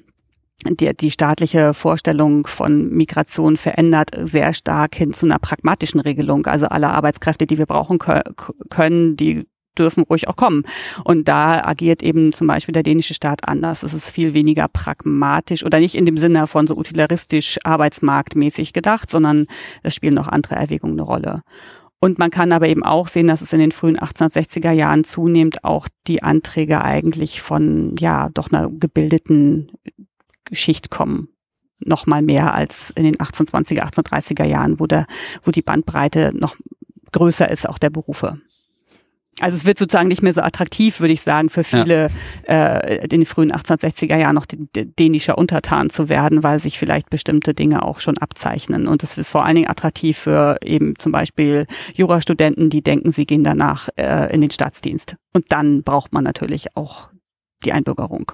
die, 0.64 0.94
die 0.94 1.10
staatliche 1.10 1.74
Vorstellung 1.74 2.46
von 2.46 2.90
Migration 2.90 3.56
verändert 3.56 4.10
sehr 4.16 4.52
stark 4.52 4.94
hin 4.94 5.12
zu 5.12 5.26
einer 5.26 5.38
pragmatischen 5.38 6.00
Regelung. 6.00 6.46
Also 6.46 6.66
alle 6.66 6.90
Arbeitskräfte, 6.90 7.46
die 7.46 7.58
wir 7.58 7.66
brauchen 7.66 7.98
können, 7.98 9.16
die 9.16 9.46
dürfen 9.78 10.04
ruhig 10.04 10.28
auch 10.28 10.36
kommen. 10.36 10.64
Und 11.04 11.28
da 11.28 11.64
agiert 11.64 12.02
eben 12.02 12.32
zum 12.32 12.46
Beispiel 12.46 12.72
der 12.72 12.82
dänische 12.82 13.14
Staat 13.14 13.48
anders. 13.48 13.82
Es 13.82 13.94
ist 13.94 14.10
viel 14.10 14.34
weniger 14.34 14.68
pragmatisch 14.68 15.64
oder 15.64 15.80
nicht 15.80 15.94
in 15.94 16.06
dem 16.06 16.16
Sinne 16.16 16.46
von 16.46 16.66
so 16.66 16.76
utilitaristisch 16.76 17.58
arbeitsmarktmäßig 17.64 18.72
gedacht, 18.72 19.10
sondern 19.10 19.46
es 19.82 19.94
spielen 19.94 20.14
noch 20.14 20.28
andere 20.28 20.56
Erwägungen 20.56 20.98
eine 20.98 21.08
Rolle. 21.08 21.42
Und 22.00 22.18
man 22.18 22.30
kann 22.30 22.52
aber 22.52 22.66
eben 22.66 22.82
auch 22.82 23.06
sehen, 23.06 23.28
dass 23.28 23.42
es 23.42 23.52
in 23.52 23.60
den 23.60 23.70
frühen 23.70 23.96
1860er 23.96 24.72
Jahren 24.72 25.04
zunehmend 25.04 25.62
auch 25.62 25.86
die 26.08 26.22
Anträge 26.24 26.82
eigentlich 26.82 27.40
von, 27.40 27.94
ja, 27.96 28.28
doch 28.30 28.50
einer 28.50 28.68
gebildeten 28.70 29.70
Schicht 30.52 30.90
kommen. 30.90 31.28
Noch 31.78 32.06
mal 32.06 32.22
mehr 32.22 32.54
als 32.54 32.90
in 32.90 33.04
den 33.04 33.16
1820er, 33.16 33.82
1830er 33.82 34.44
Jahren, 34.44 34.78
wo 34.78 34.86
der, 34.86 35.06
wo 35.42 35.50
die 35.50 35.62
Bandbreite 35.62 36.30
noch 36.34 36.56
größer 37.12 37.50
ist, 37.50 37.68
auch 37.68 37.78
der 37.78 37.90
Berufe. 37.90 38.40
Also 39.40 39.56
es 39.56 39.64
wird 39.64 39.78
sozusagen 39.78 40.08
nicht 40.08 40.22
mehr 40.22 40.34
so 40.34 40.42
attraktiv, 40.42 41.00
würde 41.00 41.14
ich 41.14 41.22
sagen, 41.22 41.48
für 41.48 41.64
viele 41.64 42.10
ja. 42.46 42.76
äh, 42.76 43.02
in 43.04 43.08
den 43.08 43.24
frühen 43.24 43.50
1860er 43.50 44.16
Jahren 44.16 44.34
noch 44.34 44.44
dänischer 44.46 45.38
Untertan 45.38 45.88
zu 45.88 46.10
werden, 46.10 46.42
weil 46.42 46.58
sich 46.58 46.78
vielleicht 46.78 47.08
bestimmte 47.08 47.54
Dinge 47.54 47.82
auch 47.82 47.98
schon 48.00 48.18
abzeichnen. 48.18 48.86
Und 48.86 49.02
es 49.02 49.16
ist 49.16 49.30
vor 49.30 49.46
allen 49.46 49.54
Dingen 49.54 49.70
attraktiv 49.70 50.18
für 50.18 50.58
eben 50.62 50.98
zum 50.98 51.12
Beispiel 51.12 51.66
Jurastudenten, 51.94 52.68
die 52.68 52.82
denken, 52.82 53.10
sie 53.10 53.24
gehen 53.24 53.42
danach 53.42 53.88
äh, 53.96 54.32
in 54.34 54.42
den 54.42 54.50
Staatsdienst. 54.50 55.16
Und 55.32 55.46
dann 55.48 55.82
braucht 55.82 56.12
man 56.12 56.24
natürlich 56.24 56.76
auch 56.76 57.08
die 57.64 57.72
Einbürgerung 57.72 58.32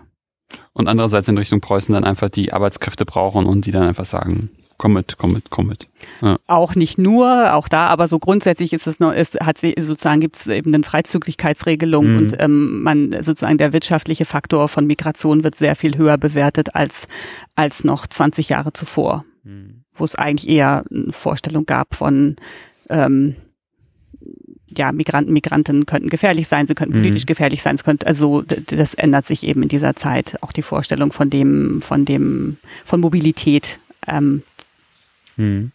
und 0.73 0.89
andererseits 0.89 1.29
in 1.29 1.39
Richtung 1.39 1.61
Preußen 1.61 1.93
dann 1.93 2.05
einfach 2.05 2.29
die 2.29 2.53
Arbeitskräfte 2.53 3.05
brauchen 3.05 3.47
und 3.47 3.67
die 3.67 3.71
dann 3.71 3.83
einfach 3.83 4.05
sagen, 4.05 4.51
komm 4.79 4.95
mit, 4.95 5.19
komm 5.19 5.33
mit, 5.33 5.51
komm 5.51 5.67
mit. 5.67 5.89
Ja. 6.23 6.39
Auch 6.47 6.75
nicht 6.75 6.97
nur, 6.99 7.55
auch 7.55 7.69
da, 7.69 7.89
aber 7.89 8.09
so 8.09 8.19
grundsätzlich 8.19 8.73
ist 8.73 8.87
es 8.87 9.01
noch, 9.01 9.13
ist, 9.13 9.41
hat 9.41 9.59
sie 9.59 9.75
sozusagen 9.79 10.21
gibt 10.21 10.37
es 10.37 10.47
eben 10.47 10.73
eine 10.73 10.85
Freizügigkeitsregelung 10.85 12.13
mhm. 12.13 12.17
und 12.19 12.37
ähm, 12.39 12.83
man 12.83 13.11
sozusagen 13.21 13.59
der 13.59 13.73
wirtschaftliche 13.73 14.25
Faktor 14.25 14.69
von 14.69 14.87
Migration 14.87 15.45
wird 15.45 15.57
sehr 15.57 15.77
viel 15.77 15.99
höher 15.99 16.17
bewertet 16.17 16.75
als 16.75 17.09
als 17.57 17.85
noch 17.85 18.07
20 18.07 18.49
Jahre 18.49 18.73
zuvor, 18.73 19.25
mhm. 19.43 19.83
wo 19.93 20.05
es 20.05 20.15
eigentlich 20.15 20.49
eher 20.49 20.85
eine 20.91 21.13
Vorstellung 21.13 21.67
gab 21.67 21.95
von 21.95 22.37
ähm, 22.89 23.37
ja, 24.79 24.93
Migranten, 24.93 25.33
Migranten 25.33 25.85
könnten 25.85 26.09
gefährlich 26.09 26.49
sein, 26.49 26.67
sie 26.67 26.75
könnten 26.75 26.95
politisch 26.95 27.25
mhm. 27.25 27.27
gefährlich 27.27 27.63
sein, 27.63 27.75
es 27.75 27.85
könnte, 27.85 28.07
also 28.07 28.43
das 28.43 28.95
ändert 28.95 29.27
sich 29.27 29.47
eben 29.47 29.63
in 29.63 29.69
dieser 29.69 29.95
Zeit. 29.95 30.37
Auch 30.43 30.53
die 30.53 30.63
Vorstellung 30.63 31.13
von 31.13 31.29
dem, 31.29 31.83
von 31.83 32.05
dem, 32.05 32.57
von 32.85 33.01
Mobilität. 33.01 33.81
Ähm. 34.07 34.43
Mhm. 35.37 35.73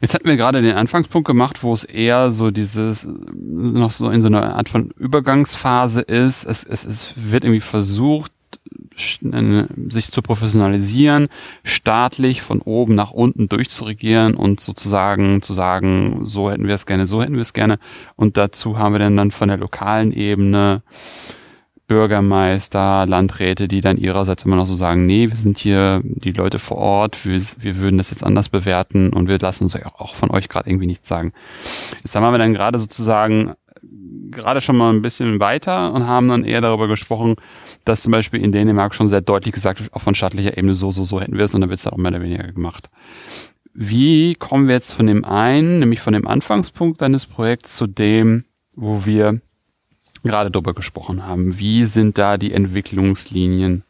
Jetzt 0.00 0.14
hatten 0.14 0.26
wir 0.26 0.36
gerade 0.36 0.62
den 0.62 0.74
Anfangspunkt 0.74 1.26
gemacht, 1.26 1.62
wo 1.62 1.72
es 1.72 1.84
eher 1.84 2.30
so 2.30 2.50
dieses, 2.50 3.06
noch 3.34 3.90
so 3.90 4.10
in 4.10 4.22
so 4.22 4.28
einer 4.28 4.56
Art 4.56 4.68
von 4.68 4.90
Übergangsphase 4.96 6.00
ist. 6.00 6.44
Es, 6.44 6.64
es, 6.64 6.84
es 6.84 7.14
wird 7.16 7.44
irgendwie 7.44 7.60
versucht, 7.60 8.32
sich 9.00 10.12
zu 10.12 10.22
professionalisieren, 10.22 11.28
staatlich 11.64 12.42
von 12.42 12.60
oben 12.60 12.94
nach 12.94 13.10
unten 13.10 13.48
durchzuregieren 13.48 14.34
und 14.34 14.60
sozusagen 14.60 15.42
zu 15.42 15.54
sagen, 15.54 16.22
so 16.24 16.50
hätten 16.50 16.66
wir 16.66 16.74
es 16.74 16.86
gerne, 16.86 17.06
so 17.06 17.22
hätten 17.22 17.34
wir 17.34 17.42
es 17.42 17.52
gerne. 17.52 17.78
Und 18.16 18.36
dazu 18.36 18.78
haben 18.78 18.94
wir 18.94 18.98
dann, 18.98 19.30
von 19.30 19.48
der 19.48 19.58
lokalen 19.58 20.12
Ebene 20.12 20.82
Bürgermeister, 21.88 23.06
Landräte, 23.06 23.66
die 23.66 23.80
dann 23.80 23.96
ihrerseits 23.96 24.44
immer 24.44 24.56
noch 24.56 24.66
so 24.66 24.74
sagen, 24.74 25.06
nee, 25.06 25.30
wir 25.30 25.36
sind 25.36 25.58
hier 25.58 26.02
die 26.04 26.32
Leute 26.32 26.58
vor 26.58 26.76
Ort, 26.76 27.24
wir, 27.24 27.40
wir 27.58 27.78
würden 27.78 27.96
das 27.96 28.10
jetzt 28.10 28.22
anders 28.22 28.50
bewerten 28.50 29.10
und 29.10 29.26
wir 29.26 29.38
lassen 29.38 29.64
uns 29.64 29.74
auch 29.76 30.14
von 30.14 30.30
euch 30.30 30.50
gerade 30.50 30.68
irgendwie 30.68 30.86
nichts 30.86 31.08
sagen. 31.08 31.32
Jetzt 32.04 32.14
haben 32.14 32.30
wir 32.30 32.38
dann 32.38 32.52
gerade 32.52 32.78
sozusagen 32.78 33.54
gerade 34.30 34.60
schon 34.60 34.76
mal 34.76 34.92
ein 34.92 35.02
bisschen 35.02 35.40
weiter 35.40 35.92
und 35.92 36.06
haben 36.06 36.28
dann 36.28 36.44
eher 36.44 36.60
darüber 36.60 36.88
gesprochen, 36.88 37.36
dass 37.84 38.02
zum 38.02 38.12
Beispiel 38.12 38.42
in 38.42 38.52
Dänemark 38.52 38.94
schon 38.94 39.08
sehr 39.08 39.20
deutlich 39.20 39.54
gesagt 39.54 39.80
wird, 39.80 39.92
auch 39.94 40.00
von 40.00 40.14
staatlicher 40.14 40.56
Ebene 40.56 40.74
so, 40.74 40.90
so, 40.90 41.04
so 41.04 41.20
hätten 41.20 41.36
wir 41.36 41.44
es 41.44 41.54
und 41.54 41.60
dann 41.60 41.70
wird 41.70 41.80
es 41.80 41.86
auch 41.86 41.96
mehr 41.96 42.12
oder 42.12 42.22
weniger 42.22 42.44
gemacht. 42.52 42.90
Wie 43.74 44.34
kommen 44.34 44.66
wir 44.66 44.74
jetzt 44.74 44.92
von 44.92 45.06
dem 45.06 45.24
einen, 45.24 45.78
nämlich 45.78 46.00
von 46.00 46.12
dem 46.12 46.26
Anfangspunkt 46.26 47.00
deines 47.00 47.26
Projekts 47.26 47.76
zu 47.76 47.86
dem, 47.86 48.44
wo 48.74 49.06
wir 49.06 49.40
gerade 50.24 50.50
darüber 50.50 50.74
gesprochen 50.74 51.26
haben? 51.26 51.58
Wie 51.58 51.84
sind 51.84 52.18
da 52.18 52.38
die 52.38 52.52
Entwicklungslinien? 52.52 53.84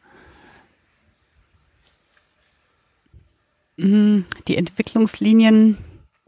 Mm, 3.77 4.19
die 4.47 4.57
Entwicklungslinien 4.57 5.77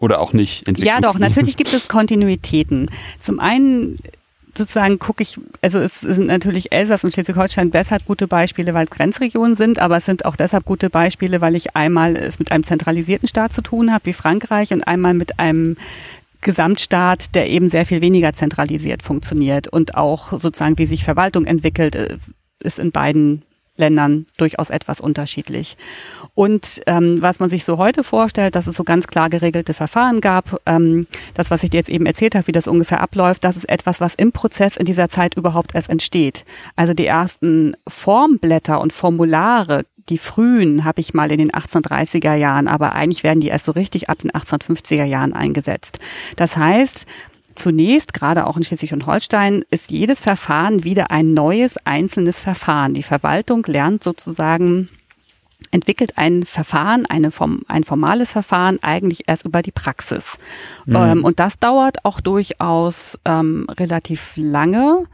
oder 0.02 0.20
auch 0.20 0.34
nicht 0.34 0.68
Ja, 0.78 1.00
doch, 1.00 1.18
natürlich 1.18 1.56
gibt 1.56 1.74
es 1.74 1.88
Kontinuitäten. 1.88 2.90
Zum 3.20 3.40
einen 3.40 3.96
sozusagen 4.58 5.00
gucke 5.00 5.24
ich, 5.24 5.40
also 5.62 5.80
es 5.80 6.02
sind 6.02 6.28
natürlich 6.28 6.72
Elsass 6.72 7.04
und 7.04 7.14
Schleswig-Holstein 7.14 7.72
deshalb 7.72 8.06
gute 8.06 8.28
Beispiele, 8.28 8.74
weil 8.74 8.86
es 8.86 8.92
Grenzregionen 8.92 9.56
sind, 9.56 9.80
aber 9.80 9.98
es 9.98 10.06
sind 10.06 10.26
auch 10.26 10.36
deshalb 10.36 10.66
gute 10.66 10.90
Beispiele, 10.90 11.40
weil 11.40 11.56
ich 11.56 11.76
einmal 11.76 12.18
es 12.18 12.40
mit 12.40 12.52
einem 12.52 12.64
zentralisierten 12.64 13.30
Staat 13.30 13.54
zu 13.54 13.62
tun 13.62 13.94
habe, 13.94 14.08
wie 14.08 14.14
Frankreich, 14.14 14.74
und 14.74 14.84
einmal 14.84 15.14
mit 15.14 15.40
einem 15.40 15.78
Gesamtstaat, 16.42 17.36
der 17.36 17.50
eben 17.50 17.70
sehr 17.70 17.86
viel 17.86 18.02
weniger 18.02 18.34
zentralisiert 18.34 19.04
funktioniert 19.04 19.68
und 19.68 19.96
auch 19.96 20.38
sozusagen, 20.38 20.78
wie 20.78 20.88
sich 20.88 21.04
Verwaltung 21.04 21.46
entwickelt, 21.46 21.96
äh, 21.96 22.18
ist 22.60 22.80
in 22.80 22.92
beiden 22.92 23.44
Ländern 23.82 24.26
durchaus 24.38 24.70
etwas 24.70 25.02
unterschiedlich. 25.02 25.76
Und 26.34 26.82
ähm, 26.86 27.22
was 27.22 27.40
man 27.40 27.50
sich 27.50 27.66
so 27.66 27.78
heute 27.78 28.04
vorstellt, 28.06 28.56
dass 28.56 28.68
es 28.68 28.76
so 28.76 28.86
ganz 28.86 29.08
klar 29.08 29.30
geregelte 29.30 29.74
Verfahren 29.74 30.22
gab, 30.22 30.62
ähm, 30.66 31.08
das, 31.34 31.52
was 31.52 31.64
ich 31.64 31.72
dir 31.72 31.78
jetzt 31.78 31.90
eben 31.90 32.06
erzählt 32.06 32.36
habe, 32.36 32.48
wie 32.48 32.54
das 32.54 32.68
ungefähr 32.68 33.02
abläuft, 33.02 33.44
das 33.44 33.58
ist 33.58 33.68
etwas, 33.68 34.00
was 34.00 34.16
im 34.16 34.32
Prozess 34.32 34.78
in 34.78 34.86
dieser 34.86 35.10
Zeit 35.10 35.36
überhaupt 35.36 35.76
erst 35.76 35.90
entsteht. 35.90 36.46
Also 36.76 36.94
die 36.94 37.08
ersten 37.08 37.76
Formblätter 37.88 38.80
und 38.80 38.94
Formulare, 38.94 39.84
die 40.10 40.18
frühen 40.18 40.86
habe 40.86 41.02
ich 41.02 41.14
mal 41.14 41.32
in 41.32 41.38
den 41.38 41.52
1830er 41.52 42.36
Jahren, 42.36 42.68
aber 42.68 42.94
eigentlich 42.94 43.24
werden 43.24 43.40
die 43.40 43.48
erst 43.48 43.66
so 43.66 43.72
richtig 43.72 44.10
ab 44.10 44.20
den 44.20 44.32
1850er 44.32 45.04
Jahren 45.04 45.34
eingesetzt. 45.34 46.00
Das 46.36 46.58
heißt, 46.58 47.06
Zunächst, 47.56 48.14
gerade 48.14 48.48
auch 48.48 48.58
in 48.58 48.64
Schleswig 48.64 48.94
und 48.94 49.06
Holstein, 49.06 49.64
ist 49.70 49.92
jedes 49.92 50.20
Verfahren 50.20 50.84
wieder 50.84 51.12
ein 51.12 51.34
neues 51.34 51.78
einzelnes 51.86 52.40
Verfahren. 52.40 52.94
Die 52.94 53.04
Verwaltung 53.04 53.64
lernt 53.68 54.04
sozusagen 54.04 54.90
entwickelt 55.72 56.18
ein 56.18 56.44
Verfahren, 56.44 57.06
eine 57.06 57.32
Form, 57.32 57.62
ein 57.68 57.84
formales 57.84 58.34
Verfahren 58.34 58.80
eigentlich 58.82 59.24
erst 59.28 59.46
über 59.46 59.62
die 59.62 59.72
Praxis. 59.72 60.38
Mhm. 60.86 60.96
Ähm, 60.96 61.24
und 61.24 61.40
das 61.40 61.60
dauert 61.60 62.04
auch 62.06 62.20
durchaus 62.20 63.18
ähm, 63.26 63.68
relativ 63.70 64.34
lange. 64.36 65.06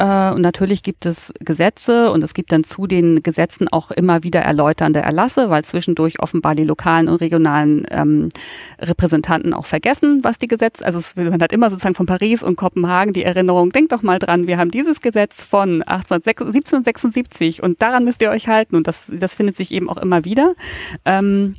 Äh, 0.00 0.30
und 0.30 0.40
natürlich 0.40 0.82
gibt 0.82 1.04
es 1.04 1.32
Gesetze 1.40 2.10
und 2.10 2.24
es 2.24 2.32
gibt 2.32 2.52
dann 2.52 2.64
zu 2.64 2.86
den 2.86 3.22
Gesetzen 3.22 3.68
auch 3.68 3.90
immer 3.90 4.22
wieder 4.22 4.40
erläuternde 4.40 5.00
Erlasse, 5.00 5.50
weil 5.50 5.62
zwischendurch 5.62 6.20
offenbar 6.20 6.54
die 6.54 6.64
lokalen 6.64 7.08
und 7.08 7.20
regionalen 7.20 7.86
ähm, 7.90 8.30
Repräsentanten 8.78 9.52
auch 9.52 9.66
vergessen, 9.66 10.20
was 10.24 10.38
die 10.38 10.46
Gesetze, 10.46 10.86
also 10.86 10.98
es, 10.98 11.16
man 11.16 11.42
hat 11.42 11.52
immer 11.52 11.68
sozusagen 11.68 11.94
von 11.94 12.06
Paris 12.06 12.42
und 12.42 12.56
Kopenhagen 12.56 13.12
die 13.12 13.24
Erinnerung, 13.24 13.72
denkt 13.72 13.92
doch 13.92 14.02
mal 14.02 14.18
dran, 14.18 14.46
wir 14.46 14.56
haben 14.56 14.70
dieses 14.70 15.02
Gesetz 15.02 15.44
von 15.44 15.82
1776 15.82 17.62
und 17.62 17.82
daran 17.82 18.04
müsst 18.04 18.22
ihr 18.22 18.30
euch 18.30 18.48
halten 18.48 18.76
und 18.76 18.86
das, 18.86 19.12
das 19.14 19.34
findet 19.34 19.56
sich 19.56 19.70
eben 19.70 19.90
auch 19.90 19.98
immer 19.98 20.24
wieder. 20.24 20.54
Ähm, 21.04 21.56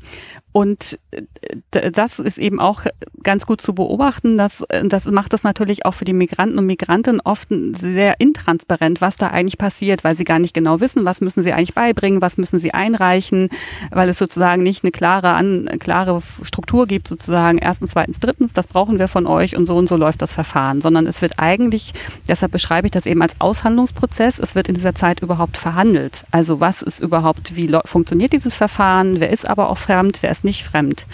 und 0.54 1.00
äh, 1.12 1.92
das 1.92 2.20
ist 2.20 2.38
eben 2.38 2.60
auch 2.60 2.84
ganz 3.24 3.46
gut 3.46 3.62
zu 3.62 3.74
beobachten. 3.74 4.38
Dass, 4.38 4.64
das 4.84 5.06
macht 5.06 5.34
es 5.34 5.44
natürlich 5.44 5.86
auch 5.86 5.94
für 5.94 6.06
die 6.06 6.14
Migranten 6.14 6.58
und 6.58 6.66
Migrantinnen 6.66 7.22
oft 7.22 7.48
sehr 7.72 8.20
intransparent, 8.20 9.02
was 9.02 9.16
da 9.16 9.28
eigentlich 9.28 9.58
passiert, 9.58 10.04
weil 10.04 10.16
sie 10.16 10.24
gar 10.24 10.40
nicht 10.40 10.54
genau 10.54 10.80
wissen, 10.80 11.06
was 11.06 11.22
müssen 11.22 11.44
sie 11.44 11.54
eigentlich 11.54 11.74
beibringen, 11.74 12.22
was 12.22 12.38
müssen 12.38 12.60
sie 12.60 12.74
einreichen, 12.74 13.50
weil 13.92 14.10
es 14.10 14.18
sozusagen 14.18 14.64
nicht 14.64 14.84
eine 14.84 14.92
klare, 14.92 15.34
eine 15.36 15.78
klare 15.78 16.22
Struktur 16.44 16.88
gibt, 16.88 17.08
sozusagen 17.08 17.58
erstens, 17.58 17.92
zweitens, 17.92 18.20
drittens, 18.20 18.54
das 18.54 18.68
brauchen 18.68 19.00
wir 19.00 19.08
von 19.08 19.28
euch 19.28 19.56
und 19.56 19.66
so 19.66 19.76
und 19.76 19.88
so 19.88 19.96
läuft 19.96 20.22
das 20.22 20.34
Verfahren, 20.34 20.82
sondern 20.82 21.08
es 21.08 21.22
wird 21.22 21.34
eigentlich, 21.38 21.94
deshalb 22.28 22.52
beschreibe 22.52 22.88
ich 22.88 22.92
das 22.92 23.06
eben 23.06 23.22
als 23.22 23.36
Aushandlungsprozess, 23.40 24.40
es 24.40 24.56
wird 24.56 24.68
in 24.68 24.76
dieser 24.76 24.96
Zeit 24.96 25.22
überhaupt 25.22 25.58
verhandelt. 25.58 26.26
Also 26.32 26.60
was 26.60 26.82
ist 26.82 27.00
überhaupt, 27.00 27.56
wie 27.56 27.72
funktioniert 27.86 28.34
dieses 28.34 28.56
Verfahren, 28.56 29.20
wer 29.20 29.30
ist 29.30 29.48
aber 29.48 29.70
auch 29.70 29.78
fremd, 29.78 30.20
wer 30.22 30.32
ist 30.32 30.41
ist 30.42 30.44
nicht 30.44 30.64
fremd. 30.64 31.08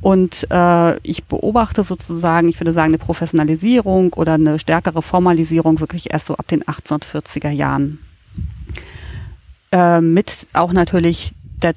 Und 0.00 0.46
äh, 0.50 0.98
ich 0.98 1.24
beobachte 1.24 1.84
sozusagen, 1.84 2.48
ich 2.48 2.58
würde 2.58 2.72
sagen, 2.72 2.88
eine 2.88 2.98
Professionalisierung 2.98 4.12
oder 4.14 4.34
eine 4.34 4.58
stärkere 4.58 5.02
Formalisierung 5.02 5.80
wirklich 5.80 6.12
erst 6.12 6.26
so 6.26 6.34
ab 6.34 6.48
den 6.48 6.64
1840er 6.64 7.50
Jahren. 7.50 7.98
Äh, 9.70 10.00
mit 10.00 10.46
auch 10.52 10.72
natürlich 10.72 11.32
der 11.62 11.74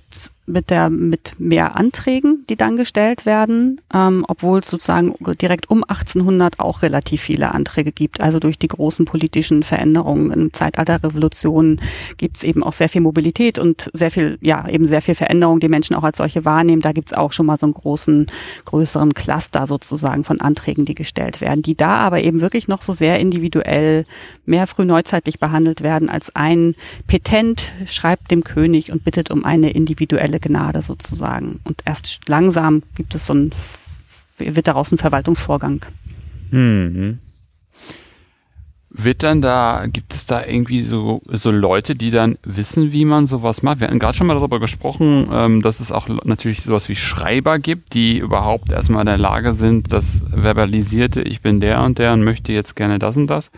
mit 0.47 0.69
der 0.69 0.89
mit 0.89 1.33
mehr 1.39 1.75
Anträgen, 1.75 2.45
die 2.49 2.55
dann 2.55 2.77
gestellt 2.77 3.25
werden, 3.25 3.81
ähm, 3.93 4.25
obwohl 4.27 4.59
es 4.59 4.69
sozusagen 4.69 5.15
direkt 5.41 5.69
um 5.69 5.83
1800 5.83 6.59
auch 6.59 6.83
relativ 6.83 7.21
viele 7.21 7.53
Anträge 7.53 7.91
gibt. 7.91 8.21
Also 8.21 8.39
durch 8.39 8.59
die 8.59 8.67
großen 8.67 9.05
politischen 9.05 9.63
Veränderungen 9.63 10.31
im 10.31 10.53
Zeitalter 10.53 11.03
Revolution 11.03 11.81
gibt 12.17 12.37
es 12.37 12.43
eben 12.43 12.63
auch 12.63 12.73
sehr 12.73 12.89
viel 12.89 13.01
Mobilität 13.01 13.57
und 13.57 13.89
sehr 13.93 14.11
viel, 14.11 14.37
ja 14.41 14.67
eben 14.69 14.87
sehr 14.87 15.01
viel 15.01 15.15
Veränderung, 15.15 15.59
die 15.59 15.67
Menschen 15.67 15.95
auch 15.95 16.03
als 16.03 16.19
solche 16.19 16.45
wahrnehmen. 16.45 16.81
Da 16.81 16.91
gibt 16.91 17.11
es 17.11 17.17
auch 17.17 17.31
schon 17.31 17.47
mal 17.47 17.57
so 17.57 17.65
einen 17.65 17.73
großen, 17.73 18.27
größeren 18.65 19.13
Cluster 19.13 19.65
sozusagen 19.65 20.23
von 20.23 20.41
Anträgen, 20.41 20.85
die 20.85 20.95
gestellt 20.95 21.41
werden, 21.41 21.63
die 21.63 21.75
da 21.75 21.97
aber 21.97 22.21
eben 22.21 22.41
wirklich 22.41 22.67
noch 22.67 22.83
so 22.83 22.93
sehr 22.93 23.19
individuell, 23.19 24.05
mehr 24.45 24.67
frühneuzeitlich 24.67 25.39
behandelt 25.39 25.81
werden 25.81 26.09
als 26.09 26.35
ein 26.35 26.75
Petent 27.07 27.73
schreibt 27.87 28.31
dem 28.31 28.43
König 28.43 28.91
und 28.91 29.03
bittet 29.03 29.31
um 29.31 29.43
eine 29.43 29.71
individuelle 29.71 30.34
individuelle 30.35 30.39
Gnade 30.39 30.81
sozusagen. 30.81 31.59
Und 31.63 31.81
erst 31.85 32.27
langsam 32.27 32.83
gibt 32.95 33.15
es 33.15 33.27
so 33.27 33.33
ein, 33.33 33.51
wird 34.37 34.67
daraus 34.67 34.91
ein 34.91 34.97
Verwaltungsvorgang. 34.97 35.85
Mhm. 36.51 37.19
Wird 38.97 39.23
dann 39.23 39.41
da, 39.41 39.87
gibt 39.91 40.13
es 40.13 40.25
da 40.25 40.45
irgendwie 40.45 40.81
so, 40.81 41.21
so 41.29 41.51
Leute, 41.51 41.95
die 41.95 42.11
dann 42.11 42.37
wissen, 42.43 42.93
wie 42.93 43.03
man 43.03 43.25
sowas 43.25 43.61
macht? 43.61 43.81
Wir 43.81 43.87
hatten 43.87 43.99
gerade 43.99 44.17
schon 44.17 44.25
mal 44.25 44.35
darüber 44.35 44.61
gesprochen, 44.61 45.27
ähm, 45.33 45.61
dass 45.61 45.81
es 45.81 45.91
auch 45.91 46.07
natürlich 46.23 46.61
sowas 46.61 46.87
wie 46.87 46.95
Schreiber 46.95 47.59
gibt, 47.59 47.93
die 47.93 48.19
überhaupt 48.19 48.71
erstmal 48.71 49.01
in 49.01 49.07
der 49.07 49.17
Lage 49.17 49.51
sind, 49.51 49.91
das 49.91 50.23
verbalisierte, 50.31 51.21
ich 51.23 51.41
bin 51.41 51.59
der 51.59 51.83
und 51.83 51.97
der 51.97 52.13
und 52.13 52.23
möchte 52.23 52.53
jetzt 52.53 52.77
gerne 52.77 52.97
das 52.97 53.17
und 53.17 53.27
das. 53.27 53.51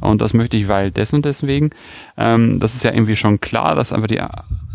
Und 0.00 0.22
das 0.22 0.32
möchte 0.32 0.56
ich, 0.56 0.68
weil 0.68 0.90
des 0.90 1.12
und 1.12 1.26
deswegen. 1.26 1.68
Ähm, 2.16 2.58
das 2.58 2.74
ist 2.74 2.84
ja 2.84 2.92
irgendwie 2.92 3.16
schon 3.16 3.40
klar, 3.40 3.74
dass 3.74 3.92
einfach 3.92 4.06
die 4.06 4.22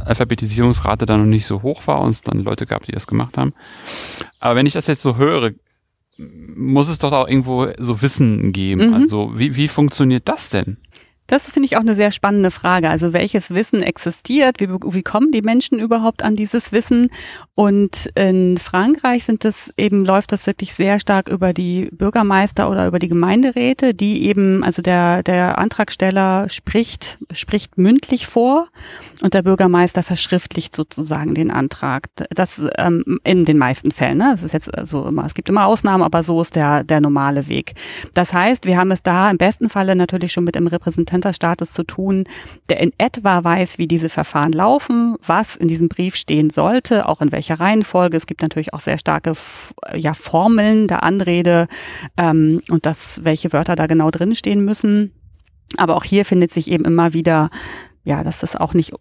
Alphabetisierungsrate 0.06 1.06
da 1.06 1.18
noch 1.18 1.26
nicht 1.26 1.46
so 1.46 1.62
hoch 1.62 1.88
war 1.88 2.02
und 2.02 2.10
es 2.12 2.22
dann 2.22 2.40
Leute 2.40 2.66
gab, 2.66 2.86
die 2.86 2.92
das 2.92 3.08
gemacht 3.08 3.38
haben. 3.38 3.54
Aber 4.40 4.56
wenn 4.56 4.66
ich 4.66 4.74
das 4.74 4.88
jetzt 4.88 5.02
so 5.02 5.18
höre, 5.18 5.52
muss 6.18 6.90
es 6.90 7.00
doch 7.00 7.12
auch 7.12 7.28
irgendwo 7.28 7.68
so 7.80 8.02
Wissen 8.02 8.52
geben. 8.52 8.90
Mhm. 8.90 8.94
Also 8.94 9.32
wie, 9.36 9.56
wie 9.56 9.68
funktioniert 9.68 10.28
das 10.28 10.50
denn? 10.50 10.78
Das 11.28 11.52
finde 11.52 11.68
ich 11.68 11.78
auch 11.78 11.82
eine 11.82 11.96
sehr 11.96 12.12
spannende 12.12 12.52
Frage. 12.52 12.90
Also 12.90 13.14
welches 13.14 13.54
Wissen 13.54 13.82
existiert? 13.82 14.60
Wie, 14.60 14.68
wie 14.70 15.04
kommen 15.04 15.32
die 15.32 15.42
Menschen 15.42 15.80
überhaupt 15.80 16.24
an 16.24 16.36
dieses 16.36 16.72
Wissen? 16.72 17.10
Und 17.56 18.10
in 18.16 18.58
Frankreich 18.58 19.26
sind 19.26 19.46
das 19.46 19.72
eben, 19.78 20.06
läuft 20.06 20.32
das 20.32 20.48
wirklich 20.48 20.74
sehr 20.74 21.00
stark 21.00 21.30
über 21.30 21.54
die 21.54 21.90
Bürgermeister 21.92 22.70
oder 22.70 22.88
über 22.88 23.00
die 23.00 23.08
Gemeinderäte, 23.08 23.94
die 23.94 24.26
eben, 24.26 24.64
also 24.64 24.82
der, 24.82 25.24
der 25.24 25.58
Antragsteller 25.60 26.50
spricht, 26.50 27.20
spricht 27.32 27.78
mündlich 27.78 28.28
vor 28.28 28.68
und 29.22 29.34
der 29.34 29.44
Bürgermeister 29.44 30.04
verschriftlicht 30.04 30.76
sozusagen 30.76 31.34
den 31.34 31.52
Antrag. 31.52 32.10
Das 32.32 32.66
ähm, 32.78 33.20
in 33.24 33.46
den 33.46 33.58
meisten 33.58 33.92
Fällen, 33.92 34.18
ne? 34.18 34.30
Das 34.32 34.44
ist 34.44 34.52
jetzt 34.54 34.70
so 34.84 35.08
immer, 35.08 35.26
es 35.26 35.34
gibt 35.34 35.48
immer 35.48 35.66
Ausnahmen, 35.66 36.04
aber 36.04 36.24
so 36.24 36.42
ist 36.42 36.56
der, 36.56 36.84
der 36.84 37.00
normale 37.00 37.48
Weg. 37.48 37.74
Das 38.14 38.34
heißt, 38.34 38.66
wir 38.66 38.78
haben 38.78 38.92
es 38.92 39.04
da 39.04 39.30
im 39.30 39.38
besten 39.38 39.70
Falle 39.70 39.96
natürlich 39.96 40.34
schon 40.34 40.44
mit 40.44 40.58
einem 40.58 40.68
Repräsentanterstatus 41.14 41.74
zu 41.74 41.84
tun, 41.84 42.26
der 42.70 42.80
in 42.80 42.92
etwa 42.98 43.44
weiß, 43.44 43.78
wie 43.78 43.88
diese 43.88 44.10
Verfahren 44.10 44.52
laufen, 44.52 45.16
was 45.26 45.56
in 45.56 45.68
diesem 45.68 45.90
Brief 45.90 46.16
stehen 46.16 46.50
sollte, 46.50 47.08
auch 47.08 47.22
in 47.22 47.32
welcher 47.32 47.60
Reihenfolge. 47.60 48.18
Es 48.18 48.26
gibt 48.26 48.42
natürlich 48.42 48.74
auch 48.74 48.80
sehr 48.80 48.98
starke 48.98 49.34
ja, 49.94 50.14
Formeln 50.14 50.88
der 50.88 51.04
Anrede 51.04 51.68
ähm, 52.18 52.62
und 52.70 52.86
das, 52.86 53.24
welche 53.24 53.54
Wörter 53.54 53.76
da 53.76 53.88
genau 53.88 54.12
drinstehen 54.12 54.66
müssen. 54.66 55.14
Aber 55.78 55.96
auch 55.96 56.04
hier 56.04 56.26
findet 56.26 56.52
sich 56.52 56.70
eben 56.70 56.86
immer 56.86 57.14
wieder, 57.14 57.50
ja, 58.04 58.24
dass 58.24 58.40
das 58.40 58.56
auch 58.56 58.74
nicht 58.74 58.94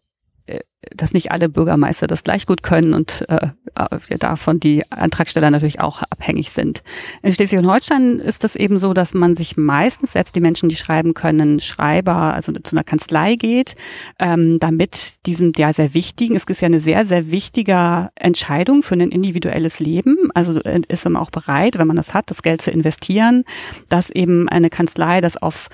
dass 0.96 1.12
nicht 1.12 1.30
alle 1.30 1.48
Bürgermeister 1.48 2.06
das 2.06 2.24
gleich 2.24 2.46
gut 2.46 2.62
können 2.62 2.92
und 2.92 3.24
äh, 3.28 3.48
äh, 3.74 4.18
davon 4.18 4.58
die 4.58 4.82
Antragsteller 4.90 5.50
natürlich 5.50 5.80
auch 5.80 6.02
abhängig 6.02 6.50
sind. 6.50 6.82
In 7.22 7.32
Schleswig-Holstein 7.32 8.18
ist 8.18 8.42
das 8.42 8.56
eben 8.56 8.78
so, 8.78 8.92
dass 8.92 9.14
man 9.14 9.36
sich 9.36 9.56
meistens, 9.56 10.12
selbst 10.12 10.34
die 10.34 10.40
Menschen, 10.40 10.68
die 10.68 10.76
schreiben 10.76 11.14
können, 11.14 11.60
Schreiber, 11.60 12.34
also 12.34 12.52
zu 12.52 12.74
einer 12.74 12.84
Kanzlei 12.84 13.36
geht, 13.36 13.76
ähm, 14.18 14.58
damit 14.58 15.24
diesem 15.26 15.52
ja 15.56 15.72
sehr 15.72 15.94
wichtigen, 15.94 16.34
es 16.34 16.44
ist 16.44 16.60
ja 16.60 16.66
eine 16.66 16.80
sehr, 16.80 17.06
sehr 17.06 17.30
wichtige 17.30 18.10
Entscheidung 18.16 18.82
für 18.82 18.94
ein 18.94 19.12
individuelles 19.12 19.78
Leben. 19.78 20.30
Also 20.34 20.60
äh, 20.62 20.82
ist 20.88 21.04
man 21.04 21.16
auch 21.16 21.30
bereit, 21.30 21.78
wenn 21.78 21.86
man 21.86 21.96
das 21.96 22.12
hat, 22.12 22.30
das 22.30 22.42
Geld 22.42 22.60
zu 22.60 22.70
investieren, 22.72 23.44
dass 23.88 24.10
eben 24.10 24.48
eine 24.48 24.68
Kanzlei 24.68 25.20
das 25.20 25.36
auf 25.36 25.68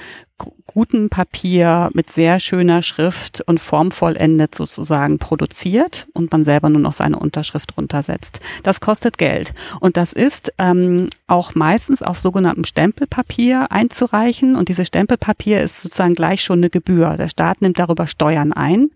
gutem 0.66 1.10
Papier 1.10 1.90
mit 1.94 2.10
sehr 2.10 2.40
schöner 2.40 2.82
Schrift 2.82 3.40
und 3.46 3.58
formvollendet 3.58 4.54
sozusagen 4.54 5.18
produziert 5.18 6.06
und 6.14 6.30
man 6.30 6.44
selber 6.44 6.68
nur 6.68 6.80
noch 6.80 6.92
seine 6.92 7.18
Unterschrift 7.18 7.76
runtersetzt. 7.76 8.40
Das 8.62 8.80
kostet 8.80 9.18
Geld 9.18 9.54
und 9.80 9.96
das 9.96 10.12
ist 10.12 10.52
ähm, 10.58 11.08
auch 11.26 11.54
meistens 11.54 12.02
auf 12.02 12.18
sogenanntem 12.18 12.64
Stempelpapier 12.64 13.70
einzureichen 13.70 14.56
und 14.56 14.68
dieses 14.68 14.88
Stempelpapier 14.88 15.60
ist 15.60 15.80
sozusagen 15.80 16.14
gleich 16.14 16.42
schon 16.42 16.60
eine 16.60 16.70
Gebühr. 16.70 17.16
Der 17.16 17.28
Staat 17.28 17.60
nimmt 17.60 17.78
darüber 17.78 18.06
Steuern 18.06 18.52
ein. 18.52 18.90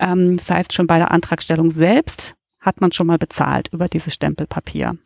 Ähm, 0.00 0.36
das 0.36 0.50
heißt, 0.50 0.72
schon 0.72 0.86
bei 0.86 0.98
der 0.98 1.10
Antragstellung 1.10 1.70
selbst 1.70 2.34
hat 2.60 2.80
man 2.80 2.92
schon 2.92 3.06
mal 3.06 3.18
bezahlt 3.18 3.68
über 3.72 3.88
dieses 3.88 4.14
Stempelpapier. 4.14 4.96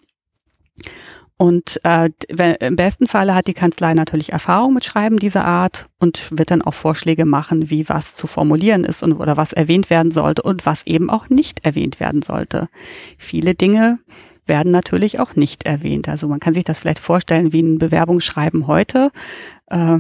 Und 1.43 1.81
äh, 1.83 2.09
im 2.61 2.77
besten 2.77 3.09
Falle 3.09 3.35
hat 3.35 3.49
die 3.49 3.53
Kanzlei 3.53 3.95
natürlich 3.95 4.33
Erfahrung 4.33 4.75
mit 4.75 4.85
Schreiben 4.85 5.19
dieser 5.19 5.45
Art 5.45 5.87
und 5.99 6.31
wird 6.31 6.53
dann 6.53 6.63
auch 6.63 6.75
Vorschläge 6.75 7.25
machen, 7.25 7.69
wie 7.69 7.89
was 7.89 8.15
zu 8.15 8.29
formulieren 8.29 8.85
ist 8.85 9.03
und 9.03 9.15
oder 9.15 9.37
was 9.37 9.53
erwähnt 9.53 9.91
werden 9.91 10.13
sollte 10.13 10.43
und 10.43 10.67
was 10.67 10.87
eben 10.87 11.11
auch 11.11 11.31
nicht 11.31 11.65
erwähnt 11.65 11.99
werden 11.99 12.23
sollte. 12.23 12.69
Viele 13.19 13.57
Dinge 13.57 13.99
werden 14.47 14.71
natürlich 14.71 15.19
auch 15.19 15.35
nicht 15.35 15.67
erwähnt. 15.67 16.09
Also 16.09 16.29
man 16.29 16.39
kann 16.39 16.55
sich 16.55 16.63
das 16.63 16.79
vielleicht 16.79 17.01
vorstellen 17.01 17.53
wie 17.53 17.63
ein 17.63 17.79
Bewerbungsschreiben 17.79 18.69
heute. 18.69 19.11
Äh, 19.67 19.99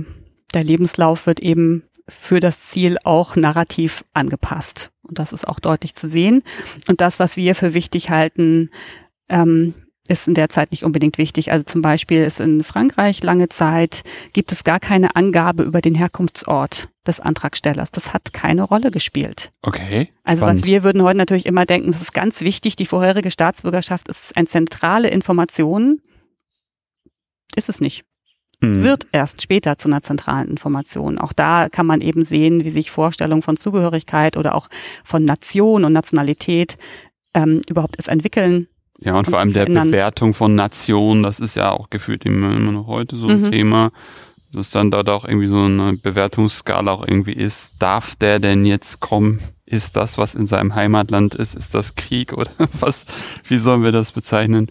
der 0.55 0.62
Lebenslauf 0.62 1.26
wird 1.26 1.40
eben 1.40 1.82
für 2.07 2.38
das 2.38 2.61
Ziel 2.61 2.99
auch 3.03 3.34
narrativ 3.34 4.05
angepasst. 4.14 4.93
Und 5.03 5.18
das 5.18 5.32
ist 5.32 5.49
auch 5.49 5.59
deutlich 5.59 5.97
zu 5.97 6.07
sehen. 6.07 6.45
Und 6.88 7.01
das, 7.01 7.18
was 7.18 7.36
wir 7.36 7.57
für 7.57 7.74
wichtig 7.74 8.11
halten, 8.11 8.70
ähm, 9.28 9.74
ist 10.09 10.26
in 10.26 10.34
der 10.34 10.48
Zeit 10.48 10.72
nicht 10.72 10.84
unbedingt 10.84 11.16
wichtig. 11.18 11.53
Also 11.53 11.64
zum 11.64 11.80
Beispiel 11.80 12.24
ist 12.24 12.40
in 12.40 12.64
Frankreich 12.64 13.22
lange 13.22 13.48
Zeit 13.48 14.03
gibt 14.32 14.50
es 14.53 14.64
gar 14.64 14.80
keine 14.80 15.14
Angabe 15.14 15.62
über 15.62 15.80
den 15.80 15.94
Herkunftsort 15.94 16.88
des 17.07 17.20
Antragstellers. 17.20 17.90
Das 17.90 18.12
hat 18.12 18.32
keine 18.32 18.62
Rolle 18.62 18.90
gespielt. 18.90 19.53
Okay. 19.62 20.09
Also 20.24 20.42
was 20.42 20.64
wir 20.64 20.82
würden 20.82 21.03
heute 21.03 21.18
natürlich 21.18 21.46
immer 21.46 21.66
denken, 21.66 21.90
es 21.90 22.00
ist 22.00 22.14
ganz 22.14 22.40
wichtig, 22.40 22.76
die 22.76 22.86
vorherige 22.86 23.30
Staatsbürgerschaft 23.30 24.09
ist 24.09 24.36
eine 24.36 24.46
zentrale 24.46 25.09
Information. 25.09 26.00
Ist 27.55 27.68
es 27.68 27.80
nicht. 27.80 28.05
mhm. 28.61 28.82
wird 28.82 29.07
erst 29.12 29.42
später 29.42 29.78
zu 29.78 29.88
einer 29.88 30.03
zentralen 30.03 30.48
Information. 30.48 31.18
Auch 31.18 31.32
da 31.32 31.68
kann 31.68 31.86
man 31.86 32.00
eben 32.00 32.24
sehen, 32.24 32.64
wie 32.64 32.70
sich 32.70 32.90
Vorstellungen 32.90 33.42
von 33.42 33.57
Zugehörigkeit 33.57 34.36
oder 34.36 34.55
auch 34.55 34.68
von 35.05 35.24
Nation 35.24 35.84
und 35.84 35.92
Nationalität 35.92 36.76
ähm, 37.34 37.61
überhaupt 37.68 37.96
erst 37.98 38.09
entwickeln. 38.09 38.68
Ja, 39.05 39.12
und, 39.12 39.18
und 39.18 39.30
vor 39.30 39.38
allem 39.38 39.53
der 39.53 39.66
Bewertung 39.66 40.34
von 40.34 40.55
Nation, 40.55 41.22
das 41.22 41.40
ist 41.40 41.57
ja 41.57 41.70
auch 41.70 41.90
gefühlt 41.90 42.24
immer, 42.24 42.55
immer 42.55 42.72
noch 42.72 42.86
heute 42.86 43.16
so 43.16 43.28
ein 43.28 43.42
mhm. 43.42 43.50
Thema 43.50 43.90
dass 44.53 44.70
dann 44.70 44.90
dort 44.90 45.09
auch 45.09 45.24
irgendwie 45.24 45.48
so 45.48 45.62
eine 45.62 45.94
Bewertungsskala 45.94 46.92
auch 46.92 47.07
irgendwie 47.07 47.32
ist. 47.32 47.74
Darf 47.78 48.16
der 48.16 48.38
denn 48.38 48.64
jetzt 48.64 49.00
kommen? 49.00 49.40
Ist 49.64 49.96
das, 49.96 50.18
was 50.18 50.34
in 50.34 50.46
seinem 50.46 50.74
Heimatland 50.74 51.34
ist? 51.34 51.55
Ist 51.55 51.74
das 51.74 51.94
Krieg 51.94 52.32
oder 52.34 52.50
was? 52.80 53.07
Wie 53.44 53.57
sollen 53.57 53.82
wir 53.82 53.92
das 53.92 54.12
bezeichnen? 54.12 54.68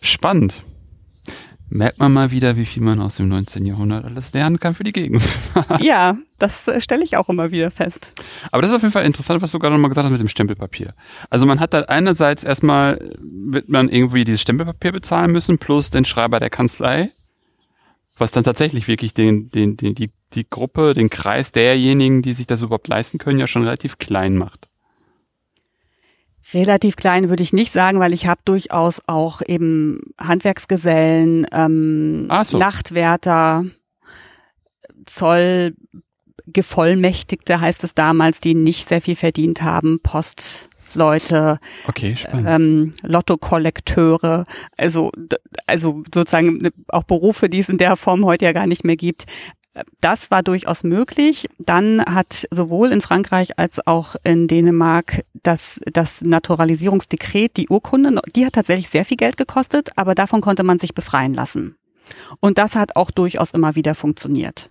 Spannend. 0.00 0.62
Merkt 1.70 1.98
man 1.98 2.12
mal 2.12 2.30
wieder, 2.30 2.56
wie 2.56 2.66
viel 2.66 2.82
man 2.82 3.00
aus 3.00 3.16
dem 3.16 3.28
19. 3.28 3.64
Jahrhundert 3.64 4.04
alles 4.04 4.32
lernen 4.32 4.58
kann 4.58 4.74
für 4.74 4.84
die 4.84 4.92
Gegend. 4.92 5.22
ja, 5.80 6.16
das 6.38 6.68
äh, 6.68 6.80
stelle 6.80 7.02
ich 7.02 7.16
auch 7.16 7.28
immer 7.28 7.50
wieder 7.50 7.70
fest. 7.70 8.12
Aber 8.52 8.62
das 8.62 8.70
ist 8.70 8.76
auf 8.76 8.82
jeden 8.82 8.92
Fall 8.92 9.06
interessant, 9.06 9.42
was 9.42 9.50
du 9.50 9.58
gerade 9.58 9.74
nochmal 9.74 9.88
gesagt 9.88 10.04
hast 10.04 10.12
mit 10.12 10.20
dem 10.20 10.28
Stempelpapier. 10.28 10.94
Also 11.30 11.46
man 11.46 11.60
hat 11.60 11.74
da 11.74 11.80
einerseits 11.80 12.44
erstmal, 12.44 12.98
wird 13.20 13.68
man 13.68 13.88
irgendwie 13.88 14.24
dieses 14.24 14.42
Stempelpapier 14.42 14.92
bezahlen 14.92 15.32
müssen, 15.32 15.58
plus 15.58 15.90
den 15.90 16.04
Schreiber 16.04 16.38
der 16.38 16.50
Kanzlei 16.50 17.10
was 18.16 18.32
dann 18.32 18.44
tatsächlich 18.44 18.88
wirklich 18.88 19.14
den, 19.14 19.50
den, 19.50 19.76
den, 19.76 19.94
die, 19.94 20.10
die 20.34 20.48
Gruppe, 20.48 20.94
den 20.94 21.10
Kreis 21.10 21.52
derjenigen, 21.52 22.22
die 22.22 22.32
sich 22.32 22.46
das 22.46 22.62
überhaupt 22.62 22.88
leisten 22.88 23.18
können, 23.18 23.38
ja 23.38 23.46
schon 23.46 23.64
relativ 23.64 23.98
klein 23.98 24.36
macht. 24.36 24.68
Relativ 26.54 26.96
klein 26.96 27.28
würde 27.28 27.42
ich 27.42 27.52
nicht 27.52 27.72
sagen, 27.72 27.98
weil 27.98 28.12
ich 28.12 28.28
habe 28.28 28.40
durchaus 28.44 29.02
auch 29.06 29.42
eben 29.44 30.14
Handwerksgesellen, 30.18 31.48
ähm, 31.52 32.30
so. 32.44 32.58
Nachtwärter, 32.58 33.64
Zollgevollmächtigte 35.04 37.60
heißt 37.60 37.82
es 37.84 37.94
damals, 37.94 38.40
die 38.40 38.54
nicht 38.54 38.88
sehr 38.88 39.00
viel 39.00 39.16
verdient 39.16 39.62
haben, 39.62 40.00
Post, 40.00 40.68
Leute, 40.94 41.58
okay, 41.88 42.14
ähm, 42.32 42.92
Lottokollekteure, 43.02 44.44
also, 44.76 45.10
also 45.66 46.04
sozusagen 46.14 46.58
ne, 46.58 46.70
auch 46.88 47.02
Berufe, 47.02 47.48
die 47.48 47.58
es 47.58 47.68
in 47.68 47.78
der 47.78 47.96
Form 47.96 48.24
heute 48.24 48.44
ja 48.44 48.52
gar 48.52 48.68
nicht 48.68 48.84
mehr 48.84 48.94
gibt. 48.96 49.24
Das 50.00 50.30
war 50.30 50.42
durchaus 50.42 50.84
möglich. 50.84 51.48
Dann 51.58 52.00
hat 52.04 52.46
sowohl 52.50 52.92
in 52.92 53.00
Frankreich 53.00 53.58
als 53.58 53.84
auch 53.86 54.14
in 54.22 54.46
Dänemark 54.46 55.24
das, 55.42 55.80
das 55.92 56.22
Naturalisierungsdekret, 56.22 57.56
die 57.56 57.68
Urkunde, 57.68 58.20
die 58.36 58.46
hat 58.46 58.52
tatsächlich 58.52 58.88
sehr 58.88 59.04
viel 59.04 59.16
Geld 59.16 59.36
gekostet, 59.36 59.90
aber 59.96 60.14
davon 60.14 60.40
konnte 60.40 60.62
man 60.62 60.78
sich 60.78 60.94
befreien 60.94 61.34
lassen. 61.34 61.76
Und 62.40 62.58
das 62.58 62.76
hat 62.76 62.96
auch 62.96 63.10
durchaus 63.10 63.52
immer 63.52 63.74
wieder 63.74 63.94
funktioniert. 63.94 64.70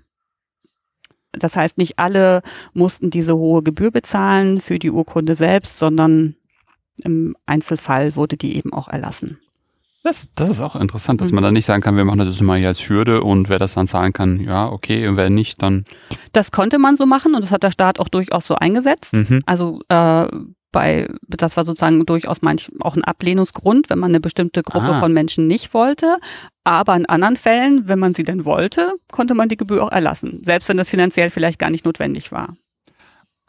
Das 1.33 1.55
heißt, 1.55 1.77
nicht 1.77 1.99
alle 1.99 2.41
mussten 2.73 3.09
diese 3.09 3.35
hohe 3.35 3.63
Gebühr 3.63 3.91
bezahlen 3.91 4.61
für 4.61 4.79
die 4.79 4.91
Urkunde 4.91 5.35
selbst, 5.35 5.77
sondern 5.79 6.35
im 7.03 7.35
Einzelfall 7.45 8.15
wurde 8.15 8.37
die 8.37 8.55
eben 8.55 8.71
auch 8.71 8.87
erlassen. 8.87 9.39
Das, 10.03 10.29
das 10.35 10.49
ist 10.49 10.59
auch 10.59 10.75
interessant, 10.75 11.21
dass 11.21 11.31
mhm. 11.31 11.35
man 11.35 11.43
da 11.45 11.51
nicht 11.51 11.65
sagen 11.65 11.81
kann, 11.81 11.95
wir 11.95 12.03
machen 12.03 12.19
das 12.19 12.41
immer 12.41 12.57
hier 12.57 12.67
als 12.67 12.89
Hürde 12.89 13.23
und 13.23 13.47
wer 13.47 13.57
das 13.57 13.73
dann 13.73 13.87
zahlen 13.87 14.11
kann, 14.11 14.41
ja, 14.41 14.69
okay, 14.69 15.07
und 15.07 15.15
wer 15.15 15.29
nicht, 15.29 15.61
dann. 15.61 15.85
Das 16.33 16.51
konnte 16.51 16.77
man 16.77 16.97
so 16.97 17.05
machen 17.05 17.35
und 17.35 17.41
das 17.41 17.51
hat 17.51 17.63
der 17.63 17.71
Staat 17.71 17.99
auch 18.01 18.09
durchaus 18.09 18.45
so 18.45 18.55
eingesetzt. 18.55 19.13
Mhm. 19.13 19.41
Also 19.45 19.79
äh, 19.87 20.27
bei, 20.73 21.07
das 21.25 21.55
war 21.55 21.63
sozusagen 21.63 22.05
durchaus 22.05 22.41
manch, 22.41 22.69
auch 22.81 22.97
ein 22.97 23.03
Ablehnungsgrund, 23.05 23.89
wenn 23.89 23.99
man 23.99 24.11
eine 24.11 24.19
bestimmte 24.19 24.61
Gruppe 24.61 24.95
ah. 24.95 24.99
von 24.99 25.13
Menschen 25.13 25.47
nicht 25.47 25.73
wollte. 25.73 26.17
Aber 26.65 26.95
in 26.97 27.05
anderen 27.05 27.37
Fällen, 27.37 27.87
wenn 27.87 27.99
man 27.99 28.13
sie 28.13 28.23
denn 28.23 28.43
wollte, 28.43 28.91
konnte 29.09 29.35
man 29.35 29.47
die 29.47 29.57
Gebühr 29.57 29.83
auch 29.83 29.91
erlassen. 29.91 30.41
Selbst 30.43 30.67
wenn 30.67 30.77
das 30.77 30.89
finanziell 30.89 31.29
vielleicht 31.29 31.59
gar 31.59 31.69
nicht 31.69 31.85
notwendig 31.85 32.33
war. 32.33 32.55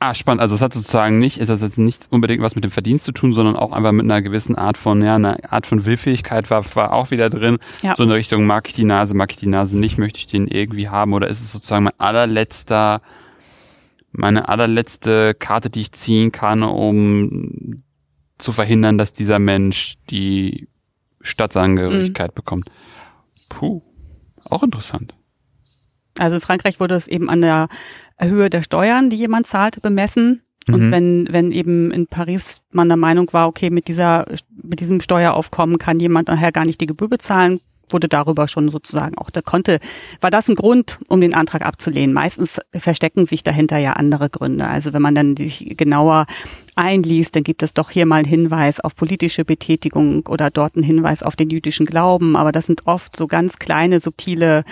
Ah, 0.07 0.13
spannend. 0.13 0.43
Also 0.43 0.55
es 0.55 0.61
hat 0.61 0.75
sozusagen 0.75 1.19
nicht, 1.19 1.39
ist 1.39 1.49
das 1.49 1.63
jetzt 1.63 1.79
nicht 1.79 2.09
unbedingt 2.11 2.43
was 2.43 2.55
mit 2.55 2.63
dem 2.63 2.71
Verdienst 2.71 3.07
zu 3.07 3.13
tun, 3.13 3.33
sondern 3.33 3.57
auch 3.57 3.73
einfach 3.73 3.93
mit 3.93 4.05
einer 4.05 4.21
gewissen 4.21 4.55
Art 4.55 4.77
von, 4.77 5.01
ja, 5.01 5.15
einer 5.15 5.51
Art 5.51 5.67
von 5.67 5.87
Willfähigkeit 5.87 6.51
war, 6.51 6.63
war 6.77 6.93
auch 6.93 7.11
wieder 7.11 7.31
drin. 7.31 7.57
Ja. 7.83 7.97
So 7.97 8.03
in 8.03 8.11
der 8.11 8.19
Richtung, 8.19 8.45
mag 8.45 8.69
ich 8.69 8.75
die 8.75 8.85
Nase, 8.85 9.15
mag 9.17 9.31
ich 9.31 9.39
die 9.39 9.47
Nase 9.47 9.79
nicht, 9.79 9.97
möchte 9.97 10.19
ich 10.19 10.27
den 10.27 10.47
irgendwie 10.47 10.91
haben 10.91 11.15
oder 11.15 11.29
ist 11.29 11.41
es 11.41 11.53
sozusagen 11.53 11.85
mein 11.85 11.95
allerletzter 11.97 13.01
meine 14.13 14.51
allerletzte 14.51 15.33
Karte, 15.33 15.71
die 15.71 15.81
ich 15.81 15.93
ziehen 15.93 16.33
kann, 16.33 16.63
um 16.63 17.83
zu 18.37 18.53
verhindern, 18.53 18.99
dass 18.99 19.15
dieser 19.15 19.39
Mensch 19.39 19.95
die 20.11 20.69
Staatsangehörigkeit 21.23 22.33
mhm. 22.33 22.35
bekommt. 22.35 22.71
Puh, 23.49 23.81
auch 24.45 24.63
interessant. 24.63 25.15
Also 26.19 26.37
in 26.37 26.43
Frankreich 26.43 26.79
wurde 26.79 26.95
es 26.95 27.09
eben 27.09 27.29
an 27.29 27.41
der 27.41 27.69
Höhe 28.21 28.51
der 28.51 28.63
Steuern, 28.63 29.11
die 29.11 29.17
jemand 29.17 29.47
zahlte, 29.47 29.81
bemessen. 29.81 30.43
Und 30.69 30.89
mhm. 30.89 30.93
wenn, 30.93 31.29
wenn 31.31 31.53
eben 31.53 31.91
in 31.91 32.07
Paris 32.07 32.63
man 32.71 32.89
der 32.89 32.97
Meinung 32.97 33.33
war, 33.33 33.49
okay, 33.49 33.71
mit 33.71 33.89
dieser, 33.89 34.25
mit 34.63 34.81
diesem 34.81 35.01
Steueraufkommen 35.01 35.79
kann 35.79 36.01
jemand 36.01 36.29
nachher 36.29 36.53
gar 36.53 36.65
nicht 36.65 36.81
die 36.81 36.87
Gebühr 36.87 37.09
bezahlen, 37.09 37.61
wurde 37.91 38.09
darüber 38.09 38.49
schon 38.49 38.71
sozusagen 38.71 39.19
auch, 39.19 39.31
da 39.31 39.43
konnte, 39.43 39.79
war 40.21 40.31
das 40.31 40.49
ein 40.49 40.55
Grund, 40.55 40.99
um 41.09 41.21
den 41.21 41.35
Antrag 41.35 41.63
abzulehnen. 41.63 42.15
Meistens 42.15 42.61
verstecken 42.75 43.27
sich 43.27 43.43
dahinter 43.43 43.79
ja 43.79 43.95
andere 43.95 44.31
Gründe. 44.31 44.67
Also 44.67 44.93
wenn 44.93 45.03
man 45.03 45.15
dann 45.15 45.37
sich 45.37 45.75
genauer 45.77 46.27
einliest, 46.77 47.37
dann 47.37 47.43
gibt 47.43 47.63
es 47.63 47.75
doch 47.75 47.91
hier 47.91 48.07
mal 48.07 48.17
einen 48.17 48.29
Hinweis 48.29 48.81
auf 48.81 48.97
politische 48.97 49.45
Betätigung 49.45 50.27
oder 50.27 50.51
dort 50.51 50.77
einen 50.77 50.85
Hinweis 50.85 51.23
auf 51.23 51.37
den 51.37 51.51
jüdischen 51.51 51.87
Glauben. 51.87 52.37
Aber 52.37 52.53
das 52.53 52.67
sind 52.67 52.87
oft 52.87 53.17
so 53.17 53.27
ganz 53.27 53.59
kleine, 53.59 54.01
subtile, 54.01 54.65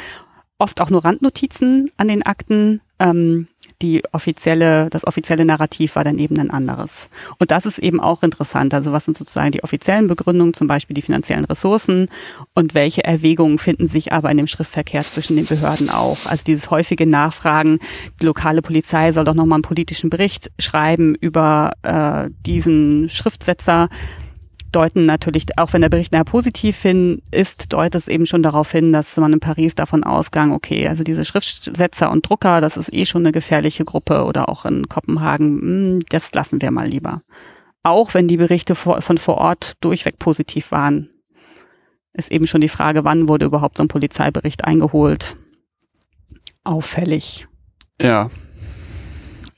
oft 0.62 0.80
auch 0.80 0.90
nur 0.90 1.04
Randnotizen 1.04 1.90
an 1.96 2.08
den 2.08 2.22
Akten. 2.22 2.80
Ähm, 2.98 3.48
die 3.82 4.02
offizielle, 4.12 4.88
das 4.90 5.04
offizielle 5.04 5.44
Narrativ 5.44 5.96
war 5.96 6.04
dann 6.04 6.18
eben 6.18 6.38
ein 6.38 6.50
anderes. 6.50 7.10
Und 7.38 7.50
das 7.50 7.66
ist 7.66 7.80
eben 7.80 8.00
auch 8.00 8.22
interessant. 8.22 8.72
Also 8.74 8.92
was 8.92 9.04
sind 9.04 9.16
sozusagen 9.16 9.50
die 9.50 9.64
offiziellen 9.64 10.06
Begründungen, 10.06 10.54
zum 10.54 10.68
Beispiel 10.68 10.94
die 10.94 11.02
finanziellen 11.02 11.44
Ressourcen 11.44 12.08
und 12.54 12.74
welche 12.74 13.02
Erwägungen 13.02 13.58
finden 13.58 13.88
sich 13.88 14.12
aber 14.12 14.30
in 14.30 14.36
dem 14.36 14.46
Schriftverkehr 14.46 15.02
zwischen 15.02 15.36
den 15.36 15.46
Behörden 15.46 15.90
auch. 15.90 16.26
Also 16.26 16.44
dieses 16.44 16.70
häufige 16.70 17.06
Nachfragen, 17.06 17.80
die 18.20 18.26
lokale 18.26 18.62
Polizei 18.62 19.10
soll 19.10 19.24
doch 19.24 19.34
nochmal 19.34 19.56
einen 19.56 19.62
politischen 19.62 20.10
Bericht 20.10 20.52
schreiben 20.60 21.16
über 21.16 21.72
äh, 21.82 22.30
diesen 22.46 23.08
Schriftsetzer 23.08 23.88
deuten 24.72 25.06
natürlich, 25.06 25.46
auch 25.56 25.72
wenn 25.72 25.82
der 25.82 25.88
Bericht 25.88 26.12
nachher 26.12 26.24
positiv 26.24 26.80
hin 26.80 27.22
ist, 27.30 27.72
deutet 27.72 27.94
es 27.94 28.08
eben 28.08 28.26
schon 28.26 28.42
darauf 28.42 28.72
hin, 28.72 28.92
dass 28.92 29.16
man 29.16 29.32
in 29.32 29.40
Paris 29.40 29.74
davon 29.74 30.04
ausgang, 30.04 30.52
okay, 30.52 30.88
also 30.88 31.04
diese 31.04 31.24
Schriftsetzer 31.24 32.10
und 32.10 32.28
Drucker, 32.28 32.60
das 32.60 32.76
ist 32.76 32.92
eh 32.92 33.04
schon 33.04 33.22
eine 33.22 33.32
gefährliche 33.32 33.84
Gruppe 33.84 34.24
oder 34.24 34.48
auch 34.48 34.64
in 34.64 34.88
Kopenhagen, 34.88 35.60
hm, 35.60 36.00
das 36.08 36.32
lassen 36.34 36.60
wir 36.62 36.70
mal 36.70 36.86
lieber. 36.86 37.22
Auch 37.82 38.14
wenn 38.14 38.28
die 38.28 38.36
Berichte 38.36 38.74
von 38.74 39.18
vor 39.18 39.38
Ort 39.38 39.74
durchweg 39.80 40.18
positiv 40.18 40.70
waren, 40.70 41.08
ist 42.12 42.30
eben 42.30 42.46
schon 42.46 42.60
die 42.60 42.68
Frage, 42.68 43.04
wann 43.04 43.28
wurde 43.28 43.46
überhaupt 43.46 43.78
so 43.78 43.84
ein 43.84 43.88
Polizeibericht 43.88 44.64
eingeholt. 44.64 45.36
Auffällig. 46.64 47.48
Ja, 48.00 48.30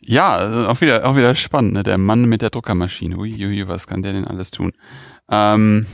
ja, 0.06 0.32
also 0.32 0.68
auch 0.68 0.80
wieder, 0.80 1.06
auch 1.06 1.16
wieder 1.16 1.34
spannend, 1.34 1.72
ne? 1.72 1.82
Der 1.82 1.98
Mann 1.98 2.26
mit 2.26 2.42
der 2.42 2.50
Druckermaschine. 2.50 3.16
Uiuiui, 3.16 3.68
was 3.68 3.86
kann 3.86 4.02
der 4.02 4.12
denn 4.12 4.26
alles 4.26 4.50
tun? 4.50 4.72
Ähm, 5.30 5.86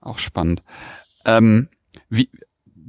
auch 0.00 0.18
spannend. 0.18 0.62
Ähm, 1.24 1.68
wie, 2.10 2.28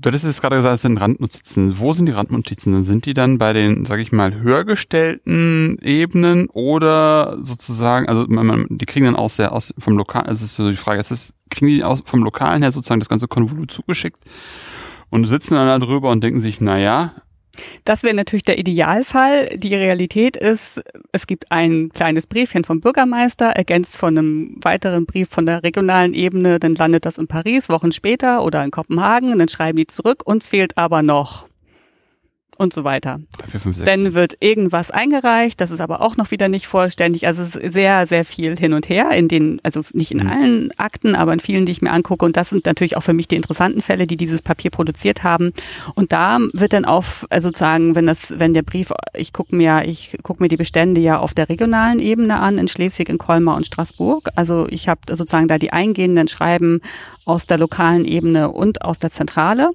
du 0.03 0.07
hattest 0.07 0.26
jetzt 0.26 0.41
gerade 0.41 0.57
gesagt, 0.57 0.76
es 0.76 0.82
sind 0.82 0.97
Randnotizen. 0.97 1.80
Wo 1.80 1.93
sind 1.93 2.07
die 2.07 2.11
Randnotizen? 2.11 2.84
Sind 2.84 3.05
die 3.05 3.13
dann 3.13 3.38
bei 3.38 3.53
den, 3.53 3.86
sag 3.86 3.99
ich 3.99 4.11
mal, 4.11 4.34
höhergestellten 4.34 5.78
Ebenen 5.82 6.47
oder 6.49 7.38
sozusagen, 7.41 8.07
also 8.07 8.26
man, 8.28 8.45
man, 8.45 8.67
die 8.69 8.86
kriegen 8.86 9.05
dann 9.05 9.15
aus 9.15 9.38
der, 9.38 9.53
aus, 9.53 9.74
vom 9.78 9.97
Lokal, 9.97 10.26
es 10.28 10.41
ist 10.41 10.55
so 10.55 10.69
die 10.69 10.76
Frage, 10.76 10.99
ist 10.99 11.11
es, 11.11 11.34
kriegen 11.49 11.67
die 11.67 11.84
aus, 11.84 12.03
vom 12.05 12.24
Lokalen 12.24 12.61
her 12.61 12.71
sozusagen 12.71 12.99
das 12.99 13.09
ganze 13.09 13.28
Konvolut 13.28 13.71
zugeschickt 13.71 14.24
und 15.09 15.26
sitzen 15.26 15.55
dann 15.55 15.67
da 15.67 15.86
drüber 15.86 16.09
und 16.09 16.24
denken 16.24 16.39
sich, 16.39 16.59
na 16.59 16.78
ja, 16.78 17.13
das 17.84 18.04
wäre 18.04 18.16
natürlich 18.16 18.43
der 18.43 18.58
Idealfall. 18.58 19.58
Die 19.58 19.76
Realität 19.76 20.38
ist, 20.38 20.82
es 21.12 21.28
gibt 21.28 21.51
ein 21.51 21.89
kleines 21.89 22.28
Briefchen 22.28 22.64
vom 22.64 22.82
Bürgermeister, 22.82 23.47
ergänzt 23.47 23.97
von 23.97 24.18
einem 24.18 24.56
weiteren 24.62 25.06
Brief 25.06 25.30
von 25.30 25.45
der 25.45 25.64
regionalen 25.64 26.14
Ebene, 26.14 26.60
dann 26.60 26.76
landet 26.76 27.06
das 27.06 27.18
in 27.18 27.28
Paris 27.28 27.70
Wochen 27.70 27.91
später 27.91 28.43
oder 28.43 28.64
in 28.64 28.72
Kopenhagen, 28.72 29.38
dann 29.38 29.49
schreiben 29.49 29.78
die 29.78 29.88
zurück, 29.88 30.24
uns 30.26 30.47
fehlt 30.47 30.78
aber 30.78 31.01
noch 31.01 31.47
und 32.58 32.74
so 32.74 32.84
weiter. 32.84 33.20
3, 33.39 33.47
4, 33.47 33.60
5, 33.60 33.78
6. 33.78 33.86
Dann 33.86 34.14
wird 34.14 34.36
irgendwas 34.39 34.91
eingereicht, 34.91 35.60
das 35.60 35.72
ist 35.72 35.82
aber 35.82 36.01
auch 36.01 36.18
noch 36.18 36.32
wieder 36.32 36.49
nicht 36.49 36.68
vollständig. 36.68 37.28
Also 37.28 37.41
es 37.43 37.56
ist 37.56 37.74
sehr, 37.74 38.06
sehr 38.08 38.26
viel 38.26 38.58
hin 38.58 38.74
und 38.74 38.89
her 38.89 39.12
in 39.12 39.28
den, 39.28 39.60
also 39.64 39.82
nicht 39.93 40.12
in 40.12 40.20
Mhm. 40.24 40.28
allen 40.30 40.72
Akten, 40.78 41.16
aber 41.16 41.34
in 41.34 41.39
vielen, 41.39 41.66
die 41.66 41.72
ich 41.72 41.82
mir 41.82 41.91
angucke. 41.91 42.26
Und 42.26 42.38
das 42.38 42.49
sind 42.49 42.66
natürlich 42.66 42.95
auch 42.97 43.01
für 43.04 43.14
mich 43.14 43.28
die 43.28 43.36
interessanten 43.36 43.82
Fälle, 43.82 44.08
die 44.08 44.18
dieses 44.18 44.41
Papier 44.41 44.72
produziert 44.72 45.24
haben. 45.24 45.51
Und 45.95 46.12
da 46.12 46.39
wird 46.54 46.74
dann 46.74 46.86
auf, 46.86 47.26
also 47.30 47.49
sozusagen, 47.49 47.95
wenn 47.95 48.08
das, 48.08 48.34
wenn 48.38 48.54
der 48.54 48.64
Brief, 48.64 48.91
ich 49.14 49.34
gucke 49.34 49.56
mir, 49.56 49.84
ich 49.86 50.18
gucke 50.24 50.41
mir 50.41 50.47
die 50.49 50.58
Bestände 50.58 51.01
ja 51.01 51.20
auf 51.20 51.34
der 51.34 51.49
regionalen 51.49 51.99
Ebene 51.99 52.39
an, 52.39 52.58
in 52.58 52.68
Schleswig, 52.68 53.10
in 53.10 53.18
Colmar 53.18 53.56
und 53.58 53.66
Straßburg. 53.66 54.30
Also 54.36 54.68
ich 54.70 54.88
habe 54.88 55.01
sozusagen 55.10 55.47
da 55.47 55.58
die 55.58 55.74
eingehenden 55.74 56.28
Schreiben 56.28 56.80
aus 57.26 57.47
der 57.47 57.58
lokalen 57.58 58.06
Ebene 58.06 58.49
und 58.51 58.82
aus 58.82 58.99
der 58.99 59.10
Zentrale 59.12 59.72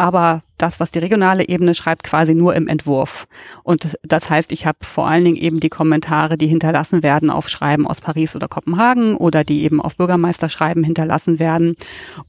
aber 0.00 0.42
das, 0.56 0.80
was 0.80 0.90
die 0.90 0.98
regionale 0.98 1.46
Ebene 1.46 1.74
schreibt, 1.74 2.04
quasi 2.04 2.34
nur 2.34 2.54
im 2.54 2.68
Entwurf. 2.68 3.28
Und 3.64 3.98
das 4.02 4.30
heißt, 4.30 4.50
ich 4.50 4.64
habe 4.64 4.78
vor 4.80 5.06
allen 5.06 5.24
Dingen 5.24 5.36
eben 5.36 5.60
die 5.60 5.68
Kommentare, 5.68 6.38
die 6.38 6.46
hinterlassen 6.46 7.02
werden 7.02 7.28
auf 7.28 7.50
Schreiben 7.50 7.86
aus 7.86 8.00
Paris 8.00 8.34
oder 8.34 8.48
Kopenhagen 8.48 9.14
oder 9.14 9.44
die 9.44 9.62
eben 9.62 9.78
auf 9.78 9.98
Bürgermeisterschreiben 9.98 10.84
hinterlassen 10.84 11.38
werden. 11.38 11.76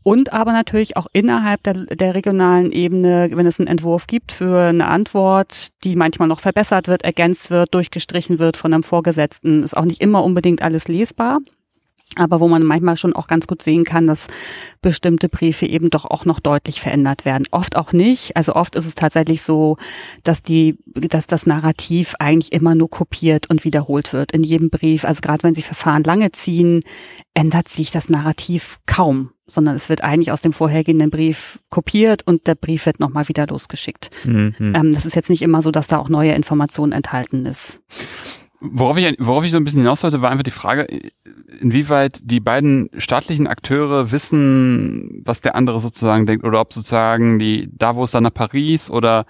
Und 0.03 0.34
aber 0.34 0.51
natürlich 0.51 0.97
auch 0.97 1.07
innerhalb 1.13 1.63
der, 1.63 1.86
der 1.86 2.13
regionalen 2.13 2.74
Ebene, 2.74 3.30
wenn 3.34 3.47
es 3.47 3.59
einen 3.59 3.67
Entwurf 3.67 4.05
gibt 4.05 4.34
für 4.34 4.67
eine 4.67 4.88
Antwort, 4.88 5.69
die 5.86 5.95
manchmal 5.95 6.28
noch 6.28 6.41
verbessert 6.41 6.89
wird, 6.89 7.03
ergänzt 7.03 7.51
wird, 7.51 7.74
durchgestrichen 7.74 8.38
wird 8.38 8.57
von 8.57 8.74
einem 8.74 8.84
Vorgesetzten, 8.84 9.63
ist 9.63 9.78
auch 9.78 9.86
nicht 9.86 10.01
immer 10.01 10.26
unbedingt 10.26 10.61
alles 10.61 10.89
lesbar 10.89 11.39
aber 12.16 12.41
wo 12.41 12.47
man 12.47 12.64
manchmal 12.64 12.97
schon 12.97 13.14
auch 13.14 13.28
ganz 13.28 13.47
gut 13.47 13.62
sehen 13.62 13.86
kann, 13.86 14.05
dass 14.05 14.28
bestimmte 14.82 15.30
Briefe 15.30 15.66
eben 15.66 15.89
doch 15.89 16.03
auch 16.05 16.26
noch 16.26 16.41
deutlich 16.41 16.82
verändert 16.82 17.24
werden. 17.24 17.47
Oft 17.51 17.78
auch 17.78 17.93
nicht. 17.93 18.36
Also 18.36 18.53
oft 18.53 18.76
ist 18.76 18.86
es 18.86 18.95
tatsächlich 18.95 19.41
so, 19.41 19.78
dass 20.24 20.43
die, 20.43 20.78
dass 20.86 21.28
das 21.28 21.45
Narrativ 21.45 22.16
eigentlich 22.20 22.51
immer 22.51 22.76
nur 22.76 22.89
kopiert 22.89 23.49
und 23.49 23.64
wiederholt 23.64 24.12
wird 24.12 24.34
in 24.34 24.43
jedem 24.43 24.70
Brief. 24.70 25.05
Also 25.05 25.22
gerade 25.22 25.43
wenn 25.43 25.55
sich 25.55 25.66
Verfahren 25.66 26.03
lange 26.03 26.32
ziehen, 26.32 26.82
ändert 27.34 27.70
sich 27.70 27.91
das 27.91 28.09
Narrativ 28.09 28.80
kaum, 28.86 29.32
sondern 29.47 29.76
es 29.76 29.88
wird 29.88 30.03
eigentlich 30.03 30.34
aus 30.34 30.41
dem 30.41 30.51
vorhergehenden 30.51 31.12
Brief 31.12 31.59
kopiert 31.70 32.28
und 32.28 32.45
der 32.45 32.55
Brief 32.55 32.86
wird 32.86 32.99
nochmal 32.99 33.30
wieder 33.30 33.47
losgeschickt. 33.47 34.09
Mhm. 34.26 34.53
Ähm, 34.59 34.91
das 34.91 35.05
ist 35.05 35.16
jetzt 35.16 35.30
nicht 35.30 35.41
immer 35.41 35.62
so, 35.62 35.72
dass 35.72 35.88
da 35.88 35.97
auch 35.97 36.09
neue 36.09 36.34
Informationen 36.34 36.91
enthalten 36.91 37.45
ist. 37.45 37.80
Worauf 38.64 38.97
ich, 38.97 39.16
worauf 39.20 39.43
ich 39.43 39.51
so 39.51 39.57
ein 39.57 39.64
bisschen 39.64 39.82
hinaus 39.82 40.03
wollte, 40.03 40.22
war 40.22 40.30
einfach 40.30 40.43
die 40.43 40.51
Frage, 40.51 40.86
inwieweit 41.59 42.20
die 42.24 42.39
beiden 42.39 42.89
staatlichen 42.95 43.47
Akteure 43.47 44.12
wissen, 44.12 45.24
was 45.26 45.41
der 45.41 45.55
andere 45.55 45.80
sozusagen 45.80 46.28
denkt, 46.28 46.45
oder 46.45 46.62
ob 46.62 46.72
sozusagen 46.72 47.39
die, 47.39 47.70
da 47.76 47.95
wo 47.95 48.03
es 48.03 48.12
dann 48.12 48.24
nach 48.24 48.34
Paris 48.34 48.91
oder 48.91 49.26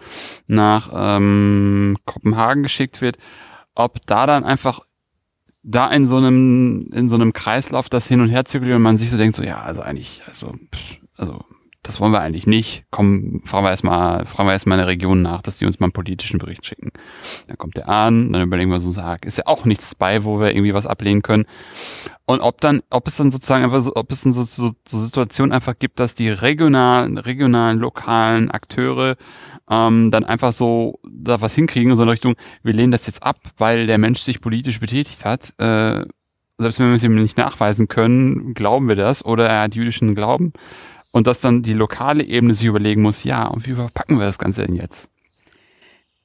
nach 0.48 0.90
ähm, 0.94 1.96
Kopenhagen 2.06 2.64
geschickt 2.64 3.00
wird, 3.02 3.18
ob 3.74 4.06
da 4.06 4.26
dann 4.26 4.44
einfach 4.44 4.82
da 5.64 5.88
in 5.88 6.08
so 6.08 6.18
einem, 6.18 6.90
in 6.92 7.08
so 7.08 7.16
einem 7.16 7.32
Kreislauf 7.32 7.88
das 7.88 8.08
hin 8.08 8.20
und 8.20 8.30
her 8.30 8.44
zirkuliert 8.44 8.78
und 8.78 8.84
man 8.84 8.98
sich 8.98 9.12
so 9.12 9.18
denkt, 9.18 9.36
so 9.36 9.44
ja, 9.44 9.62
also 9.62 9.82
eigentlich, 9.82 10.24
also, 10.28 10.56
pff, 10.74 10.98
also 11.16 11.40
das 11.84 12.00
wollen 12.00 12.12
wir 12.12 12.22
eigentlich 12.22 12.46
nicht. 12.46 12.86
Komm, 12.92 13.42
fragen 13.44 13.66
wir 13.66 13.72
erstmal, 13.72 14.26
fragen 14.26 14.48
wir 14.48 14.54
erstmal 14.54 14.78
eine 14.78 14.88
Region 14.88 15.24
nach, 15.24 15.42
dass 15.42 15.58
die 15.58 15.66
uns 15.66 15.80
mal 15.80 15.86
einen 15.86 15.94
politischen 15.94 16.38
Bericht 16.38 16.66
schicken. 16.66 16.92
Dann 17.48 17.58
kommt 17.58 17.78
der 17.78 17.90
an, 17.90 18.32
dann 18.32 18.44
überlegen 18.44 18.70
wir 18.70 18.80
so, 18.80 18.92
sag, 18.92 19.26
ist 19.26 19.40
ja 19.40 19.46
auch 19.48 19.66
nichts 19.66 19.96
bei, 19.96 20.24
wo 20.24 20.40
wir 20.40 20.52
irgendwie 20.52 20.76
was 20.76 20.86
ablehnen 20.86 21.24
können. 21.24 21.46
Und 22.26 22.42
ob 22.42 22.62
dann, 22.62 22.82
ob 22.92 23.08
es 23.08 23.18
dann 23.18 23.32
sozusagen 23.32 23.64
einfach 23.64 23.82
so, 23.82 23.96
ob 23.96 24.12
es 24.12 24.22
dann 24.22 24.32
so, 24.32 24.44
so, 24.44 24.72
so 24.88 24.98
Situationen 24.98 25.52
einfach 25.52 25.74
gibt, 25.78 26.00
dass 26.00 26.14
die 26.14 26.30
regionalen, 26.30 27.18
regionalen, 27.18 27.80
lokalen 27.80 28.52
Akteure 28.52 29.16
ähm, 29.70 30.12
dann 30.12 30.24
einfach 30.24 30.52
so 30.52 31.00
da 31.04 31.42
was 31.42 31.56
hinkriegen, 31.56 31.96
so 31.96 32.04
in 32.04 32.10
Richtung, 32.10 32.36
wir 32.62 32.74
lehnen 32.74 32.92
das 32.92 33.08
jetzt 33.08 33.24
ab, 33.24 33.38
weil 33.58 33.88
der 33.88 33.98
Mensch 33.98 34.20
sich 34.20 34.40
politisch 34.40 34.80
betätigt 34.80 35.26
hat. 35.26 35.54
Äh, 35.58 36.06
selbst 36.60 36.80
wenn 36.80 36.90
wir 36.90 36.96
es 36.96 37.04
ihm 37.04 37.16
nicht 37.16 37.38
nachweisen 37.38 37.88
können, 37.88 38.54
glauben 38.54 38.88
wir 38.88 38.96
das 38.96 39.26
oder 39.26 39.50
er 39.50 39.62
hat 39.64 39.76
jüdischen 39.76 40.14
Glauben. 40.14 40.54
Und 41.12 41.28
dass 41.28 41.42
dann 41.42 41.62
die 41.62 41.74
lokale 41.74 42.24
Ebene 42.24 42.54
sich 42.54 42.66
überlegen 42.66 43.02
muss, 43.02 43.24
ja, 43.24 43.46
und 43.48 43.68
wie 43.68 43.74
verpacken 43.74 44.18
wir 44.18 44.26
das 44.26 44.40
Ganze 44.40 44.66
denn 44.66 44.76
jetzt? 44.76 45.10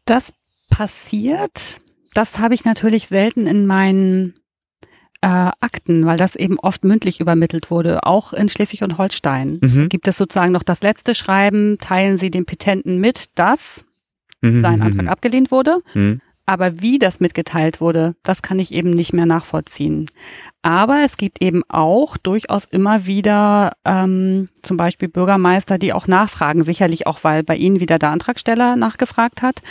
Das 0.04 0.32
passiert. 0.70 1.80
Das 2.14 2.38
habe 2.38 2.54
ich 2.54 2.64
natürlich 2.64 3.08
selten 3.08 3.46
in 3.46 3.66
meinen 3.66 4.34
äh, 5.22 5.26
Akten, 5.26 6.06
weil 6.06 6.18
das 6.18 6.36
eben 6.36 6.58
oft 6.60 6.84
mündlich 6.84 7.20
übermittelt 7.20 7.70
wurde, 7.70 8.04
auch 8.04 8.32
in 8.32 8.48
Schleswig 8.48 8.82
und 8.82 8.96
Holstein. 8.98 9.58
Mhm. 9.60 9.88
Gibt 9.88 10.06
es 10.06 10.16
sozusagen 10.16 10.52
noch 10.52 10.62
das 10.62 10.82
letzte 10.82 11.14
Schreiben, 11.14 11.78
teilen 11.78 12.16
Sie 12.16 12.30
dem 12.30 12.46
Petenten 12.46 12.98
mit, 13.00 13.26
dass 13.34 13.84
Mhm, 14.42 14.60
sein 14.60 14.76
mhm, 14.76 14.82
Antrag 14.82 15.08
abgelehnt 15.08 15.50
wurde. 15.50 15.78
mhm. 15.94 16.20
Aber 16.46 16.80
wie 16.80 17.00
das 17.00 17.18
mitgeteilt 17.18 17.80
wurde, 17.80 18.14
das 18.22 18.40
kann 18.40 18.60
ich 18.60 18.72
eben 18.72 18.90
nicht 18.90 19.12
mehr 19.12 19.26
nachvollziehen. 19.26 20.08
Aber 20.62 21.02
es 21.04 21.16
gibt 21.16 21.42
eben 21.42 21.62
auch 21.68 22.16
durchaus 22.16 22.64
immer 22.66 23.06
wieder 23.06 23.72
ähm, 23.84 24.48
zum 24.62 24.76
Beispiel 24.76 25.08
Bürgermeister, 25.08 25.76
die 25.76 25.92
auch 25.92 26.06
nachfragen, 26.06 26.62
sicherlich 26.62 27.08
auch, 27.08 27.24
weil 27.24 27.42
bei 27.42 27.56
ihnen 27.56 27.80
wieder 27.80 27.98
der 27.98 28.10
Antragsteller 28.10 28.76
nachgefragt 28.76 29.42
hat. 29.42 29.62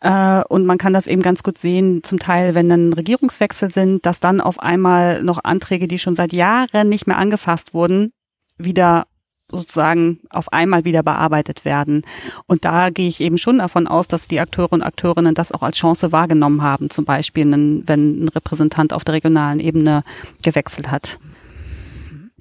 Äh, 0.00 0.42
und 0.48 0.64
man 0.64 0.78
kann 0.78 0.94
das 0.94 1.06
eben 1.06 1.20
ganz 1.20 1.42
gut 1.42 1.58
sehen, 1.58 2.02
zum 2.02 2.18
Teil, 2.18 2.54
wenn 2.54 2.70
dann 2.70 2.94
Regierungswechsel 2.94 3.70
sind, 3.70 4.06
dass 4.06 4.18
dann 4.18 4.40
auf 4.40 4.58
einmal 4.58 5.22
noch 5.22 5.44
Anträge, 5.44 5.86
die 5.86 5.98
schon 5.98 6.14
seit 6.14 6.32
Jahren 6.32 6.88
nicht 6.88 7.06
mehr 7.06 7.18
angefasst 7.18 7.74
wurden, 7.74 8.10
wieder 8.56 9.06
sozusagen 9.52 10.20
auf 10.30 10.52
einmal 10.52 10.84
wieder 10.84 11.02
bearbeitet 11.02 11.64
werden. 11.64 12.02
Und 12.46 12.64
da 12.64 12.90
gehe 12.90 13.08
ich 13.08 13.20
eben 13.20 13.38
schon 13.38 13.58
davon 13.58 13.86
aus, 13.86 14.08
dass 14.08 14.28
die 14.28 14.40
Akteure 14.40 14.72
und 14.72 14.82
Akteurinnen 14.82 15.34
das 15.34 15.52
auch 15.52 15.62
als 15.62 15.76
Chance 15.76 16.12
wahrgenommen 16.12 16.62
haben, 16.62 16.90
zum 16.90 17.04
Beispiel, 17.04 17.44
wenn 17.86 18.24
ein 18.24 18.28
Repräsentant 18.28 18.92
auf 18.92 19.04
der 19.04 19.14
regionalen 19.14 19.60
Ebene 19.60 20.02
gewechselt 20.42 20.90
hat. 20.90 21.18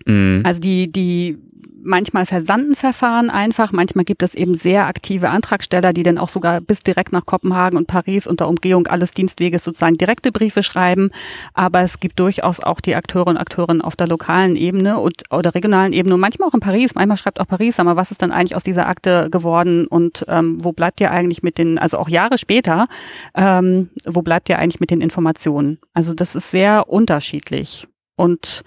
Mhm. 0.05 0.41
Also 0.43 0.59
die, 0.59 0.91
die 0.91 1.37
manchmal 1.83 2.25
versanden 2.25 2.75
Verfahren 2.75 3.29
einfach, 3.29 3.71
manchmal 3.71 4.05
gibt 4.05 4.23
es 4.23 4.35
eben 4.35 4.55
sehr 4.55 4.87
aktive 4.87 5.29
Antragsteller, 5.29 5.93
die 5.93 6.03
dann 6.03 6.17
auch 6.17 6.29
sogar 6.29 6.61
bis 6.61 6.83
direkt 6.83 7.11
nach 7.11 7.25
Kopenhagen 7.25 7.77
und 7.77 7.87
Paris 7.87 8.27
unter 8.27 8.47
Umgehung 8.47 8.87
alles 8.87 9.13
Dienstweges 9.13 9.63
sozusagen 9.63 9.97
direkte 9.97 10.31
Briefe 10.31 10.63
schreiben. 10.63 11.09
Aber 11.53 11.81
es 11.81 11.99
gibt 11.99 12.19
durchaus 12.19 12.59
auch 12.59 12.81
die 12.81 12.95
Akteure 12.95 13.27
und 13.27 13.37
Akteurinnen 13.37 13.81
auf 13.81 13.95
der 13.95 14.07
lokalen 14.07 14.55
Ebene 14.55 14.99
und 14.99 15.23
oder 15.31 15.55
regionalen 15.55 15.93
Ebene 15.93 16.15
und 16.15 16.21
manchmal 16.21 16.49
auch 16.49 16.53
in 16.53 16.59
Paris. 16.59 16.95
Manchmal 16.95 17.17
schreibt 17.17 17.39
auch 17.39 17.47
Paris, 17.47 17.79
aber 17.79 17.95
was 17.95 18.11
ist 18.11 18.21
dann 18.21 18.31
eigentlich 18.31 18.55
aus 18.55 18.63
dieser 18.63 18.87
Akte 18.87 19.29
geworden 19.29 19.87
und 19.87 20.25
ähm, 20.27 20.63
wo 20.63 20.71
bleibt 20.71 21.01
ihr 21.01 21.11
eigentlich 21.11 21.43
mit 21.43 21.57
den, 21.57 21.77
also 21.79 21.97
auch 21.97 22.09
Jahre 22.09 22.37
später, 22.37 22.87
ähm, 23.35 23.89
wo 24.05 24.21
bleibt 24.21 24.49
ihr 24.49 24.59
eigentlich 24.59 24.79
mit 24.79 24.91
den 24.91 25.01
Informationen? 25.01 25.79
Also 25.93 26.13
das 26.13 26.35
ist 26.35 26.51
sehr 26.51 26.89
unterschiedlich 26.89 27.87
und 28.15 28.63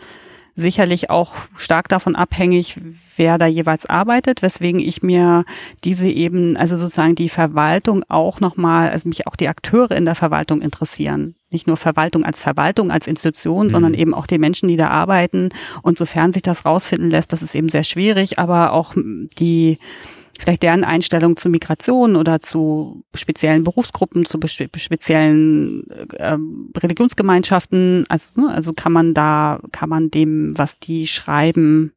sicherlich 0.57 1.11
auch 1.11 1.35
stark 1.57 1.89
davon 1.89 2.15
abhängig, 2.17 2.81
wer 3.17 3.39
da 3.39 3.47
jeweils 3.47 3.87
arbeitet, 3.87 4.43
weswegen 4.43 4.81
ich 4.81 5.03
mir 5.03 5.45
diese 5.83 6.09
eben, 6.09 6.57
also 6.57 6.77
sozusagen 6.77 7.15
die 7.15 7.29
Verwaltung 7.29 8.05
auch 8.09 8.41
nochmal, 8.41 8.91
also 8.91 9.09
mich 9.09 9.27
auch 9.27 9.37
die 9.37 9.49
Akteure 9.49 9.91
in 9.93 10.05
der 10.05 10.15
Verwaltung 10.15 10.63
interessieren. 10.63 11.35
Nicht 11.51 11.67
nur 11.67 11.77
Verwaltung 11.77 12.25
als 12.25 12.43
Verwaltung, 12.43 12.91
als 12.91 13.07
Institution, 13.07 13.67
Mhm. 13.67 13.71
sondern 13.71 13.95
eben 13.95 14.15
auch 14.15 14.27
die 14.27 14.39
Menschen, 14.39 14.69
die 14.69 14.77
da 14.77 14.89
arbeiten. 14.89 15.51
Und 15.83 15.99
sofern 15.99 16.33
sich 16.33 16.43
das 16.43 16.65
rausfinden 16.65 17.11
lässt, 17.11 17.33
das 17.33 17.43
ist 17.43 17.55
eben 17.55 17.69
sehr 17.69 17.85
schwierig, 17.85 18.39
aber 18.39 18.73
auch 18.73 18.95
die, 19.39 19.79
vielleicht 20.39 20.63
deren 20.63 20.85
Einstellung 20.85 21.37
zu 21.37 21.49
Migration 21.49 22.17
oder 22.17 22.41
zu 22.41 23.05
speziellen 23.15 23.65
Berufsgruppen, 23.65 24.25
zu 24.25 24.39
speziellen 24.77 25.85
ähm, 26.19 26.73
Religionsgemeinschaften. 26.77 28.05
Also, 28.09 28.41
ne, 28.41 28.51
also 28.53 28.73
kann 28.73 28.93
man 28.93 29.15
da, 29.15 29.61
kann 29.73 29.89
man 29.89 30.11
dem, 30.11 30.57
was 30.57 30.79
die 30.79 31.07
schreiben, 31.07 31.93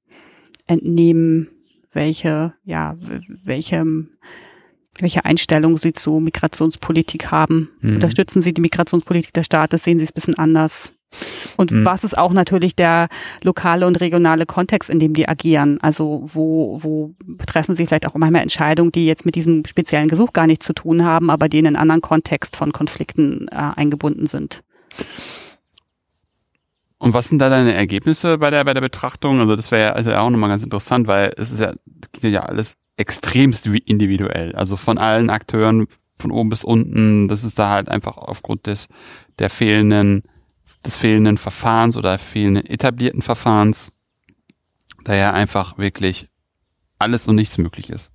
entnehmen, 0.68 1.48
welche, 1.92 2.54
ja, 2.64 2.96
welche, 3.44 3.86
welche 5.00 5.26
Einstellung 5.26 5.78
sie 5.78 5.94
zu 5.94 6.20
Migrationspolitik 6.20 7.32
haben. 7.32 7.70
Mhm. 7.82 7.96
Unterstützen 7.96 8.42
sie 8.42 8.54
die 8.54 8.62
Migrationspolitik 8.62 9.34
des 9.34 9.46
Staates, 9.46 9.84
sehen 9.84 10.00
sie 10.00 10.06
es 10.06 10.12
ein 10.12 10.16
bisschen 10.16 10.38
anders. 10.38 10.94
Und 11.56 11.72
Mhm. 11.72 11.86
was 11.86 12.04
ist 12.04 12.18
auch 12.18 12.34
natürlich 12.34 12.76
der 12.76 13.08
lokale 13.44 13.88
und 13.88 14.00
regionale 14.00 14.46
Kontext, 14.46 14.90
in 14.90 15.00
dem 15.00 15.14
die 15.14 15.28
agieren? 15.28 15.80
Also 15.82 16.22
wo, 16.24 16.84
wo 16.84 17.16
treffen 17.46 17.76
sie 17.76 17.88
vielleicht 17.88 18.06
auch 18.08 18.16
manchmal 18.16 18.42
Entscheidungen, 18.42 18.92
die 18.92 19.06
jetzt 19.06 19.26
mit 19.26 19.36
diesem 19.36 19.66
speziellen 19.66 20.10
Gesuch 20.10 20.34
gar 20.34 20.48
nichts 20.48 20.66
zu 20.66 20.74
tun 20.74 21.04
haben, 21.04 21.30
aber 21.30 21.50
die 21.50 21.60
in 21.60 21.68
einen 21.68 21.76
anderen 21.76 22.02
Kontext 22.02 22.56
von 22.56 22.72
Konflikten 22.72 23.48
äh, 23.50 23.72
eingebunden 23.76 24.28
sind? 24.28 24.64
Und 27.00 27.14
was 27.14 27.30
sind 27.30 27.40
da 27.40 27.50
deine 27.50 27.74
Ergebnisse 27.74 28.38
bei 28.38 28.50
der, 28.50 28.64
bei 28.64 28.74
der 28.74 28.82
Betrachtung? 28.82 29.40
Also 29.40 29.56
das 29.56 29.72
wäre 29.72 29.90
ja 29.90 29.94
also 29.94 30.14
auch 30.14 30.30
nochmal 30.30 30.50
ganz 30.50 30.64
interessant, 30.64 31.08
weil 31.08 31.32
es 31.38 31.52
ist 31.52 31.60
ja, 31.60 31.72
ja 32.28 32.42
alles 32.42 32.76
extremst 32.98 33.68
individuell. 33.68 34.56
Also 34.56 34.76
von 34.76 34.98
allen 34.98 35.30
Akteuren, 35.30 35.88
von 36.18 36.32
oben 36.32 36.50
bis 36.50 36.64
unten, 36.64 37.28
das 37.28 37.44
ist 37.44 37.60
da 37.60 37.70
halt 37.70 37.90
einfach 37.90 38.18
aufgrund 38.18 38.66
des, 38.66 38.88
der 39.38 39.52
fehlenden, 39.52 40.24
des 40.88 40.98
fehlenden 40.98 41.38
Verfahrens 41.38 41.98
oder 41.98 42.18
fehlenden 42.18 42.66
etablierten 42.66 43.22
Verfahrens, 43.22 43.92
da 45.04 45.14
ja 45.14 45.34
einfach 45.34 45.78
wirklich 45.78 46.30
alles 46.98 47.28
und 47.28 47.36
nichts 47.36 47.58
möglich 47.58 47.90
ist. 47.90 48.12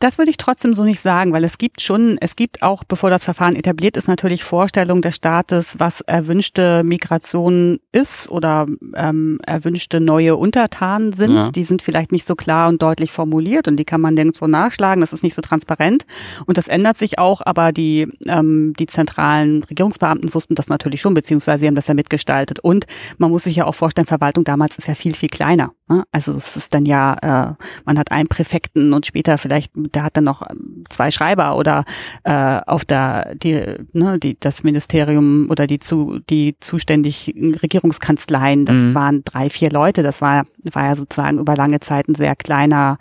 Das 0.00 0.16
würde 0.16 0.30
ich 0.30 0.38
trotzdem 0.38 0.72
so 0.72 0.82
nicht 0.82 0.98
sagen, 0.98 1.34
weil 1.34 1.44
es 1.44 1.58
gibt 1.58 1.82
schon, 1.82 2.16
es 2.22 2.34
gibt 2.34 2.62
auch, 2.62 2.84
bevor 2.84 3.10
das 3.10 3.22
Verfahren 3.22 3.54
etabliert 3.54 3.98
ist, 3.98 4.08
natürlich 4.08 4.42
Vorstellungen 4.42 5.02
des 5.02 5.16
Staates, 5.16 5.78
was 5.78 6.00
erwünschte 6.00 6.82
Migration 6.84 7.80
ist 7.92 8.30
oder 8.30 8.64
ähm, 8.96 9.38
erwünschte 9.46 10.00
neue 10.00 10.36
Untertanen 10.36 11.12
sind. 11.12 11.34
Ja. 11.34 11.50
Die 11.50 11.64
sind 11.64 11.82
vielleicht 11.82 12.12
nicht 12.12 12.26
so 12.26 12.34
klar 12.34 12.70
und 12.70 12.80
deutlich 12.80 13.12
formuliert 13.12 13.68
und 13.68 13.76
die 13.76 13.84
kann 13.84 14.00
man 14.00 14.14
nirgendwo 14.14 14.46
nachschlagen. 14.46 15.02
Das 15.02 15.12
ist 15.12 15.22
nicht 15.22 15.34
so 15.34 15.42
transparent 15.42 16.06
und 16.46 16.56
das 16.56 16.68
ändert 16.68 16.96
sich 16.96 17.18
auch. 17.18 17.42
Aber 17.44 17.70
die 17.70 18.08
ähm, 18.26 18.72
die 18.78 18.86
zentralen 18.86 19.64
Regierungsbeamten 19.64 20.32
wussten 20.32 20.54
das 20.54 20.70
natürlich 20.70 21.02
schon, 21.02 21.12
beziehungsweise 21.12 21.60
sie 21.60 21.66
haben 21.66 21.74
das 21.74 21.88
ja 21.88 21.94
mitgestaltet. 21.94 22.58
Und 22.58 22.86
man 23.18 23.30
muss 23.30 23.44
sich 23.44 23.56
ja 23.56 23.66
auch 23.66 23.74
vorstellen, 23.74 24.06
Verwaltung 24.06 24.44
damals 24.44 24.78
ist 24.78 24.88
ja 24.88 24.94
viel 24.94 25.14
viel 25.14 25.28
kleiner. 25.28 25.72
Ne? 25.90 26.04
Also 26.12 26.32
es 26.34 26.56
ist 26.56 26.72
dann 26.72 26.86
ja, 26.86 27.14
äh, 27.20 27.54
man 27.84 27.98
hat 27.98 28.12
einen 28.12 28.28
Präfekten 28.28 28.92
und 28.92 29.06
später 29.06 29.38
vielleicht 29.38 29.72
der 29.74 30.04
hat 30.04 30.16
dann 30.16 30.24
noch 30.24 30.48
ähm, 30.48 30.84
zwei 30.88 31.10
Schreiber 31.10 31.56
oder 31.56 31.84
äh, 32.22 32.60
auf 32.64 32.84
der 32.84 33.34
die, 33.34 33.74
ne, 33.92 34.18
die 34.20 34.38
das 34.38 34.62
Ministerium 34.62 35.48
oder 35.50 35.66
die 35.66 35.80
zu 35.80 36.20
die 36.30 36.56
zuständigen 36.60 37.54
Regierungskanzleien, 37.56 38.66
das 38.66 38.84
mhm. 38.84 38.94
waren 38.94 39.24
drei 39.24 39.50
vier 39.50 39.70
Leute. 39.70 40.04
Das 40.04 40.22
war 40.22 40.44
war 40.62 40.84
ja 40.84 40.94
sozusagen 40.94 41.38
über 41.38 41.56
lange 41.56 41.80
Zeit 41.80 42.08
ein 42.08 42.14
sehr 42.14 42.36
kleiner 42.36 42.96